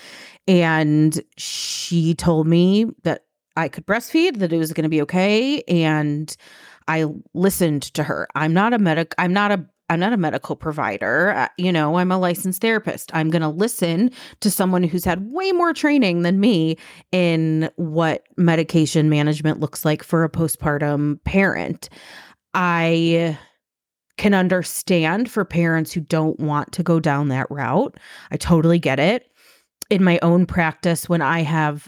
And 0.47 1.21
she 1.37 2.15
told 2.15 2.47
me 2.47 2.85
that 3.03 3.25
I 3.55 3.67
could 3.67 3.85
breastfeed, 3.85 4.37
that 4.37 4.53
it 4.53 4.57
was 4.57 4.71
going 4.71 4.83
to 4.83 4.89
be 4.89 5.01
okay. 5.01 5.61
And 5.67 6.35
I 6.87 7.05
listened 7.33 7.83
to 7.95 8.03
her. 8.03 8.27
I'm 8.35 8.53
not 8.53 8.73
a 8.73 8.79
medic, 8.79 9.13
I'm 9.17 9.33
not 9.33 9.51
a 9.51 9.65
I'm 9.89 10.01
not 10.01 10.11
a 10.11 10.17
medical 10.17 10.57
provider. 10.57 11.31
Uh, 11.31 11.47
you 11.57 11.71
know, 11.71 11.97
I'm 11.97 12.11
a 12.11 12.17
licensed 12.17 12.61
therapist. 12.61 13.09
I'm 13.13 13.29
going 13.29 13.41
to 13.41 13.47
listen 13.47 14.11
to 14.41 14.51
someone 14.51 14.83
who's 14.83 15.05
had 15.05 15.31
way 15.31 15.53
more 15.53 15.73
training 15.73 16.23
than 16.23 16.41
me 16.41 16.77
in 17.13 17.69
what 17.77 18.27
medication 18.35 19.09
management 19.09 19.61
looks 19.61 19.85
like 19.85 20.03
for 20.03 20.25
a 20.25 20.29
postpartum 20.29 21.23
parent. 21.23 21.87
I 22.53 23.37
can 24.17 24.33
understand 24.33 25.29
for 25.29 25.45
parents 25.45 25.93
who 25.93 26.01
don't 26.01 26.39
want 26.39 26.71
to 26.73 26.83
go 26.83 26.99
down 26.99 27.29
that 27.29 27.49
route. 27.49 27.97
I 28.31 28.37
totally 28.37 28.79
get 28.79 28.99
it. 28.99 29.31
In 29.89 30.03
my 30.03 30.19
own 30.21 30.45
practice 30.45 31.07
when 31.07 31.21
I 31.21 31.41
have 31.41 31.87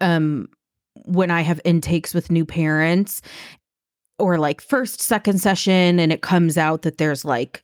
um 0.00 0.48
when 1.04 1.30
I 1.30 1.42
have 1.42 1.60
intakes 1.64 2.12
with 2.12 2.30
new 2.30 2.44
parents 2.44 3.22
or 4.18 4.38
like 4.38 4.60
first 4.60 5.00
second 5.00 5.38
session 5.40 5.98
and 5.98 6.12
it 6.12 6.22
comes 6.22 6.58
out 6.58 6.82
that 6.82 6.98
there's 6.98 7.24
like 7.24 7.62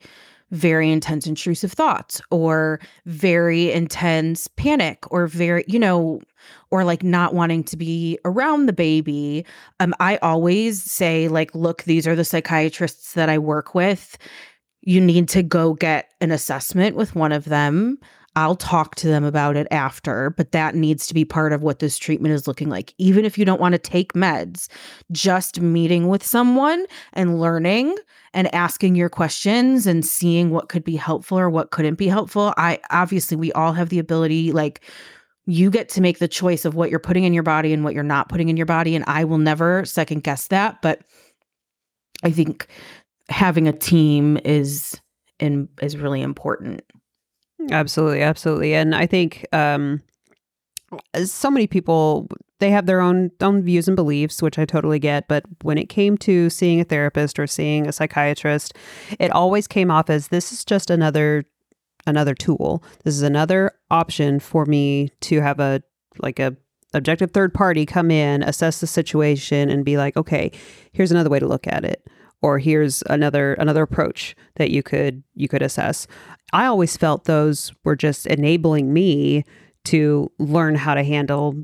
very 0.50 0.90
intense 0.90 1.26
intrusive 1.26 1.72
thoughts 1.72 2.20
or 2.30 2.78
very 3.06 3.72
intense 3.72 4.48
panic 4.48 4.98
or 5.10 5.26
very 5.26 5.64
you 5.66 5.78
know 5.78 6.20
or 6.70 6.84
like 6.84 7.02
not 7.02 7.34
wanting 7.34 7.64
to 7.64 7.76
be 7.76 8.18
around 8.24 8.66
the 8.66 8.72
baby 8.72 9.44
um 9.80 9.94
i 10.00 10.16
always 10.18 10.82
say 10.82 11.28
like 11.28 11.54
look 11.54 11.84
these 11.84 12.06
are 12.06 12.16
the 12.16 12.24
psychiatrists 12.24 13.14
that 13.14 13.28
i 13.28 13.38
work 13.38 13.74
with 13.74 14.18
you 14.82 15.00
need 15.00 15.28
to 15.28 15.42
go 15.42 15.74
get 15.74 16.10
an 16.20 16.30
assessment 16.30 16.96
with 16.96 17.14
one 17.14 17.32
of 17.32 17.44
them 17.44 17.98
I'll 18.34 18.56
talk 18.56 18.94
to 18.96 19.08
them 19.08 19.24
about 19.24 19.56
it 19.56 19.66
after, 19.70 20.30
but 20.30 20.52
that 20.52 20.74
needs 20.74 21.06
to 21.06 21.14
be 21.14 21.24
part 21.24 21.52
of 21.52 21.62
what 21.62 21.80
this 21.80 21.98
treatment 21.98 22.34
is 22.34 22.48
looking 22.48 22.70
like. 22.70 22.94
Even 22.96 23.26
if 23.26 23.36
you 23.36 23.44
don't 23.44 23.60
want 23.60 23.74
to 23.74 23.78
take 23.78 24.14
meds, 24.14 24.68
just 25.10 25.60
meeting 25.60 26.08
with 26.08 26.24
someone 26.24 26.86
and 27.12 27.38
learning 27.38 27.94
and 28.32 28.52
asking 28.54 28.94
your 28.94 29.10
questions 29.10 29.86
and 29.86 30.06
seeing 30.06 30.48
what 30.48 30.70
could 30.70 30.82
be 30.82 30.96
helpful 30.96 31.38
or 31.38 31.50
what 31.50 31.72
couldn't 31.72 31.96
be 31.96 32.08
helpful. 32.08 32.54
I 32.56 32.78
obviously, 32.90 33.36
we 33.36 33.52
all 33.52 33.74
have 33.74 33.90
the 33.90 33.98
ability, 33.98 34.52
like, 34.52 34.82
you 35.46 35.70
get 35.70 35.88
to 35.90 36.00
make 36.00 36.18
the 36.18 36.28
choice 36.28 36.64
of 36.64 36.74
what 36.74 36.90
you're 36.90 37.00
putting 37.00 37.24
in 37.24 37.32
your 37.32 37.42
body 37.42 37.72
and 37.72 37.84
what 37.84 37.94
you're 37.94 38.04
not 38.04 38.28
putting 38.28 38.48
in 38.48 38.56
your 38.56 38.66
body. 38.66 38.94
And 38.94 39.04
I 39.08 39.24
will 39.24 39.38
never 39.38 39.84
second 39.84 40.22
guess 40.22 40.48
that. 40.48 40.80
But 40.82 41.00
I 42.22 42.30
think 42.30 42.68
having 43.28 43.66
a 43.66 43.72
team 43.72 44.38
is 44.44 45.00
in, 45.40 45.68
is 45.80 45.96
really 45.96 46.22
important. 46.22 46.82
Absolutely, 47.70 48.22
absolutely. 48.22 48.74
And 48.74 48.94
I 48.94 49.06
think 49.06 49.46
um 49.52 50.02
so 51.24 51.50
many 51.50 51.66
people 51.66 52.28
they 52.60 52.70
have 52.70 52.86
their 52.86 53.00
own 53.00 53.30
own 53.40 53.62
views 53.62 53.88
and 53.88 53.96
beliefs, 53.96 54.40
which 54.40 54.58
I 54.58 54.64
totally 54.64 54.98
get, 54.98 55.26
but 55.26 55.44
when 55.62 55.78
it 55.78 55.88
came 55.88 56.16
to 56.18 56.48
seeing 56.48 56.80
a 56.80 56.84
therapist 56.84 57.38
or 57.38 57.46
seeing 57.46 57.86
a 57.86 57.92
psychiatrist, 57.92 58.74
it 59.18 59.32
always 59.32 59.66
came 59.66 59.90
off 59.90 60.10
as 60.10 60.28
this 60.28 60.52
is 60.52 60.64
just 60.64 60.90
another 60.90 61.44
another 62.06 62.34
tool. 62.34 62.82
This 63.04 63.14
is 63.14 63.22
another 63.22 63.72
option 63.90 64.40
for 64.40 64.66
me 64.66 65.10
to 65.22 65.40
have 65.40 65.60
a 65.60 65.82
like 66.18 66.38
a 66.38 66.56
objective 66.94 67.30
third 67.30 67.54
party 67.54 67.86
come 67.86 68.10
in, 68.10 68.42
assess 68.42 68.80
the 68.80 68.86
situation 68.86 69.70
and 69.70 69.84
be 69.84 69.96
like, 69.96 70.16
"Okay, 70.16 70.50
here's 70.92 71.10
another 71.10 71.30
way 71.30 71.38
to 71.38 71.46
look 71.46 71.66
at 71.66 71.84
it." 71.84 72.06
or 72.42 72.58
here's 72.58 73.02
another 73.08 73.54
another 73.54 73.82
approach 73.82 74.34
that 74.56 74.70
you 74.70 74.82
could 74.82 75.22
you 75.34 75.48
could 75.48 75.62
assess. 75.62 76.06
I 76.52 76.66
always 76.66 76.96
felt 76.96 77.24
those 77.24 77.72
were 77.84 77.96
just 77.96 78.26
enabling 78.26 78.92
me 78.92 79.44
to 79.84 80.30
learn 80.38 80.74
how 80.74 80.94
to 80.94 81.02
handle 81.02 81.54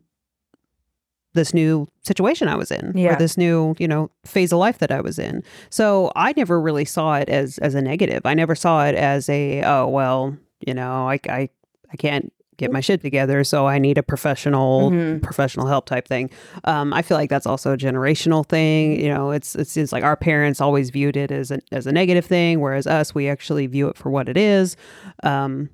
this 1.38 1.54
new 1.54 1.86
situation 2.02 2.48
I 2.48 2.56
was 2.56 2.70
in 2.70 2.92
yeah. 2.96 3.14
or 3.14 3.16
this 3.16 3.38
new, 3.38 3.74
you 3.78 3.86
know, 3.86 4.10
phase 4.26 4.52
of 4.52 4.58
life 4.58 4.78
that 4.78 4.90
I 4.90 5.00
was 5.00 5.18
in. 5.18 5.42
So 5.70 6.10
I 6.16 6.34
never 6.36 6.60
really 6.60 6.84
saw 6.84 7.14
it 7.14 7.28
as 7.28 7.58
as 7.58 7.74
a 7.74 7.80
negative. 7.80 8.22
I 8.26 8.34
never 8.34 8.54
saw 8.54 8.84
it 8.84 8.96
as 8.96 9.28
a 9.28 9.62
oh 9.62 9.86
well, 9.86 10.36
you 10.66 10.74
know, 10.74 11.08
I 11.08 11.20
I 11.28 11.48
I 11.92 11.96
can't 11.96 12.32
get 12.58 12.72
my 12.72 12.80
shit 12.80 13.00
together 13.00 13.44
so 13.44 13.68
i 13.68 13.78
need 13.78 13.96
a 13.96 14.02
professional 14.02 14.90
mm-hmm. 14.90 15.20
professional 15.20 15.68
help 15.68 15.86
type 15.86 16.08
thing 16.08 16.28
um, 16.64 16.92
i 16.92 17.02
feel 17.02 17.16
like 17.16 17.30
that's 17.30 17.46
also 17.46 17.72
a 17.72 17.76
generational 17.76 18.44
thing 18.44 19.00
you 19.00 19.08
know 19.08 19.30
it's 19.30 19.54
it's, 19.54 19.76
it's 19.76 19.92
like 19.92 20.02
our 20.02 20.16
parents 20.16 20.60
always 20.60 20.90
viewed 20.90 21.16
it 21.16 21.30
as 21.30 21.52
a, 21.52 21.60
as 21.70 21.86
a 21.86 21.92
negative 21.92 22.26
thing 22.26 22.58
whereas 22.58 22.84
us 22.84 23.14
we 23.14 23.28
actually 23.28 23.68
view 23.68 23.86
it 23.86 23.96
for 23.96 24.10
what 24.10 24.28
it 24.28 24.36
is 24.36 24.76
um, 25.22 25.70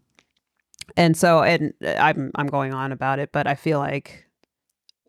and 0.94 1.16
so 1.16 1.42
and 1.42 1.72
i'm 1.98 2.30
i'm 2.34 2.48
going 2.48 2.74
on 2.74 2.92
about 2.92 3.18
it 3.18 3.32
but 3.32 3.46
i 3.46 3.54
feel 3.54 3.78
like 3.78 4.26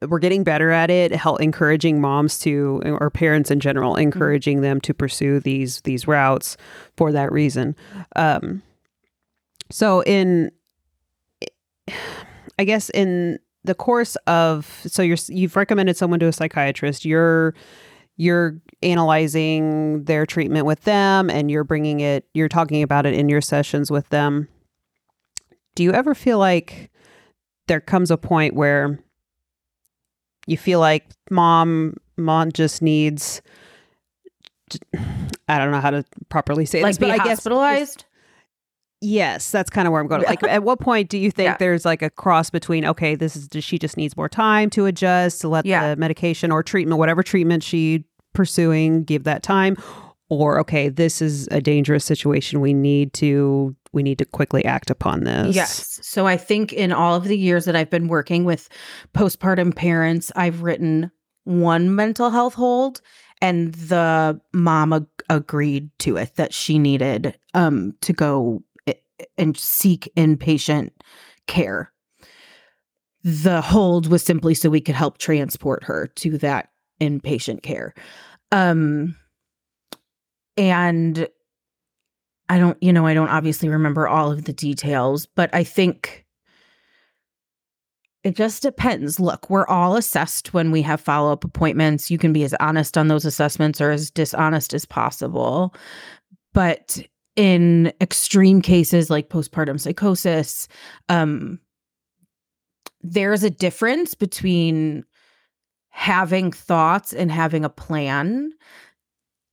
we're 0.10 0.20
getting 0.20 0.44
better 0.44 0.72
at 0.72 0.90
it 0.90 1.12
help 1.12 1.42
encouraging 1.42 2.00
moms 2.02 2.40
to 2.40 2.82
or 3.00 3.10
parents 3.10 3.52
in 3.52 3.60
general 3.60 3.94
mm-hmm. 3.94 4.04
encouraging 4.04 4.62
them 4.62 4.80
to 4.82 4.94
pursue 4.94 5.40
these 5.40 5.82
these 5.82 6.08
routes 6.08 6.58
for 6.96 7.12
that 7.12 7.32
reason 7.32 7.76
um, 8.16 8.62
so 9.72 10.02
in 10.04 10.52
I 12.58 12.64
guess 12.64 12.90
in 12.90 13.40
the 13.64 13.76
course 13.76 14.16
of 14.28 14.82
so 14.86 15.02
you're 15.02 15.18
you've 15.28 15.56
recommended 15.56 15.98
someone 15.98 16.20
to 16.20 16.28
a 16.28 16.34
psychiatrist. 16.34 17.06
You're 17.06 17.54
you're 18.18 18.58
analyzing 18.82 20.04
their 20.06 20.26
treatment 20.26 20.66
with 20.66 20.82
them 20.84 21.30
and 21.30 21.52
you're 21.52 21.64
bringing 21.64 22.00
it 22.00 22.26
you're 22.34 22.50
talking 22.50 22.84
about 22.84 23.06
it 23.06 23.14
in 23.14 23.30
your 23.30 23.42
sessions 23.42 23.92
with 23.92 24.08
them. 24.10 24.48
Do 25.76 25.84
you 25.84 25.92
ever 25.92 26.16
feel 26.16 26.40
like 26.40 26.92
there 27.68 27.82
comes 27.82 28.12
a 28.12 28.18
point 28.18 28.54
where 28.54 29.00
you 30.46 30.58
feel 30.58 30.80
like 30.80 31.06
mom 31.30 31.96
mom 32.18 32.52
just 32.52 32.82
needs 32.82 33.42
I 35.48 35.58
don't 35.58 35.72
know 35.72 35.80
how 35.80 35.92
to 35.92 36.04
properly 36.30 36.66
say 36.66 36.82
like 36.82 36.92
this, 36.92 36.98
but 36.98 37.12
I 37.12 37.18
guess 37.18 37.38
hospitalized. 37.38 38.06
Yes, 39.02 39.52
that's 39.52 39.70
kind 39.70 39.88
of 39.88 39.92
where 39.92 40.02
I'm 40.02 40.08
going. 40.08 40.24
Like, 40.24 40.42
at 40.48 40.64
what 40.64 40.80
point 40.80 41.10
do 41.10 41.18
you 41.18 41.30
think 41.30 41.48
yeah. 41.48 41.58
there's 41.58 41.86
like 41.86 42.02
a 42.02 42.10
cross 42.10 42.50
between 42.50 42.86
okay, 42.86 43.16
this 43.16 43.36
is 43.36 43.50
she 43.64 43.78
just 43.78 43.98
needs 43.98 44.18
more 44.18 44.30
time 44.30 44.70
to 44.72 44.86
adjust 44.86 45.42
to 45.42 45.48
let 45.48 45.66
yeah. 45.66 45.90
the 45.90 45.96
medication 46.00 46.52
or 46.52 46.64
treatment, 46.64 46.98
whatever 46.98 47.22
treatment 47.22 47.62
she 47.64 48.04
pursuing, 48.34 49.04
give 49.04 49.24
that 49.24 49.44
time, 49.44 49.78
or 50.30 50.60
okay, 50.60 50.90
this 50.90 51.22
is 51.22 51.48
a 51.52 51.62
dangerous 51.62 52.04
situation. 52.04 52.62
We 52.62 52.74
need 52.74 53.14
to 53.14 53.76
we 53.96 54.04
need 54.04 54.20
to 54.20 54.26
quickly 54.26 54.64
act 54.66 54.90
upon 54.90 55.24
this. 55.24 55.56
Yes. 55.56 56.00
So 56.04 56.28
I 56.28 56.38
think 56.38 56.74
in 56.74 56.92
all 56.92 57.16
of 57.16 57.24
the 57.24 57.38
years 57.38 57.66
that 57.66 57.76
I've 57.76 57.90
been 57.90 58.08
working 58.08 58.44
with 58.44 58.70
postpartum 59.16 59.76
parents, 59.76 60.32
I've 60.36 60.62
written 60.62 61.10
one 61.46 61.96
mental 61.96 62.30
health 62.30 62.54
hold 62.54 63.02
and 63.42 63.74
the 63.74 64.40
mom 64.54 64.94
ag- 64.94 65.08
agreed 65.30 65.90
to 66.00 66.18
it 66.18 66.36
that 66.36 66.54
she 66.54 66.80
needed 66.80 67.38
um 67.54 67.94
to 68.02 68.14
go 68.14 68.64
and 69.38 69.58
seek 69.58 70.12
inpatient 70.18 70.92
care. 71.48 71.92
The 73.24 73.62
hold 73.62 74.08
was 74.08 74.24
simply 74.24 74.54
so 74.54 74.70
we 74.70 74.82
could 74.82 74.96
help 74.96 75.18
transport 75.18 75.84
her 75.86 76.08
to 76.16 76.38
that 76.40 76.70
inpatient 77.02 77.64
care. 77.64 77.94
Um, 78.52 79.16
and 80.58 81.28
I 82.50 82.60
don't, 82.60 82.82
you 82.82 82.94
know, 82.94 83.06
I 83.06 83.14
don't 83.14 83.30
obviously 83.30 83.70
remember 83.70 84.08
all 84.08 84.32
of 84.32 84.46
the 84.46 84.54
details, 84.54 85.26
but 85.26 85.50
I 85.54 85.64
think 85.64 86.26
it 88.24 88.36
just 88.36 88.64
depends. 88.64 89.20
Look, 89.20 89.50
we're 89.50 89.68
all 89.68 89.96
assessed 89.96 90.54
when 90.54 90.72
we 90.72 90.82
have 90.82 91.00
follow 91.00 91.32
up 91.32 91.44
appointments. 91.44 92.10
You 92.10 92.18
can 92.18 92.34
be 92.34 92.44
as 92.44 92.56
honest 92.60 92.98
on 92.98 93.08
those 93.08 93.26
assessments 93.26 93.80
or 93.80 93.92
as 93.92 94.10
dishonest 94.10 94.74
as 94.74 94.86
possible. 94.86 95.76
But 96.54 97.00
in 97.36 97.94
extreme 98.02 98.62
cases 98.62 99.10
like 99.10 99.30
postpartum 99.30 99.80
psychosis, 99.80 100.68
um, 101.10 101.60
there's 103.02 103.44
a 103.44 103.50
difference 103.50 104.16
between 104.16 105.04
having 105.90 106.52
thoughts 106.52 107.14
and 107.14 107.32
having 107.32 107.64
a 107.64 107.70
plan. 107.70 108.52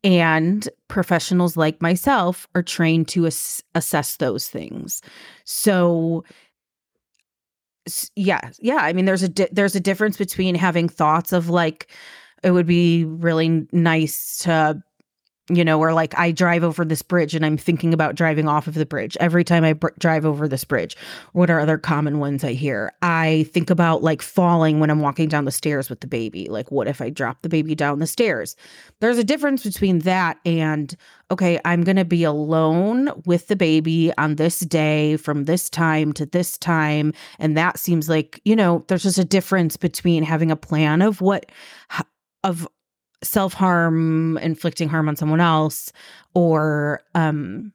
And 0.05 0.69
professionals 0.89 1.57
like 1.57 1.81
myself 1.81 2.49
are 2.55 2.63
trained 2.63 3.09
to 3.09 3.27
ass- 3.27 3.63
assess 3.75 4.17
those 4.17 4.49
things. 4.49 5.01
So, 5.45 6.25
yeah, 8.17 8.51
yeah. 8.59 8.79
I 8.79 8.93
mean, 8.93 9.05
there's 9.05 9.23
a 9.23 9.29
di- 9.29 9.49
there's 9.53 9.75
a 9.75 9.81
difference 9.81 10.17
between 10.17 10.55
having 10.55 10.89
thoughts 10.89 11.33
of 11.33 11.49
like, 11.49 11.89
it 12.43 12.51
would 12.51 12.67
be 12.67 13.05
really 13.05 13.67
nice 13.73 14.39
to 14.39 14.83
you 15.51 15.65
know, 15.65 15.81
or 15.81 15.93
like 15.93 16.17
I 16.17 16.31
drive 16.31 16.63
over 16.63 16.85
this 16.85 17.03
bridge 17.03 17.35
and 17.35 17.45
I'm 17.45 17.57
thinking 17.57 17.93
about 17.93 18.15
driving 18.15 18.47
off 18.47 18.69
of 18.69 18.75
the 18.75 18.87
bridge 18.87 19.17
every 19.19 19.43
time 19.43 19.65
I 19.65 19.73
br- 19.73 19.89
drive 19.99 20.25
over 20.25 20.47
this 20.47 20.65
bridge. 20.65 20.97
What 21.33 21.51
are 21.51 21.59
other 21.59 21.79
common 21.79 22.21
ones 22.21 22.45
I 22.45 22.53
hear? 22.53 22.93
I 23.03 23.49
think 23.53 23.69
about 23.69 24.05
like 24.05 24.23
falling 24.23 24.79
when 24.79 24.89
I'm 24.89 25.01
walking 25.01 25.29
down 25.29 25.45
the 25.45 25.51
stairs 25.51 25.91
with 25.91 26.01
the 26.01 26.07
baby. 26.07 26.49
Like, 26.49 26.71
what 26.71 26.87
if 26.87 27.01
I 27.01 27.11
drop 27.11 27.43
the 27.43 27.49
baby 27.49 27.75
down 27.75 27.99
the 27.99 28.07
stairs? 28.07 28.55
There's 29.01 29.19
a 29.19 29.25
difference 29.25 29.65
between 29.65 30.01
that 30.01 30.39
and, 30.47 30.95
okay, 31.29 31.59
I'm 31.65 31.83
going 31.83 31.97
to 31.97 32.05
be 32.05 32.23
alone 32.23 33.11
with 33.27 33.49
the 33.49 33.57
baby 33.57 34.13
on 34.19 34.37
this 34.37 34.61
day 34.61 35.17
from 35.17 35.45
this 35.45 35.69
time 35.69 36.13
to 36.15 36.27
this 36.27 36.57
time. 36.57 37.13
And 37.41 37.57
that 37.57 37.81
seems 37.81 38.09
like, 38.09 38.41
you 38.45 38.55
know, 38.55 38.85
there's 38.87 39.03
just 39.03 39.19
a 39.19 39.25
difference 39.25 39.77
between 39.77 40.23
having 40.23 40.53
a 40.53 40.57
plan 40.57 41.03
of 41.03 41.21
what, 41.21 41.51
of 42.45 42.69
self 43.23 43.55
harm, 43.55 44.39
inflicting 44.39 44.89
harm 44.89 45.09
on 45.09 45.17
someone 45.17 45.41
else, 45.41 45.93
or 46.35 47.03
um, 47.15 47.73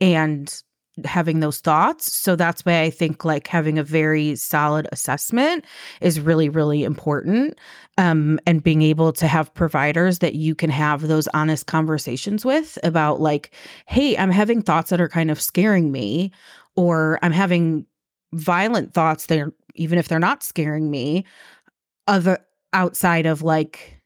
and 0.00 0.62
having 1.04 1.40
those 1.40 1.58
thoughts. 1.58 2.12
So 2.12 2.36
that's 2.36 2.64
why 2.64 2.82
I 2.82 2.90
think 2.90 3.24
like 3.24 3.46
having 3.46 3.78
a 3.78 3.84
very 3.84 4.36
solid 4.36 4.86
assessment 4.92 5.64
is 6.00 6.20
really, 6.20 6.48
really 6.48 6.84
important. 6.84 7.58
Um, 7.98 8.38
and 8.46 8.62
being 8.62 8.82
able 8.82 9.12
to 9.14 9.26
have 9.26 9.52
providers 9.54 10.18
that 10.18 10.34
you 10.34 10.54
can 10.54 10.70
have 10.70 11.08
those 11.08 11.28
honest 11.28 11.66
conversations 11.66 12.44
with 12.44 12.78
about 12.82 13.20
like, 13.20 13.54
hey, 13.86 14.16
I'm 14.16 14.30
having 14.30 14.62
thoughts 14.62 14.90
that 14.90 15.00
are 15.00 15.08
kind 15.08 15.30
of 15.30 15.40
scaring 15.40 15.92
me, 15.92 16.30
or 16.76 17.18
I'm 17.22 17.32
having 17.32 17.86
violent 18.32 18.92
thoughts 18.92 19.26
that 19.26 19.38
are, 19.38 19.52
even 19.74 19.98
if 19.98 20.08
they're 20.08 20.18
not 20.18 20.42
scaring 20.42 20.90
me, 20.90 21.24
other 22.06 22.38
outside 22.72 23.26
of 23.26 23.42
like 23.42 23.98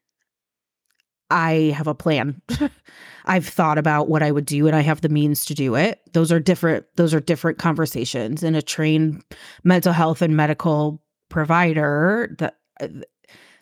I 1.30 1.74
have 1.76 1.86
a 1.86 1.94
plan. 1.94 2.40
I've 3.24 3.46
thought 3.46 3.78
about 3.78 4.08
what 4.08 4.22
I 4.22 4.30
would 4.30 4.46
do 4.46 4.66
and 4.66 4.76
I 4.76 4.80
have 4.82 5.00
the 5.00 5.08
means 5.08 5.44
to 5.46 5.54
do 5.54 5.74
it. 5.74 6.00
Those 6.12 6.30
are 6.30 6.38
different 6.38 6.86
those 6.96 7.12
are 7.12 7.20
different 7.20 7.58
conversations 7.58 8.42
and 8.42 8.56
a 8.56 8.62
trained 8.62 9.24
mental 9.64 9.92
health 9.92 10.22
and 10.22 10.36
medical 10.36 11.02
provider 11.28 12.34
that 12.38 12.58
uh, 12.80 12.88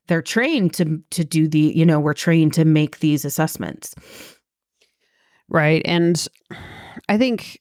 they're 0.07 0.23
trained 0.23 0.75
to 0.75 1.03
to 1.11 1.25
do 1.25 1.49
the, 1.49 1.73
you 1.75 1.87
know, 1.87 1.99
we're 1.99 2.15
trained 2.15 2.53
to 2.55 2.65
make 2.65 2.99
these 2.99 3.25
assessments. 3.25 3.95
Right. 5.49 5.83
And 5.85 6.27
I 7.09 7.17
think 7.17 7.61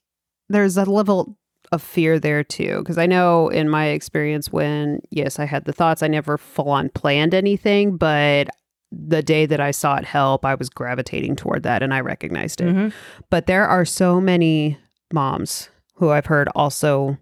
there's 0.49 0.77
a 0.77 0.85
level 0.85 1.37
of 1.73 1.81
fear 1.81 2.19
there 2.19 2.43
too 2.43 2.79
because 2.79 2.97
I 2.97 3.05
know 3.05 3.49
in 3.49 3.69
my 3.69 3.87
experience 3.87 4.51
when 4.51 5.01
yes, 5.09 5.39
I 5.39 5.45
had 5.45 5.65
the 5.65 5.73
thoughts, 5.73 6.03
I 6.03 6.07
never 6.07 6.37
full 6.37 6.69
on 6.69 6.89
planned 6.89 7.33
anything, 7.33 7.97
but 7.97 8.49
the 8.91 9.23
day 9.23 9.45
that 9.45 9.59
I 9.59 9.71
sought 9.71 10.05
help, 10.05 10.45
I 10.45 10.55
was 10.55 10.69
gravitating 10.69 11.35
toward 11.35 11.63
that 11.63 11.81
and 11.81 11.93
I 11.93 11.99
recognized 11.99 12.61
it. 12.61 12.67
Mm-hmm. 12.67 12.89
But 13.29 13.47
there 13.47 13.67
are 13.67 13.85
so 13.85 14.21
many 14.21 14.77
moms 15.11 15.69
who 15.95 16.09
I've 16.09 16.27
heard 16.27 16.47
also 16.55 17.17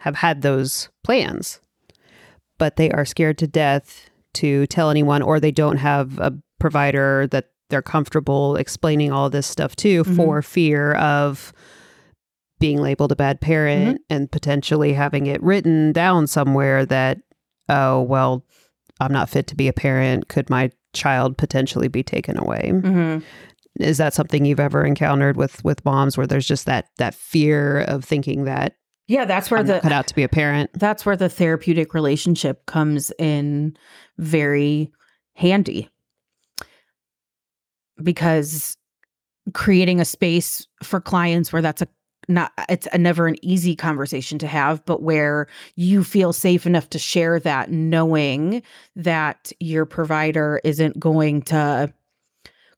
have 0.00 0.16
had 0.16 0.42
those 0.42 0.88
plans, 1.04 1.60
but 2.58 2.76
they 2.76 2.90
are 2.90 3.04
scared 3.04 3.38
to 3.38 3.46
death 3.46 4.08
to 4.34 4.66
tell 4.68 4.90
anyone, 4.90 5.22
or 5.22 5.40
they 5.40 5.50
don't 5.50 5.76
have 5.76 6.18
a 6.18 6.32
provider 6.58 7.26
that 7.28 7.50
they're 7.68 7.82
comfortable 7.82 8.56
explaining 8.56 9.12
all 9.12 9.30
this 9.30 9.46
stuff 9.46 9.76
to 9.76 10.02
mm-hmm. 10.02 10.16
for 10.16 10.42
fear 10.42 10.94
of 10.94 11.52
being 12.60 12.80
labeled 12.80 13.10
a 13.10 13.16
bad 13.16 13.40
parent 13.40 13.96
mm-hmm. 13.96 14.14
and 14.14 14.30
potentially 14.30 14.92
having 14.92 15.26
it 15.26 15.42
written 15.42 15.92
down 15.92 16.28
somewhere 16.28 16.86
that, 16.86 17.18
oh, 17.68 18.02
well, 18.02 18.44
I'm 19.00 19.12
not 19.12 19.28
fit 19.28 19.48
to 19.48 19.56
be 19.56 19.66
a 19.66 19.72
parent. 19.72 20.28
Could 20.28 20.48
my 20.48 20.70
child 20.92 21.38
potentially 21.38 21.88
be 21.88 22.02
taken 22.02 22.38
away. 22.38 22.70
Mm-hmm. 22.72 23.24
Is 23.82 23.98
that 23.98 24.14
something 24.14 24.44
you've 24.44 24.60
ever 24.60 24.84
encountered 24.84 25.36
with 25.36 25.62
with 25.64 25.84
moms 25.84 26.16
where 26.16 26.26
there's 26.26 26.46
just 26.46 26.66
that 26.66 26.88
that 26.98 27.14
fear 27.14 27.82
of 27.82 28.04
thinking 28.04 28.44
that 28.44 28.74
yeah, 29.06 29.24
that's 29.24 29.50
where 29.50 29.60
I'm 29.60 29.66
the 29.66 29.80
cut 29.80 29.92
out 29.92 30.06
to 30.08 30.14
be 30.14 30.22
a 30.22 30.28
parent. 30.28 30.70
That's 30.74 31.04
where 31.04 31.16
the 31.16 31.28
therapeutic 31.28 31.94
relationship 31.94 32.66
comes 32.66 33.10
in 33.18 33.76
very 34.18 34.92
handy. 35.34 35.88
Because 38.02 38.76
creating 39.52 40.00
a 40.00 40.04
space 40.04 40.66
for 40.82 41.00
clients 41.00 41.52
where 41.52 41.62
that's 41.62 41.82
a 41.82 41.88
not 42.30 42.52
it's 42.68 42.88
a 42.92 42.98
never 42.98 43.26
an 43.26 43.36
easy 43.44 43.76
conversation 43.76 44.38
to 44.38 44.46
have 44.46 44.84
but 44.84 45.02
where 45.02 45.46
you 45.76 46.02
feel 46.04 46.32
safe 46.32 46.66
enough 46.66 46.88
to 46.90 46.98
share 46.98 47.38
that 47.40 47.70
knowing 47.70 48.62
that 48.96 49.52
your 49.60 49.84
provider 49.84 50.60
isn't 50.64 50.98
going 50.98 51.42
to 51.42 51.92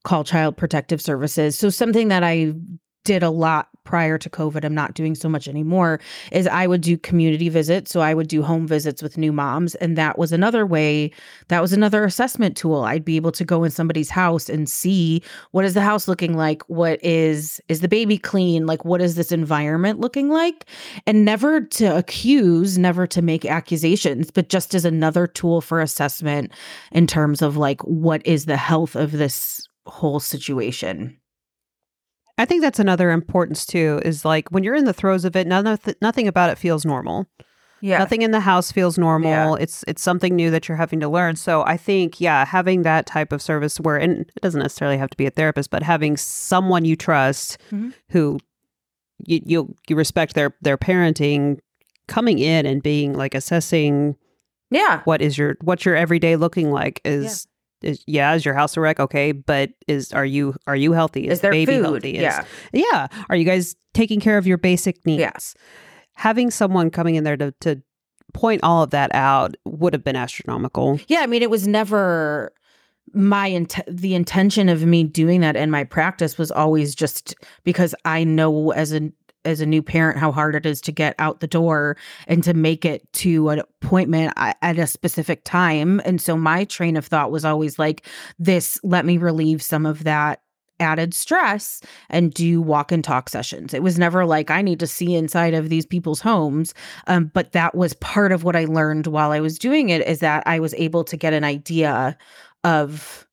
call 0.05 0.24
child 0.24 0.57
protective 0.57 1.00
services. 1.00 1.59
So 1.59 1.70
something 1.70 2.09
that 2.09 2.24
i 2.24 2.53
did 3.05 3.22
a 3.22 3.30
lot 3.30 3.68
prior 3.84 4.16
to 4.16 4.30
COVID, 4.30 4.64
I'm 4.64 4.74
not 4.74 4.94
doing 4.94 5.14
so 5.14 5.28
much 5.28 5.48
anymore, 5.48 6.00
is 6.30 6.46
I 6.46 6.66
would 6.66 6.82
do 6.82 6.96
community 6.96 7.48
visits. 7.48 7.90
So 7.90 8.00
I 8.00 8.14
would 8.14 8.28
do 8.28 8.42
home 8.42 8.66
visits 8.66 9.03
with 9.03 9.18
new 9.18 9.32
moms. 9.32 9.74
And 9.76 9.98
that 9.98 10.18
was 10.18 10.32
another 10.32 10.64
way, 10.64 11.11
that 11.48 11.61
was 11.61 11.72
another 11.72 12.05
assessment 12.05 12.57
tool. 12.57 12.82
I'd 12.82 13.05
be 13.05 13.16
able 13.16 13.32
to 13.32 13.44
go 13.44 13.64
in 13.64 13.70
somebody's 13.70 14.11
house 14.11 14.48
and 14.48 14.68
see 14.68 15.22
what 15.50 15.64
is 15.64 15.74
the 15.74 15.80
house 15.80 16.07
looking 16.07 16.36
like? 16.36 16.62
What 16.68 17.05
is, 17.05 17.61
is 17.68 17.80
the 17.80 17.88
baby 17.88 18.18
clean? 18.18 18.66
Like, 18.66 18.84
what 18.84 19.03
is 19.03 19.16
this 19.16 19.32
environment 19.32 20.00
looking 20.00 20.28
like? 20.28 20.66
And 21.07 21.24
never 21.24 21.61
to 21.61 21.96
accuse, 21.96 22.78
never 22.78 23.07
to 23.09 23.22
make 23.22 23.44
accusations, 23.44 24.30
but 24.30 24.48
just 24.48 24.74
as 24.74 24.84
another 24.84 25.26
tool 25.26 25.61
for 25.61 25.80
assessment 25.80 26.53
in 26.92 27.07
terms 27.07 27.42
of 27.42 27.57
like, 27.57 27.82
what 27.82 28.24
is 28.26 28.46
the 28.46 28.57
health 28.57 28.94
of 28.94 29.12
this 29.12 29.66
whole 29.86 30.20
situation? 30.20 31.18
I 32.43 32.45
think 32.45 32.61
that's 32.61 32.80
another 32.80 33.12
importance 33.12 33.64
too. 33.64 34.01
Is 34.05 34.24
like 34.24 34.49
when 34.51 34.64
you're 34.64 34.74
in 34.74 34.84
the 34.84 34.93
throes 34.93 35.24
of 35.24 35.36
it, 35.36 35.47
none 35.47 35.78
nothing 36.01 36.26
about 36.26 36.51
it 36.51 36.59
feels 36.59 36.84
normal. 36.84 37.28
Yeah. 37.80 37.99
Nothing 37.99 38.22
in 38.22 38.32
the 38.32 38.40
house 38.40 38.72
feels 38.72 38.99
normal. 38.99 39.30
Yeah. 39.30 39.62
It's 39.62 39.84
it's 39.86 40.03
something 40.03 40.34
new 40.34 40.51
that 40.51 40.68
you're 40.68 40.76
having 40.76 40.99
to 40.99 41.09
learn. 41.09 41.36
So 41.36 41.62
I 41.62 41.76
think 41.76 42.20
yeah, 42.20 42.45
having 42.45 42.82
that 42.82 43.07
type 43.07 43.30
of 43.30 43.40
service 43.40 43.78
where 43.78 43.97
and 43.97 44.22
it 44.34 44.40
doesn't 44.43 44.61
necessarily 44.61 44.99
have 44.99 45.09
to 45.11 45.16
be 45.16 45.26
a 45.26 45.30
therapist, 45.30 45.70
but 45.70 45.84
having 45.84 46.16
someone 46.16 46.84
you 46.84 46.97
trust 46.97 47.59
mm-hmm. 47.70 47.90
who 48.09 48.40
you, 49.24 49.40
you 49.45 49.76
you 49.88 49.95
respect 49.95 50.34
their 50.34 50.57
their 50.62 50.76
parenting 50.76 51.61
coming 52.09 52.40
in 52.40 52.66
and 52.66 52.82
being 52.82 53.14
like 53.14 53.36
assessing 53.36 54.16
yeah 54.72 55.03
what 55.05 55.22
is 55.22 55.38
your 55.38 55.57
what's 55.61 55.84
your 55.84 55.95
everyday 55.95 56.34
looking 56.34 56.72
like 56.72 57.01
is 57.05 57.47
is 57.83 58.03
yeah 58.07 58.35
is 58.35 58.45
your 58.45 58.55
house 58.55 58.76
a 58.76 58.80
wreck? 58.80 59.01
Okay 59.01 59.33
but 59.33 59.70
is 59.87 60.12
are 60.12 60.24
you 60.24 60.55
are 60.66 60.76
you 60.76 60.93
healthy? 60.93 61.26
Is, 61.26 61.35
is 61.35 61.41
there 61.41 61.53
baby 61.53 61.76
food? 61.76 61.85
healthy? 61.85 62.16
Is, 62.16 62.22
yeah. 62.22 62.45
yeah. 62.72 63.09
Are 63.28 63.37
you 63.37 63.45
guys 63.45 63.76
taking 63.95 64.20
care 64.20 64.39
of 64.39 64.47
your 64.47 64.59
basic 64.59 65.05
needs? 65.07 65.20
Yes. 65.20 65.55
Having 66.14 66.51
someone 66.51 66.91
coming 66.91 67.14
in 67.14 67.24
there 67.24 67.37
to 67.37 67.53
to 67.61 67.83
point 68.35 68.62
all 68.62 68.83
of 68.83 68.91
that 68.91 69.14
out 69.14 69.57
would 69.64 69.93
have 69.93 70.05
been 70.05 70.16
astronomical. 70.16 70.99
Yeah 71.09 71.20
i 71.20 71.26
mean 71.26 71.43
it 71.43 71.51
was 71.51 71.66
never 71.66 72.53
my 73.12 73.49
int- 73.49 73.80
the 73.87 74.14
intention 74.14 74.68
of 74.68 74.85
me 74.85 75.05
doing 75.05 75.41
that 75.41 75.57
in 75.57 75.70
my 75.70 75.85
practice 75.85 76.39
was 76.39 76.51
always 76.51 76.95
just 76.95 77.35
because 77.64 77.95
I 78.05 78.24
know 78.24 78.72
as 78.72 78.93
a 78.93 79.11
as 79.45 79.61
a 79.61 79.66
new 79.66 79.82
parent 79.82 80.18
how 80.18 80.32
hard 80.32 80.55
it 80.55 80.66
is 80.66 80.80
to 80.80 80.93
get 80.93 81.14
out 81.18 81.40
the 81.40 81.47
door 81.47 81.97
and 82.26 82.45
to 82.45 82.55
make 82.55 82.84
it 82.84 83.11
to 83.12 83.49
an 83.49 83.59
appointment 83.59 84.32
at 84.36 84.78
a 84.78 84.86
specific 84.86 85.45
time 85.45 86.01
and 86.05 86.20
so 86.20 86.36
my 86.36 86.64
train 86.64 86.97
of 86.97 87.07
thought 87.07 87.30
was 87.30 87.45
always 87.45 87.78
like 87.78 88.07
this 88.38 88.78
let 88.82 89.05
me 89.05 89.18
relieve 89.18 89.62
some 89.62 89.86
of 89.86 90.05
that 90.05 90.40
added 90.82 91.14
stress 91.14 91.80
and 92.11 92.34
do 92.34 92.61
walk 92.61 92.93
and 92.93 93.05
talk 93.05 93.28
sessions. 93.28 93.72
It 93.72 93.82
was 93.82 93.99
never 93.99 94.26
like 94.26 94.51
I 94.51 94.61
need 94.61 94.80
to 94.80 94.86
see 94.86 95.14
inside 95.14 95.55
of 95.55 95.68
these 95.68 95.86
people's 95.86 96.20
homes. 96.20 96.74
Um, 97.07 97.30
but 97.32 97.53
that 97.53 97.74
was 97.74 97.95
part 97.95 98.32
of 98.32 98.45
what 98.45 98.57
I 98.57 98.64
learned 98.64 99.07
while 99.07 99.30
I 99.30 99.40
was 99.40 99.59
doing 99.59 99.88
it 99.88 100.07
is 100.07 100.18
that 100.20 100.43
I 100.45 100.59
was 100.59 100.74
able 100.74 101.05
to 101.05 101.16
get 101.16 101.32
an 101.32 101.45
idea 101.45 102.18
of 102.64 103.26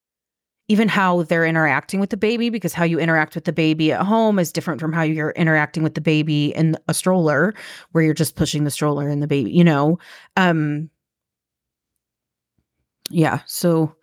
even 0.69 0.87
how 0.87 1.23
they're 1.23 1.45
interacting 1.45 1.99
with 1.99 2.11
the 2.11 2.17
baby 2.17 2.49
because 2.49 2.73
how 2.73 2.83
you 2.85 2.99
interact 2.99 3.33
with 3.35 3.43
the 3.43 3.51
baby 3.51 3.91
at 3.91 4.03
home 4.03 4.37
is 4.37 4.51
different 4.51 4.79
from 4.79 4.93
how 4.93 5.01
you're 5.01 5.31
interacting 5.31 5.83
with 5.83 5.95
the 5.95 6.01
baby 6.01 6.53
in 6.55 6.77
a 6.87 6.93
stroller 6.93 7.53
where 7.91 8.03
you're 8.03 8.13
just 8.13 8.35
pushing 8.35 8.63
the 8.63 8.71
stroller 8.71 9.09
and 9.09 9.21
the 9.21 9.27
baby 9.27 9.51
you 9.51 9.63
know? 9.63 9.97
Um 10.37 10.89
yeah 13.11 13.39
so 13.47 13.95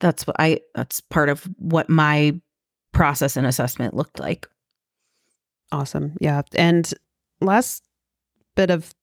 that's 0.00 0.26
what 0.26 0.34
i 0.38 0.58
that's 0.74 1.00
part 1.00 1.28
of 1.28 1.44
what 1.58 1.90
my 1.90 2.34
process 2.92 3.36
and 3.36 3.46
assessment 3.46 3.94
looked 3.94 4.18
like. 4.18 4.48
Awesome 5.70 6.14
yeah 6.20 6.42
and 6.54 6.92
last 7.40 7.84
bit 8.54 8.70
of 8.70 8.94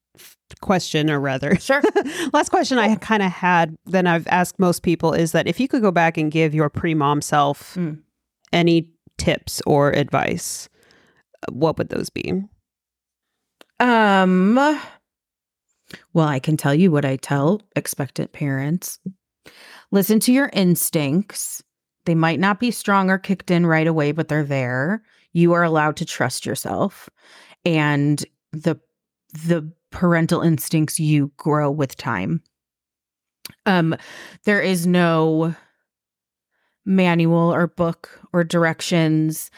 question 0.60 1.10
or 1.10 1.18
rather 1.18 1.56
sure. 1.56 1.82
last 2.32 2.50
question 2.50 2.78
i 2.78 2.94
kind 2.96 3.22
of 3.22 3.30
had 3.30 3.76
then 3.86 4.06
i've 4.06 4.26
asked 4.28 4.58
most 4.58 4.82
people 4.82 5.12
is 5.12 5.32
that 5.32 5.48
if 5.48 5.58
you 5.58 5.66
could 5.66 5.82
go 5.82 5.90
back 5.90 6.16
and 6.16 6.30
give 6.30 6.54
your 6.54 6.70
pre-mom 6.70 7.20
self 7.20 7.74
mm. 7.74 7.98
any 8.52 8.88
tips 9.18 9.60
or 9.66 9.90
advice 9.90 10.68
what 11.50 11.78
would 11.78 11.88
those 11.88 12.10
be? 12.10 12.32
Um 13.80 14.54
well 16.12 16.28
i 16.28 16.38
can 16.38 16.56
tell 16.56 16.74
you 16.74 16.90
what 16.90 17.04
i 17.04 17.16
tell 17.16 17.60
expectant 17.76 18.32
parents. 18.32 18.98
Listen 19.90 20.20
to 20.20 20.32
your 20.32 20.50
instincts. 20.52 21.62
They 22.06 22.14
might 22.14 22.40
not 22.40 22.60
be 22.60 22.70
strong 22.70 23.10
or 23.10 23.18
kicked 23.18 23.50
in 23.50 23.66
right 23.66 23.86
away, 23.86 24.12
but 24.12 24.28
they're 24.28 24.44
there. 24.44 25.02
You 25.32 25.52
are 25.52 25.62
allowed 25.62 25.96
to 25.96 26.04
trust 26.04 26.46
yourself. 26.46 27.08
And 27.64 28.24
the 28.52 28.76
the 29.32 29.70
parental 29.94 30.42
instincts 30.42 31.00
you 31.00 31.32
grow 31.38 31.70
with 31.70 31.96
time. 31.96 32.42
Um 33.64 33.96
there 34.44 34.60
is 34.60 34.86
no 34.86 35.54
manual 36.84 37.54
or 37.54 37.66
book 37.66 38.20
or 38.32 38.44
directions 38.44 39.50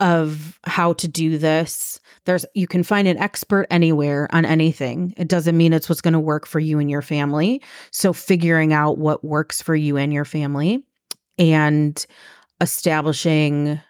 of 0.00 0.60
how 0.64 0.92
to 0.92 1.08
do 1.08 1.38
this. 1.38 1.98
There's 2.24 2.44
you 2.54 2.68
can 2.68 2.84
find 2.84 3.08
an 3.08 3.18
expert 3.18 3.66
anywhere 3.70 4.28
on 4.30 4.44
anything. 4.44 5.14
It 5.16 5.26
doesn't 5.26 5.56
mean 5.56 5.72
it's 5.72 5.88
what's 5.88 6.02
going 6.02 6.12
to 6.12 6.20
work 6.20 6.46
for 6.46 6.60
you 6.60 6.78
and 6.78 6.90
your 6.90 7.02
family. 7.02 7.60
So 7.90 8.12
figuring 8.12 8.72
out 8.72 8.98
what 8.98 9.24
works 9.24 9.60
for 9.60 9.74
you 9.74 9.96
and 9.96 10.12
your 10.12 10.24
family 10.26 10.84
and 11.38 12.06
establishing 12.60 13.80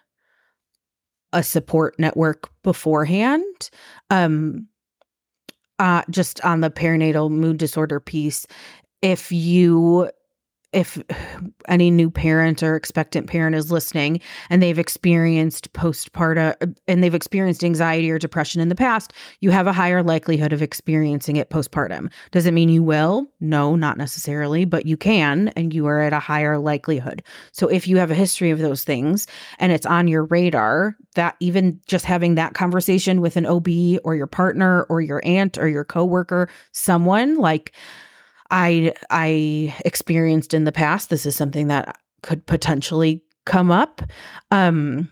a 1.33 1.43
support 1.43 1.99
network 1.99 2.49
beforehand 2.63 3.69
um 4.09 4.68
uh 5.79 6.03
just 6.09 6.43
on 6.45 6.61
the 6.61 6.69
perinatal 6.69 7.29
mood 7.31 7.57
disorder 7.57 7.99
piece 7.99 8.45
if 9.01 9.31
you 9.31 10.09
if 10.71 11.01
any 11.67 11.89
new 11.89 12.11
parent 12.11 12.61
or 12.61 12.75
expectant 12.75 13.27
parent 13.27 13.55
is 13.55 13.71
listening 13.71 14.21
and 14.49 14.61
they've 14.61 14.77
experienced 14.77 15.71
postpartum 15.73 16.75
and 16.87 17.03
they've 17.03 17.15
experienced 17.15 17.63
anxiety 17.63 18.11
or 18.11 18.19
depression 18.19 18.61
in 18.61 18.69
the 18.69 18.75
past, 18.75 19.11
you 19.39 19.49
have 19.49 19.65
a 19.65 19.73
higher 19.73 20.03
likelihood 20.03 20.53
of 20.53 20.61
experiencing 20.61 21.37
it 21.37 21.49
postpartum. 21.49 22.11
Does 22.31 22.45
it 22.45 22.53
mean 22.53 22.69
you 22.69 22.83
will? 22.83 23.25
No, 23.39 23.75
not 23.75 23.97
necessarily, 23.97 24.65
but 24.65 24.85
you 24.85 24.95
can, 24.95 25.47
and 25.49 25.73
you 25.73 25.87
are 25.87 25.99
at 25.99 26.13
a 26.13 26.19
higher 26.19 26.59
likelihood. 26.59 27.23
So 27.51 27.67
if 27.67 27.87
you 27.87 27.97
have 27.97 28.11
a 28.11 28.15
history 28.15 28.51
of 28.51 28.59
those 28.59 28.83
things 28.83 29.25
and 29.57 29.71
it's 29.71 29.87
on 29.87 30.07
your 30.07 30.25
radar, 30.25 30.95
that 31.15 31.35
even 31.39 31.79
just 31.87 32.05
having 32.05 32.35
that 32.35 32.53
conversation 32.53 33.21
with 33.21 33.37
an 33.37 33.47
OB 33.47 33.67
or 34.03 34.15
your 34.15 34.27
partner 34.27 34.83
or 34.83 35.01
your 35.01 35.21
aunt 35.25 35.57
or 35.57 35.67
your 35.67 35.83
coworker, 35.83 36.47
someone 36.71 37.37
like, 37.37 37.73
I 38.51 38.93
I 39.09 39.75
experienced 39.85 40.53
in 40.53 40.63
the 40.63 40.71
past. 40.71 41.09
This 41.09 41.25
is 41.25 41.35
something 41.35 41.67
that 41.67 41.97
could 42.23 42.45
potentially 42.45 43.23
come 43.45 43.71
up. 43.71 44.01
Um, 44.51 45.09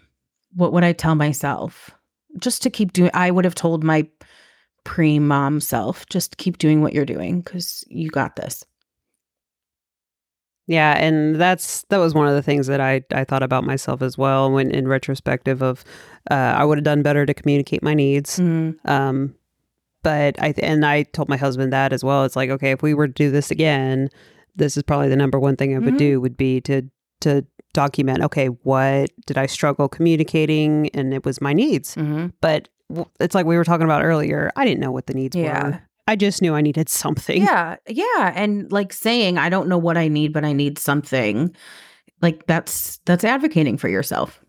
what 0.55 0.73
would 0.73 0.83
I 0.83 0.93
tell 0.93 1.15
myself? 1.15 1.91
Just 2.39 2.61
to 2.63 2.69
keep 2.69 2.93
doing. 2.93 3.11
I 3.13 3.31
would 3.31 3.45
have 3.45 3.55
told 3.55 3.83
my 3.83 4.07
pre 4.83 5.19
mom 5.19 5.59
self, 5.59 6.05
just 6.07 6.38
keep 6.38 6.57
doing 6.57 6.81
what 6.81 6.93
you're 6.93 7.05
doing 7.05 7.41
because 7.41 7.83
you 7.88 8.09
got 8.09 8.35
this. 8.35 8.63
Yeah, 10.67 10.97
and 10.97 11.38
that's 11.38 11.83
that 11.89 11.97
was 11.97 12.13
one 12.13 12.27
of 12.27 12.35
the 12.35 12.41
things 12.41 12.67
that 12.67 12.81
I 12.81 13.01
I 13.13 13.23
thought 13.23 13.43
about 13.43 13.63
myself 13.63 14.01
as 14.01 14.17
well. 14.17 14.51
When 14.51 14.69
in 14.71 14.88
retrospective 14.88 15.61
of, 15.61 15.83
uh, 16.29 16.33
I 16.33 16.65
would 16.65 16.77
have 16.77 16.85
done 16.85 17.03
better 17.03 17.25
to 17.25 17.33
communicate 17.33 17.81
my 17.81 17.93
needs. 17.93 18.38
Mm. 18.39 18.77
Um, 18.85 19.35
but 20.07 20.41
I 20.41 20.53
and 20.63 20.85
I 20.85 21.03
told 21.03 21.27
my 21.27 21.35
husband 21.35 21.73
that 21.73 21.91
as 21.91 22.01
well. 22.01 22.23
It's 22.23 22.37
like, 22.37 22.49
okay, 22.49 22.71
if 22.71 22.81
we 22.81 22.93
were 22.93 23.07
to 23.07 23.13
do 23.13 23.29
this 23.29 23.51
again, 23.51 24.07
this 24.55 24.77
is 24.77 24.83
probably 24.83 25.09
the 25.09 25.17
number 25.17 25.37
one 25.37 25.57
thing 25.57 25.75
I 25.75 25.79
would 25.79 25.89
mm-hmm. 25.89 25.97
do 25.97 26.21
would 26.21 26.37
be 26.37 26.61
to 26.61 26.83
to 27.21 27.45
document. 27.73 28.21
Okay, 28.23 28.47
what 28.47 29.09
did 29.25 29.37
I 29.37 29.47
struggle 29.47 29.89
communicating, 29.89 30.89
and 30.93 31.13
it 31.13 31.25
was 31.25 31.41
my 31.41 31.51
needs. 31.51 31.95
Mm-hmm. 31.95 32.27
But 32.39 32.69
it's 33.19 33.35
like 33.35 33.45
we 33.45 33.57
were 33.57 33.65
talking 33.65 33.83
about 33.83 34.01
earlier. 34.01 34.49
I 34.55 34.63
didn't 34.63 34.79
know 34.79 34.91
what 34.91 35.07
the 35.07 35.13
needs 35.13 35.35
yeah. 35.35 35.63
were. 35.65 35.81
I 36.07 36.15
just 36.15 36.41
knew 36.41 36.55
I 36.55 36.61
needed 36.61 36.87
something. 36.87 37.41
Yeah, 37.41 37.75
yeah, 37.89 38.31
and 38.33 38.71
like 38.71 38.93
saying 38.93 39.37
I 39.37 39.49
don't 39.49 39.67
know 39.67 39.77
what 39.77 39.97
I 39.97 40.07
need, 40.07 40.31
but 40.31 40.45
I 40.45 40.53
need 40.53 40.79
something. 40.79 41.53
Like 42.21 42.47
that's 42.47 42.99
that's 43.03 43.25
advocating 43.25 43.77
for 43.77 43.89
yourself. 43.89 44.41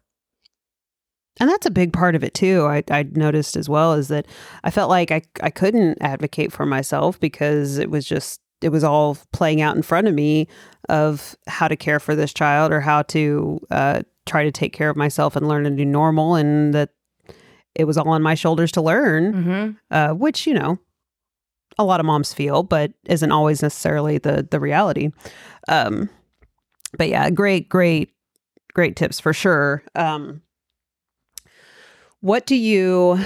And 1.41 1.49
that's 1.49 1.67
a 1.67 1.71
big 1.71 1.93
part 1.93 2.15
of 2.15 2.25
it 2.25 2.35
too. 2.35 2.67
I, 2.67 2.83
I 2.91 3.05
noticed 3.13 3.57
as 3.57 3.69
well 3.69 3.95
is 3.95 4.09
that 4.09 4.27
I 4.65 4.71
felt 4.71 4.91
like 4.91 5.11
I, 5.11 5.23
I 5.41 5.51
couldn't 5.51 5.99
advocate 6.01 6.53
for 6.53 6.67
myself 6.67 7.19
because 7.21 7.79
it 7.79 7.91
was 7.91 8.05
just, 8.05 8.41
it 8.61 8.71
was 8.71 8.83
all 8.83 9.17
playing 9.33 9.61
out 9.61 9.77
in 9.77 9.83
front 9.83 10.09
of 10.09 10.15
me 10.15 10.49
of 10.89 11.37
how 11.47 11.69
to 11.69 11.77
care 11.77 12.01
for 12.01 12.17
this 12.17 12.35
child 12.35 12.73
or 12.73 12.81
how 12.81 13.03
to 13.03 13.61
uh, 13.71 14.03
try 14.27 14.43
to 14.43 14.51
take 14.51 14.73
care 14.73 14.91
of 14.91 14.97
myself 14.97 15.37
and 15.37 15.47
learn 15.47 15.65
to 15.65 15.71
do 15.71 15.85
normal. 15.85 16.35
And 16.35 16.75
that 16.75 16.91
it 17.75 17.85
was 17.85 17.97
all 17.97 18.09
on 18.09 18.23
my 18.23 18.35
shoulders 18.35 18.73
to 18.73 18.83
learn, 18.83 19.33
mm-hmm. 19.33 19.71
uh, 19.95 20.15
which, 20.15 20.47
you 20.47 20.55
know, 20.55 20.79
a 21.79 21.85
lot 21.85 22.01
of 22.01 22.07
moms 22.07 22.35
feel, 22.35 22.65
but 22.65 22.93
isn't 23.07 23.31
always 23.31 23.63
necessarily 23.63 24.19
the, 24.19 24.47
the 24.51 24.59
reality. 24.59 25.11
Um, 25.69 26.11
but 26.97 27.09
yeah, 27.09 27.31
great, 27.31 27.69
great, 27.69 28.13
great 28.75 28.97
tips 28.97 29.21
for 29.21 29.33
sure. 29.33 29.85
Um, 29.95 30.43
what 32.21 32.47
do 32.47 32.57
you 32.57 33.19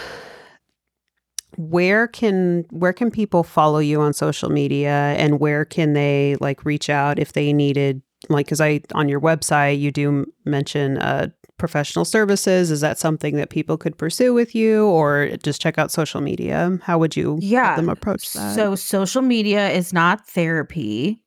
where 1.57 2.09
can 2.09 2.65
where 2.71 2.93
can 2.93 3.11
people 3.11 3.43
follow 3.43 3.79
you 3.79 4.01
on 4.01 4.13
social 4.13 4.49
media 4.49 5.15
and 5.19 5.39
where 5.39 5.65
can 5.65 5.93
they 5.93 6.37
like 6.41 6.65
reach 6.65 6.89
out 6.89 7.19
if 7.19 7.35
they 7.35 7.53
needed 7.53 8.03
like 8.29 8.49
cuz 8.49 8.61
I 8.61 8.81
on 8.95 9.09
your 9.09 9.21
website 9.21 9.79
you 9.79 9.91
do 9.91 10.27
mention 10.45 10.99
uh 10.99 11.29
professional 11.63 12.05
services. 12.05 12.73
Is 12.73 12.81
that 12.81 12.99
something 12.99 13.37
that 13.37 13.49
people 13.49 13.77
could 13.77 13.97
pursue 13.97 14.35
with 14.35 14.53
you 14.53 14.85
or 14.87 15.29
just 15.45 15.63
check 15.63 15.79
out 15.79 15.93
social 15.93 16.21
media? 16.21 16.77
How 16.83 16.99
would 16.99 17.15
you 17.15 17.39
yeah. 17.41 17.77
them 17.77 17.89
approach 17.89 18.33
that? 18.33 18.57
so 18.57 18.75
social 18.75 19.23
media 19.23 19.71
is 19.71 19.93
not 19.93 20.27
therapy. 20.27 21.23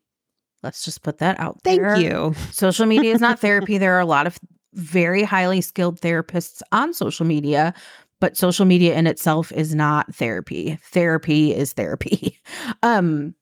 Let's 0.61 0.83
just 0.83 1.03
put 1.03 1.19
that 1.19 1.39
out 1.39 1.63
there. 1.63 1.75
thank 1.75 1.81
there. 1.83 1.97
you. 1.97 2.35
Social 2.51 2.85
media 2.85 3.13
is 3.13 3.21
not 3.21 3.39
therapy. 3.45 3.77
There 3.77 3.95
are 3.95 4.01
a 4.01 4.05
lot 4.05 4.27
of 4.27 4.37
very 4.75 5.23
highly 5.23 5.61
skilled 5.61 5.99
therapists 6.01 6.61
on 6.71 6.93
social 6.93 7.25
media, 7.25 7.73
but 8.19 8.37
social 8.37 8.65
media 8.65 8.95
in 8.95 9.07
itself 9.07 9.51
is 9.51 9.75
not 9.75 10.13
therapy. 10.13 10.77
Therapy 10.83 11.53
is 11.53 11.73
therapy. 11.73 12.39
um 12.83 13.35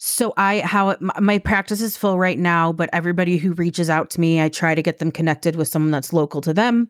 so 0.00 0.32
I 0.36 0.60
how 0.60 0.90
it, 0.90 1.00
my 1.00 1.38
practice 1.38 1.80
is 1.80 1.96
full 1.96 2.18
right 2.18 2.38
now, 2.38 2.72
but 2.72 2.88
everybody 2.92 3.36
who 3.36 3.52
reaches 3.54 3.90
out 3.90 4.10
to 4.10 4.20
me, 4.20 4.40
I 4.40 4.48
try 4.48 4.76
to 4.76 4.82
get 4.82 4.98
them 4.98 5.10
connected 5.10 5.56
with 5.56 5.66
someone 5.66 5.90
that's 5.90 6.12
local 6.12 6.40
to 6.42 6.54
them. 6.54 6.88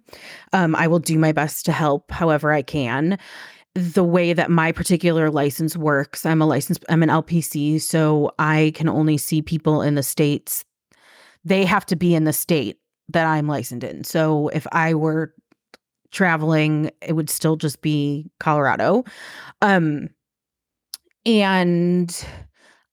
Um, 0.53 0.77
I 0.77 0.87
will 0.87 0.99
do 0.99 1.19
my 1.19 1.33
best 1.33 1.65
to 1.67 1.73
help 1.73 2.11
however 2.11 2.53
I 2.53 2.61
can. 2.61 3.19
The 3.75 4.05
way 4.05 4.35
that 4.35 4.51
my 4.51 4.73
particular 4.73 5.31
license 5.31 5.75
works, 5.75 6.27
I'm 6.27 6.43
a 6.43 6.47
license, 6.47 6.79
I'm 6.91 7.03
an 7.03 7.09
LPC, 7.09 7.81
so 7.81 8.33
I 8.39 8.73
can 8.75 8.91
only 8.91 9.17
see 9.17 9.41
people 9.41 9.81
in 9.81 9.95
the 9.95 10.03
states. 10.03 10.65
They 11.45 11.65
have 11.65 11.87
to 11.87 11.97
be 11.97 12.15
in 12.15 12.25
the 12.25 12.33
state 12.35 12.79
that 13.09 13.27
I'm 13.27 13.47
licensed 13.47 13.85
in. 13.85 14.05
So 14.05 14.49
if 14.49 14.67
I 14.73 14.95
were 14.95 15.35
traveling, 16.11 16.91
it 17.03 17.15
would 17.15 17.31
still 17.31 17.57
just 17.57 17.83
be 17.83 18.31
Colorado. 18.41 19.05
Um, 19.63 20.09
and 21.27 22.27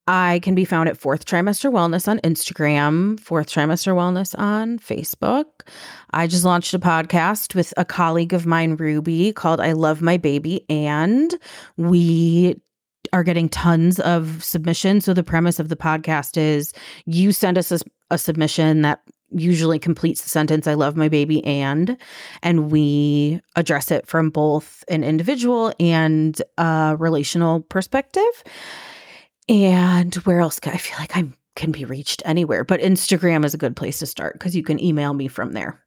I 0.07 0.39
can 0.43 0.53
be 0.53 0.65
found 0.65 0.87
at 0.87 0.97
Fourth 0.97 1.25
Trimester 1.25 1.71
Wellness 1.71 2.07
on 2.07 2.19
Instagram, 2.19 3.19
Fourth 3.19 3.47
Trimester 3.47 3.95
Wellness 3.95 4.37
on 4.37 4.77
Facebook. 4.77 5.45
I 6.11 6.27
just 6.27 6.45
launched 6.45 6.73
a 6.73 6.79
podcast 6.79 7.55
with 7.55 7.73
a 7.77 7.85
colleague 7.85 8.33
of 8.33 8.45
mine, 8.45 8.75
Ruby, 8.75 9.33
called 9.33 9.59
I 9.59 9.71
Love 9.71 10.01
My 10.01 10.17
Baby. 10.17 10.63
And 10.69 11.33
we 11.77 12.61
are 13.13 13.23
getting 13.23 13.49
tons 13.49 13.99
of 14.01 14.43
submissions. 14.43 15.05
So 15.05 15.13
the 15.13 15.23
premise 15.23 15.59
of 15.59 15.69
the 15.69 15.75
podcast 15.75 16.37
is 16.37 16.73
you 17.05 17.31
send 17.31 17.57
us 17.57 17.71
a, 17.71 17.79
a 18.11 18.17
submission 18.17 18.83
that 18.83 19.01
usually 19.31 19.79
completes 19.79 20.21
the 20.21 20.29
sentence 20.29 20.67
i 20.67 20.73
love 20.73 20.95
my 20.95 21.09
baby 21.09 21.43
and 21.45 21.97
and 22.43 22.71
we 22.71 23.41
address 23.55 23.91
it 23.91 24.07
from 24.07 24.29
both 24.29 24.83
an 24.87 25.03
individual 25.03 25.73
and 25.79 26.41
a 26.57 26.95
relational 26.97 27.61
perspective. 27.61 28.43
And 29.47 30.15
where 30.15 30.39
else 30.39 30.59
can 30.59 30.73
i 30.73 30.77
feel 30.77 30.97
like 30.99 31.15
i 31.15 31.23
can 31.55 31.71
be 31.71 31.85
reached 31.85 32.21
anywhere 32.25 32.63
but 32.63 32.81
instagram 32.81 33.45
is 33.45 33.53
a 33.53 33.57
good 33.57 33.75
place 33.75 33.99
to 33.99 34.05
start 34.05 34.33
because 34.33 34.55
you 34.55 34.63
can 34.63 34.83
email 34.83 35.13
me 35.13 35.27
from 35.27 35.53
there 35.53 35.84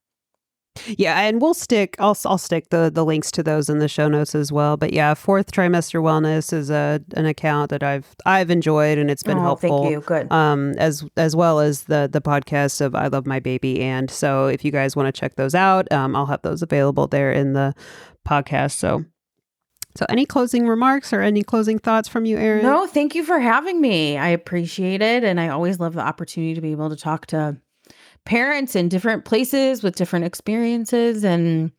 yeah, 0.87 1.21
and 1.21 1.41
we'll 1.41 1.55
stick. 1.55 1.97
I'll 1.99 2.17
I'll 2.25 2.39
stick 2.39 2.71
the 2.71 2.91
the 2.93 3.05
links 3.05 3.31
to 3.33 3.43
those 3.43 3.69
in 3.69 3.79
the 3.79 3.89
show 3.89 4.09
notes 4.09 4.35
as 4.35 4.53
well. 4.53 4.77
But 4.77 4.93
yeah, 4.93 5.15
fourth 5.15 5.53
trimester 5.53 6.03
wellness 6.03 6.53
is 6.53 6.71
a 6.71 7.01
an 7.15 7.27
account 7.27 7.71
that 7.71 7.83
I've 7.83 8.15
I've 8.27 8.51
enjoyed 8.51 8.99
and 8.99 9.11
it's 9.11 9.23
been 9.23 9.39
oh, 9.39 9.43
helpful. 9.43 9.83
Thank 9.83 9.93
you. 9.93 10.01
Good. 10.01 10.31
Um, 10.33 10.73
as 10.79 11.05
as 11.17 11.35
well 11.35 11.61
as 11.61 11.85
the 11.85 12.09
the 12.11 12.21
podcast 12.21 12.81
of 12.81 12.95
I 12.95 13.09
love 13.09 13.27
my 13.27 13.41
baby. 13.41 13.81
And 13.81 14.11
so 14.11 14.47
if 14.47 14.65
you 14.65 14.73
guys 14.73 14.97
want 14.97 15.13
to 15.13 15.19
check 15.19 15.37
those 15.37 15.55
out, 15.55 15.91
um, 15.93 16.15
I'll 16.17 16.27
have 16.27 16.43
those 16.43 16.63
available 16.63 17.07
there 17.07 17.33
in 17.33 17.53
the 17.53 17.75
podcast. 18.27 18.73
So. 18.73 19.05
So, 19.97 20.07
any 20.09 20.27
closing 20.27 20.69
remarks 20.69 21.13
or 21.13 21.23
any 21.23 21.43
closing 21.43 21.81
thoughts 21.81 22.09
from 22.09 22.25
you, 22.25 22.37
Erin? 22.37 22.63
No, 22.63 22.87
thank 22.87 23.17
you 23.17 23.25
for 23.25 23.41
having 23.41 23.81
me. 23.81 24.17
I 24.17 24.29
appreciate 24.29 25.03
it. 25.03 25.25
And 25.25 25.41
I 25.41 25.49
always 25.49 25.81
love 25.81 25.95
the 25.95 26.03
opportunity 26.03 26.55
to 26.55 26.61
be 26.61 26.71
able 26.71 26.91
to 26.91 26.95
talk 26.95 27.27
to 27.29 27.57
parents 28.29 28.77
in 28.77 28.89
different 28.91 29.25
places 29.25 29.83
with 29.83 29.97
different 29.97 30.27
experiences 30.27 31.25
and 31.25 31.73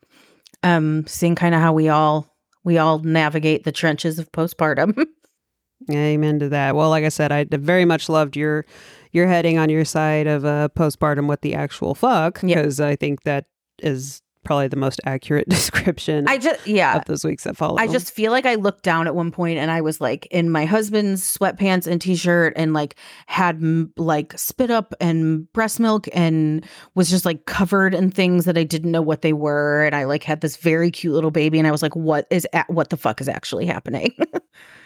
um 0.63 1.05
seeing 1.05 1.35
kind 1.35 1.53
of 1.53 1.61
how 1.61 1.71
we 1.71 1.87
all 1.89 2.35
we 2.63 2.77
all 2.79 2.99
navigate 2.99 3.63
the 3.63 3.71
trenches 3.71 4.17
of 4.19 4.31
postpartum. 4.31 5.05
Amen 5.91 6.39
to 6.39 6.49
that. 6.49 6.75
Well, 6.75 6.89
like 6.89 7.05
I 7.05 7.09
said, 7.09 7.31
I 7.31 7.45
very 7.49 7.85
much 7.85 8.09
loved 8.09 8.35
your 8.35 8.65
your 9.11 9.27
heading 9.27 9.57
on 9.57 9.69
your 9.69 9.85
side 9.85 10.27
of 10.27 10.43
uh, 10.43 10.69
postpartum 10.75 11.27
with 11.27 11.41
the 11.41 11.53
actual 11.55 11.95
fuck 11.95 12.41
Yep. 12.43 12.57
because 12.57 12.79
I 12.79 12.95
think 12.95 13.23
that 13.23 13.45
is 13.81 14.21
probably 14.49 14.67
the 14.67 14.75
most 14.75 14.99
accurate 15.05 15.47
description 15.49 16.27
I 16.27 16.39
just 16.39 16.65
yeah. 16.65 16.97
of 16.97 17.05
those 17.05 17.23
weeks 17.23 17.43
that 17.43 17.55
follow. 17.55 17.77
I 17.77 17.85
just 17.85 18.11
feel 18.11 18.31
like 18.31 18.47
I 18.47 18.55
looked 18.55 18.81
down 18.81 19.05
at 19.05 19.13
one 19.13 19.29
point 19.29 19.59
and 19.59 19.69
I 19.69 19.81
was 19.81 20.01
like 20.01 20.25
in 20.31 20.49
my 20.49 20.65
husband's 20.65 21.21
sweatpants 21.21 21.85
and 21.85 22.01
t-shirt 22.01 22.53
and 22.55 22.73
like 22.73 22.95
had 23.27 23.57
m- 23.57 23.93
like 23.95 24.35
spit 24.39 24.71
up 24.71 24.95
and 24.99 25.53
breast 25.53 25.79
milk 25.79 26.09
and 26.13 26.65
was 26.95 27.11
just 27.11 27.25
like 27.25 27.45
covered 27.45 27.93
in 27.93 28.09
things 28.09 28.45
that 28.45 28.57
I 28.57 28.63
didn't 28.63 28.89
know 28.89 29.03
what 29.03 29.21
they 29.21 29.33
were 29.33 29.85
and 29.85 29.95
I 29.95 30.05
like 30.05 30.23
had 30.23 30.41
this 30.41 30.57
very 30.57 30.89
cute 30.89 31.13
little 31.13 31.29
baby 31.29 31.59
and 31.59 31.67
I 31.67 31.71
was 31.71 31.83
like 31.83 31.95
what 31.95 32.25
is 32.31 32.47
a- 32.51 32.65
what 32.69 32.89
the 32.89 32.97
fuck 32.97 33.21
is 33.21 33.29
actually 33.29 33.67
happening? 33.67 34.15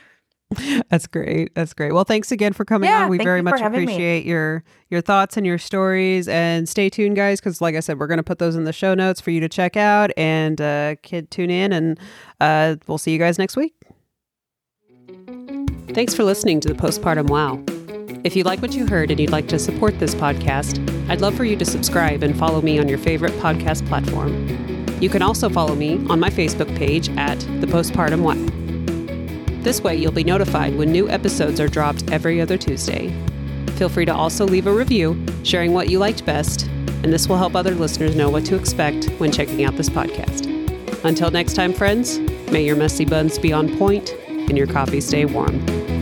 That's 0.89 1.08
great. 1.08 1.54
That's 1.56 1.74
great. 1.74 1.93
Well, 1.93 2.04
thanks 2.04 2.32
again 2.32 2.54
for 2.54 2.66
coming 2.66 2.89
Yeah, 2.89 3.04
on. 3.06 3.10
We 3.10 3.18
very 3.18 3.41
much 3.41 3.60
having 3.60 3.80
me. 3.80 3.84
appreciate 3.93 4.26
your 4.26 4.64
your 4.89 5.01
thoughts 5.01 5.38
and 5.38 5.45
your 5.45 5.58
stories. 5.58 6.28
And 6.28 6.68
stay 6.70 6.89
tuned, 6.89 7.16
guys, 7.16 7.39
because 7.39 7.62
like 7.62 7.76
I 7.76 7.80
said, 7.80 7.99
we're 7.99 8.08
going 8.08 8.18
to 8.18 8.24
put 8.24 8.39
those 8.39 8.56
in 8.56 8.64
the 8.64 8.74
show 8.74 8.93
notes 8.93 9.20
for 9.22 9.32
you 9.32 9.39
to 9.39 9.49
check 9.49 9.76
out. 9.78 10.12
And 10.18 10.60
uh, 10.62 10.95
kid, 11.04 11.32
tune 11.32 11.49
in, 11.49 11.72
and 11.74 11.99
uh, 12.41 12.76
we'll 12.88 12.97
see 12.97 13.12
you 13.12 13.20
guys 13.20 13.38
next 13.39 13.56
week. 13.56 13.74
Thanks 15.89 16.14
for 16.16 16.24
listening 16.24 16.60
to 16.62 16.70
the 16.70 16.76
Postpartum 16.76 17.28
Wow. 17.30 17.64
If 18.24 18.36
you 18.36 18.43
like 18.43 18.62
what 18.62 18.74
you 18.74 18.88
heard 18.88 19.12
and 19.12 19.20
you'd 19.20 19.32
like 19.32 19.47
to 19.49 19.60
support 19.60 19.99
this 19.99 20.16
podcast, 20.16 20.80
I'd 21.10 21.22
love 21.22 21.36
for 21.36 21.43
you 21.43 21.56
to 21.58 21.66
subscribe 21.66 22.24
and 22.24 22.38
follow 22.38 22.62
me 22.62 22.80
on 22.80 22.88
your 22.88 22.97
favorite 22.97 23.34
podcast 23.34 23.86
platform. 23.88 24.47
You 25.01 25.10
can 25.10 25.22
also 25.22 25.49
follow 25.49 25.76
me 25.76 25.95
on 26.10 26.20
my 26.20 26.30
Facebook 26.30 26.74
page 26.78 27.10
at 27.18 27.38
The 27.60 27.68
Postpartum 27.68 28.22
Wow. 28.22 28.62
This 29.64 29.82
way, 29.82 29.95
you'll 29.95 30.11
be 30.11 30.26
notified 30.26 30.76
when 30.76 30.91
new 30.91 31.09
episodes 31.09 31.61
are 31.61 31.70
dropped 31.70 32.11
every 32.11 32.41
other 32.41 32.57
Tuesday. 32.57 33.16
Feel 33.78 33.88
free 33.88 34.05
to 34.05 34.14
also 34.14 34.45
leave 34.45 34.68
a 34.68 34.74
review 34.74 35.26
sharing 35.43 35.72
what 35.72 35.89
you 35.89 35.99
liked 35.99 36.26
best, 36.26 36.68
and 36.68 37.14
this 37.14 37.30
will 37.30 37.38
help 37.38 37.55
other 37.55 37.74
listeners 37.74 38.14
know 38.14 38.30
what 38.30 38.45
to 38.45 38.55
expect 38.55 39.05
when 39.20 39.32
checking 39.32 39.64
out 39.64 39.78
this 39.78 39.89
podcast. 39.89 40.49
Until 41.05 41.32
next 41.32 41.53
time, 41.53 41.74
friends, 41.74 42.20
may 42.51 42.66
your 42.66 42.76
messy 42.76 43.05
buns 43.05 43.39
be 43.39 43.53
on 43.53 43.78
point 43.78 44.14
and 44.28 44.57
your 44.57 44.68
coffee 44.68 44.99
stay 44.99 45.24
warm. 45.24 45.93